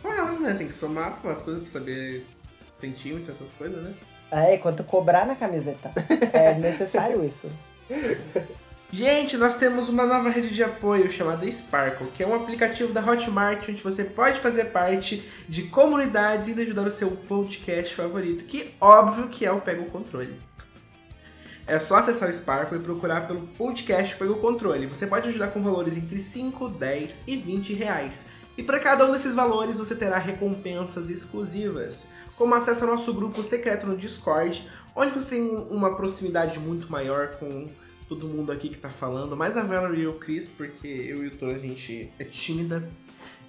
[0.00, 0.54] Claro, né?
[0.54, 2.26] Tem que somar umas coisas pra saber
[2.80, 3.94] centímetro, essas coisas, né?
[4.30, 5.90] É, quanto cobrar na camiseta.
[6.32, 7.48] É necessário isso.
[8.92, 13.00] Gente, nós temos uma nova rede de apoio chamada Sparkle, que é um aplicativo da
[13.00, 18.74] Hotmart onde você pode fazer parte de comunidades e ajudar o seu podcast favorito, que
[18.80, 20.34] óbvio que é o Pega o Controle.
[21.68, 24.86] É só acessar o Sparkle e procurar pelo podcast Pega o Controle.
[24.86, 28.26] Você pode ajudar com valores entre 5, 10 e 20 reais.
[28.58, 32.08] E para cada um desses valores você terá recompensas exclusivas,
[32.40, 37.32] como acesso ao nosso grupo secreto no Discord, onde você tem uma proximidade muito maior
[37.32, 37.68] com
[38.08, 41.26] todo mundo aqui que tá falando, mais a Valerie e o Chris, porque eu e
[41.26, 42.88] o Tô, a gente é tímida.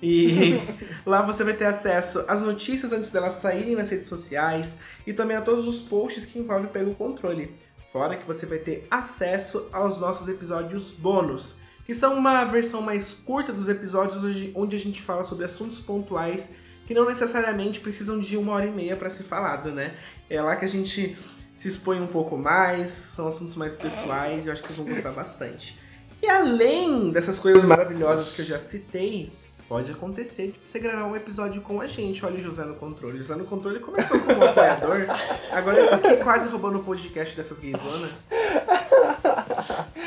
[0.04, 0.60] E
[1.08, 5.38] lá você vai ter acesso às notícias antes delas saírem nas redes sociais e também
[5.38, 7.56] a todos os posts que envolvem Pega o Controle.
[7.94, 11.56] Fora que você vai ter acesso aos nossos episódios bônus,
[11.86, 14.22] que são uma versão mais curta dos episódios
[14.54, 16.60] onde a gente fala sobre assuntos pontuais
[16.92, 19.94] que não necessariamente precisam de uma hora e meia para ser falado, né?
[20.30, 21.18] É lá que a gente
[21.54, 24.94] se expõe um pouco mais, são assuntos mais pessoais e eu acho que vocês vão
[24.94, 25.80] gostar bastante.
[26.22, 29.32] E além dessas coisas maravilhosas que eu já citei,
[29.70, 32.26] pode acontecer de você gravar um episódio com a gente.
[32.26, 33.18] Olha o José no controle.
[33.18, 35.06] José no controle começou como apoiador,
[35.50, 38.12] agora ele tá aqui quase roubando o podcast dessas gaysonas.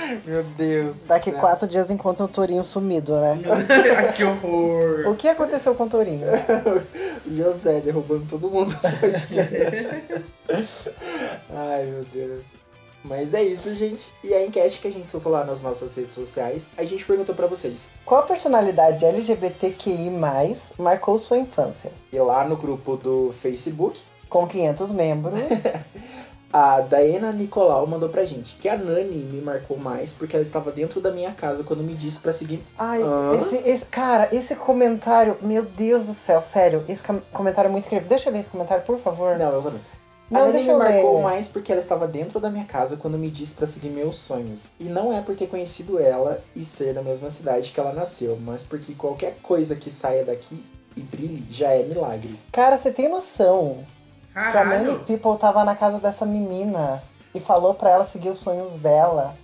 [0.24, 0.97] Meu Deus.
[1.06, 1.40] Daqui céu.
[1.40, 3.39] quatro dias encontra o Tourinho sumido, né?
[4.16, 5.09] que horror!
[5.10, 6.26] O que aconteceu com o Tourinho?
[7.26, 9.89] O José derrubando todo mundo podcast.
[11.51, 12.43] Ai, meu Deus.
[13.02, 14.12] Mas é isso, gente.
[14.22, 17.35] E a enquete que a gente soltou lá nas nossas redes sociais, a gente perguntou
[17.35, 17.90] pra vocês.
[18.05, 20.10] Qual personalidade LGBTQI+,
[20.78, 21.93] marcou sua infância?
[22.12, 25.39] E lá no grupo do Facebook, Com 500 membros.
[26.56, 30.70] A Daena Nicolau mandou pra gente que a Nani me marcou mais porque ela estava
[30.70, 32.62] dentro da minha casa quando me disse pra seguir.
[32.78, 33.01] Ai,
[33.36, 37.86] esse, esse- cara, esse comentário, meu Deus do céu, sério, esse com- comentário é muito
[37.86, 38.09] incrível.
[38.09, 39.36] Deixa eu ler esse comentário, por favor.
[39.36, 39.81] Não, eu vou não.
[40.31, 40.93] Não, a Nani deixa me eu ler.
[41.02, 44.16] marcou mais porque ela estava dentro da minha casa quando me disse pra seguir meus
[44.16, 44.66] sonhos.
[44.78, 48.39] E não é por ter conhecido ela e ser da mesma cidade que ela nasceu,
[48.40, 50.64] mas porque qualquer coisa que saia daqui
[50.97, 52.39] e brilhe já é milagre.
[52.52, 53.78] Cara, você tem noção
[54.35, 54.98] que a Caralho!
[55.01, 57.02] People tava na casa dessa menina
[57.35, 59.35] e falou pra ela seguir os sonhos dela.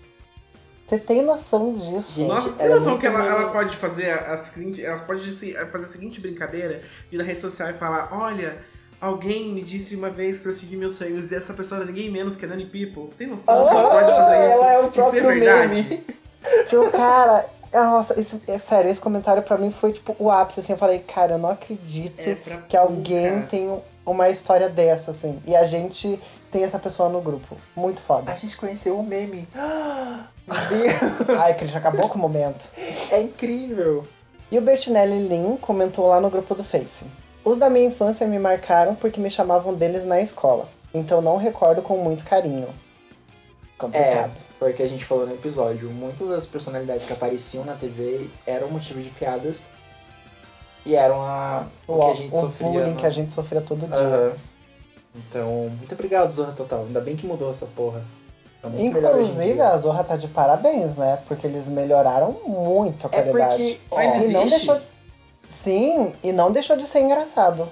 [0.88, 2.16] Você tem noção disso?
[2.16, 4.84] Gente, Nossa, tem é noção que ela, ela pode fazer a, a seguinte.
[4.84, 5.22] Ela pode
[5.70, 8.58] fazer a seguinte brincadeira de ir na rede social e falar, olha,
[9.00, 12.10] alguém me disse uma vez pra eu seguir meus sonhos e essa pessoa era ninguém
[12.10, 13.14] menos que a Nani People.
[13.16, 14.64] Tem noção que ela pode fazer isso?
[14.64, 15.68] ela é o ser próprio verdade?
[15.68, 16.04] meme.
[16.68, 20.72] Tipo, cara, nossa, isso, é sério, esse comentário pra mim foi tipo o ápice, assim,
[20.72, 22.34] eu falei, cara, eu não acredito É
[22.68, 25.40] que alguém tem um- uma história dessa, assim.
[25.46, 26.18] E a gente
[26.50, 27.56] tem essa pessoa no grupo.
[27.76, 28.32] Muito foda.
[28.32, 29.48] A gente conheceu o meme.
[30.46, 32.68] Meu Deus, Ai, Cris, acabou com o momento.
[33.10, 34.04] é incrível.
[34.50, 37.04] E o Bertinelli Lin comentou lá no grupo do Face.
[37.44, 40.68] Os da minha infância me marcaram porque me chamavam deles na escola.
[40.92, 42.66] Então não recordo com muito carinho.
[42.66, 44.32] É, Complicado.
[44.58, 45.88] foi o que a gente falou no episódio.
[45.90, 49.62] Muitas das personalidades que apareciam na TV eram motivo de piadas.
[50.86, 52.68] E eram a, o, o que a gente o sofria.
[52.68, 53.96] bullying no- que a gente sofria todo dia.
[53.96, 54.32] Aham.
[55.14, 56.80] Então, muito obrigado, Zorra Total.
[56.84, 58.02] Ainda bem que mudou essa porra.
[58.62, 61.18] Tá Inclusive, a Zorra tá de parabéns, né?
[61.26, 63.56] Porque eles melhoraram muito a É qualidade.
[63.56, 63.80] porque.
[63.90, 64.80] ó, Ainda e não deixou.
[65.48, 67.68] Sim, e não deixou de ser engraçado.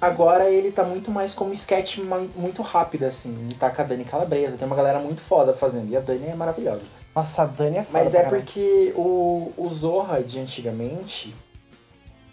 [0.00, 1.98] agora ele tá muito mais como sketch
[2.36, 3.34] muito rápido, assim.
[3.40, 5.90] Ele tá com a Dani Calabresa, tem uma galera muito foda fazendo.
[5.90, 6.82] E a Dani é maravilhosa.
[7.14, 8.36] Nossa, a Dani é foda Mas é caralho.
[8.42, 11.34] porque o, o Zorra de antigamente,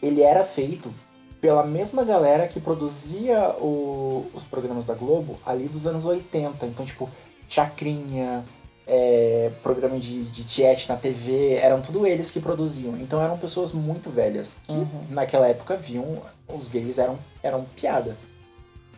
[0.01, 0.93] ele era feito
[1.39, 6.65] pela mesma galera que produzia o- os programas da Globo ali dos anos 80.
[6.65, 7.09] Então, tipo,
[7.49, 8.43] Chacrinha,
[8.87, 12.97] é, programa de, de chat na TV, eram tudo eles que produziam.
[12.97, 14.87] Então eram pessoas muito velhas que Uhum.
[15.09, 18.17] naquela época viam os gays eram, eram piada.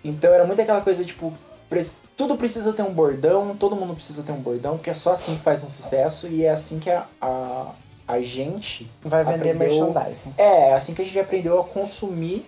[0.04, 1.32] Então era muito aquela coisa, tipo,
[2.16, 5.36] tudo precisa ter um bordão, todo mundo precisa ter um bordão, porque é só assim
[5.36, 7.72] que faz um sucesso e é assim que a, a,
[8.08, 8.90] a gente.
[9.02, 10.34] Vai vender aprendeu- merchandising.
[10.38, 12.46] É, é assim que a gente aprendeu a consumir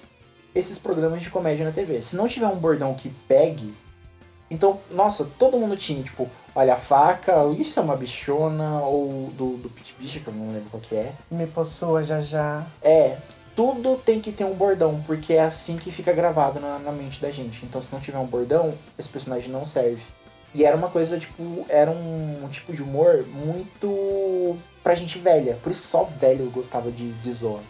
[0.54, 2.02] esses programas de comédia na TV.
[2.02, 3.74] Se não tiver um bordão que pegue,
[4.50, 9.58] então, nossa, todo mundo tinha, tipo, olha a faca, isso é uma bichona, ou do,
[9.58, 11.12] do Pit Bicha, que eu não lembro qual que é.
[11.30, 12.64] Me possua já já.
[12.82, 13.18] É,
[13.56, 17.20] tudo tem que ter um bordão, porque é assim que fica gravado na, na mente
[17.22, 17.66] da gente.
[17.66, 20.04] Então, se não tiver um bordão, esse personagem não serve.
[20.56, 25.60] E era uma coisa, tipo, era um, tipo de humor muito pra gente velha.
[25.62, 27.62] Por isso que só velho gostava de, de.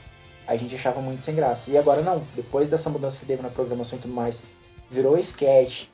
[0.48, 1.72] A gente achava muito sem graça.
[1.72, 2.22] E agora não.
[2.36, 4.44] Depois dessa mudança que teve na programação e tudo mais,
[4.91, 5.88] virou sketch.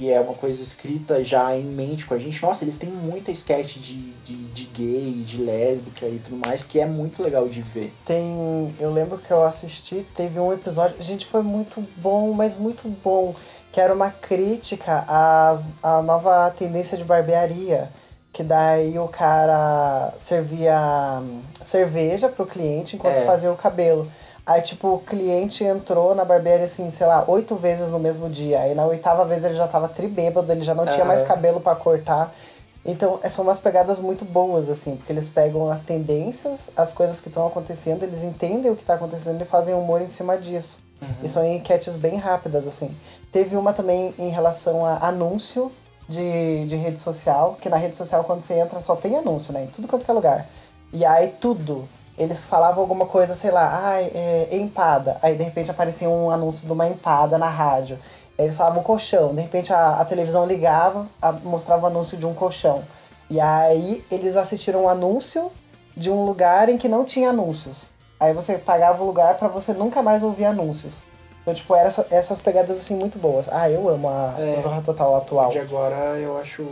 [0.00, 2.40] E é uma coisa escrita já em mente com a gente.
[2.40, 6.78] Nossa, eles têm muita sketch de, de, de gay, de lésbica e tudo mais, que
[6.78, 7.92] é muito legal de ver.
[8.04, 8.72] Tem.
[8.78, 10.96] Eu lembro que eu assisti, teve um episódio.
[11.02, 13.34] Gente, foi muito bom, mas muito bom.
[13.72, 17.90] Que era uma crítica às, à nova tendência de barbearia.
[18.32, 23.24] Que daí o cara servia hum, cerveja pro cliente enquanto É.
[23.24, 24.08] fazia o cabelo.
[24.48, 28.60] Aí, tipo, o cliente entrou na barbearia, assim, sei lá, oito vezes no mesmo dia.
[28.60, 31.04] Aí na oitava vez ele já tava tribêbado, ele já não tinha Aham.
[31.04, 32.34] mais cabelo pra cortar.
[32.82, 37.28] Então, são umas pegadas muito boas, assim, porque eles pegam as tendências, as coisas que
[37.28, 40.78] estão acontecendo, eles entendem o que tá acontecendo e fazem humor em cima disso.
[41.22, 42.96] E são enquetes bem rápidas, assim.
[43.30, 45.70] Teve uma também em relação a anúncio
[46.08, 49.64] de, de rede social, que na rede social, quando você entra, só tem anúncio, né?
[49.64, 50.46] Em tudo quanto é lugar.
[50.90, 51.86] E aí, tudo.
[52.18, 55.18] Eles falavam alguma coisa, sei lá, ai, é, empada.
[55.22, 57.98] Aí, de repente, aparecia um anúncio de uma empada na rádio.
[58.36, 59.34] Eles falavam colchão.
[59.34, 62.82] De repente, a, a televisão ligava, a- mostrava o anúncio de um colchão.
[63.30, 65.50] E aí, eles assistiram um anúncio
[65.96, 67.90] de um lugar em que não tinha anúncios.
[68.18, 71.04] Aí você pagava o lugar pra você nunca mais ouvir anúncios.
[71.42, 73.48] Então, tipo, era essa- essas pegadas assim muito boas.
[73.50, 74.60] Ah, eu amo a É.
[74.60, 75.50] Zorra Total atual.
[75.50, 76.66] De agora eu acho.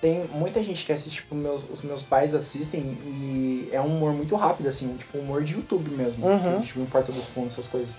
[0.00, 4.14] Tem muita gente que assiste, tipo, meus, os meus pais assistem e é um humor
[4.14, 6.26] muito rápido, assim, tipo, humor de YouTube mesmo.
[6.26, 6.40] Uhum.
[6.40, 7.98] Que a gente viu em Porta dos Fundos, essas coisas.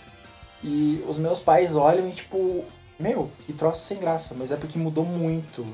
[0.64, 2.65] E os meus pais olham e, tipo,
[2.99, 5.65] meu, que troço sem graça, mas é porque mudou muito.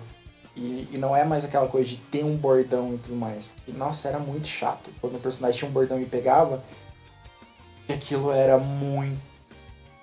[0.54, 3.56] E, e não é mais aquela coisa de ter um bordão e tudo mais.
[3.66, 4.90] E, nossa, era muito chato.
[5.00, 6.62] Quando o personagem tinha um bordão e pegava,
[7.88, 9.22] e aquilo era muito.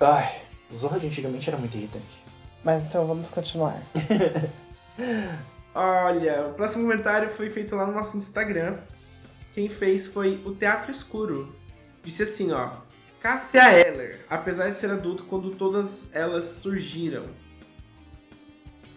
[0.01, 0.37] Ai,
[0.75, 2.05] Zorra de antigamente era muito irritante.
[2.63, 3.83] Mas então vamos continuar.
[5.75, 8.79] Olha, o próximo comentário foi feito lá no nosso Instagram.
[9.53, 11.55] Quem fez foi o Teatro Escuro.
[12.03, 12.71] Disse assim, ó.
[13.21, 17.25] Cássia Eller, apesar de ser adulto quando todas elas surgiram.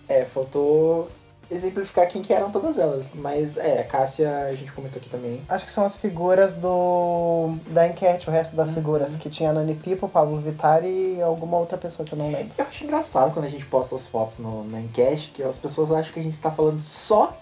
[0.08, 1.10] É, faltou
[1.50, 3.12] exemplificar quem que eram todas elas.
[3.14, 5.42] Mas é, a Cássia a gente comentou aqui também.
[5.50, 8.76] Acho que são as figuras do da enquete, o resto das Uhum.
[8.76, 12.32] figuras, que tinha a Nani Pipo, Pablo Vittar e alguma outra pessoa que eu não
[12.32, 12.52] lembro.
[12.58, 15.92] Eu acho engraçado quando a gente posta as fotos no, na enquete, que as pessoas
[15.92, 17.36] acham que a gente está falando só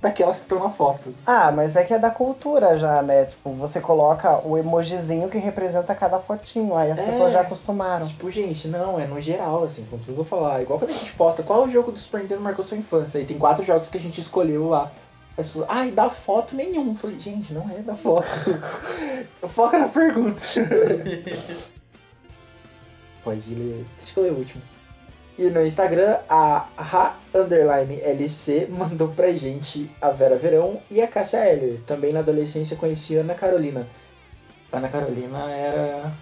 [0.00, 1.14] daquelas que estão na foto.
[1.26, 3.24] Ah, mas é que é da cultura já, né?
[3.26, 7.02] Tipo, você coloca o emojizinho que representa cada fotinho, aí as É.
[7.04, 8.06] pessoas já acostumaram.
[8.06, 10.62] Tipo, gente, não, é no geral, assim, você não precisa falar.
[10.62, 13.18] Igual quando a gente posta qual jogo do Super Nintendo marcou sua infância.
[13.20, 14.90] Aí tem quatro jogos que a gente escolheu lá.
[15.36, 16.88] As pessoas, ai, dá foto nenhum.
[16.88, 18.26] Eu falei, gente, não é da foto.
[19.54, 20.40] Foca na pergunta.
[23.22, 23.84] Pode ler.
[23.98, 24.62] Deixa eu ler o último.
[25.40, 31.06] E no Instagram, a Ra underline LC mandou pra gente a Vera Verão e a
[31.06, 31.80] Cássia Heller.
[31.86, 33.86] Também na adolescência conheci a Ana Carolina.
[34.70, 36.12] Ana Carolina era.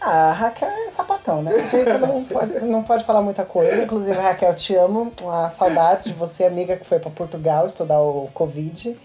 [0.00, 1.52] Ah, a Raquel é sapatão, né?
[1.52, 3.82] A gente não pode, não pode falar muita coisa.
[3.82, 5.12] Inclusive, Raquel, te amo.
[5.20, 8.96] Uma saudade de você, amiga que foi pra Portugal estudar o Covid.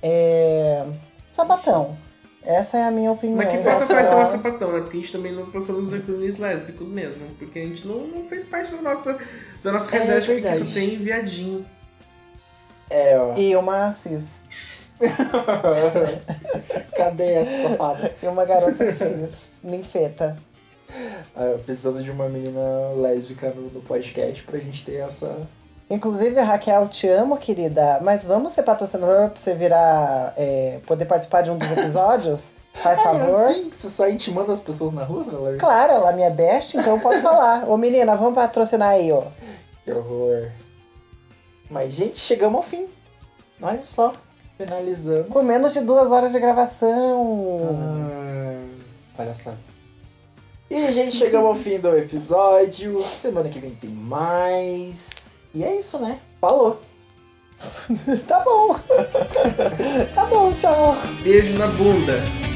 [0.00, 0.86] É...
[1.32, 1.96] Sapatão.
[2.42, 3.36] Essa é a minha opinião.
[3.36, 4.80] Mas que falta faz a- tomar sapatão, né?
[4.80, 7.26] Porque a gente também não passou nos ícones lésbicos mesmo.
[7.38, 9.18] Porque a gente não, não fez parte da nossa,
[9.62, 10.64] da nossa É realidade, porque verdade.
[10.68, 11.66] só tem viadinho.
[12.88, 13.36] É, ó.
[13.36, 14.40] E uma cis.
[16.96, 18.14] Cadê essa safada?
[18.22, 19.48] E uma garota cis.
[19.62, 20.36] Ninfeta.
[21.36, 22.60] Ah, precisamos de uma menina
[22.96, 25.36] lésbica no, no podcast pra gente ter essa.
[25.90, 27.98] Inclusive, Raquel, te amo, querida.
[28.02, 30.34] Mas vamos ser patrocinador pra você virar.
[30.36, 32.50] é, poder participar de um dos episódios?
[32.74, 33.50] Faz favor.
[33.50, 35.58] Assim, você sai intimando as pessoas na rua, Valéria?
[35.58, 37.68] Claro, ela é minha best, então eu posso falar.
[37.68, 39.22] Ô menina, vamos patrocinar aí, ó.
[39.84, 40.50] Que horror.
[41.70, 42.86] Mas, gente, chegamos ao fim.
[43.60, 44.14] Olha só,
[44.56, 45.28] finalizamos.
[45.28, 47.58] Com menos de duas horas de gravação.
[47.72, 48.64] Ah,
[49.16, 49.58] palhaçada.
[50.70, 53.02] E, gente, chegamos ao fim do episódio.
[53.02, 55.08] Semana que vem tem mais.
[55.54, 56.20] E é isso, né?
[56.40, 56.80] Falou.
[58.28, 58.78] Tá bom.
[60.14, 60.96] tá bom, tchau.
[61.24, 62.47] Beijo na bunda.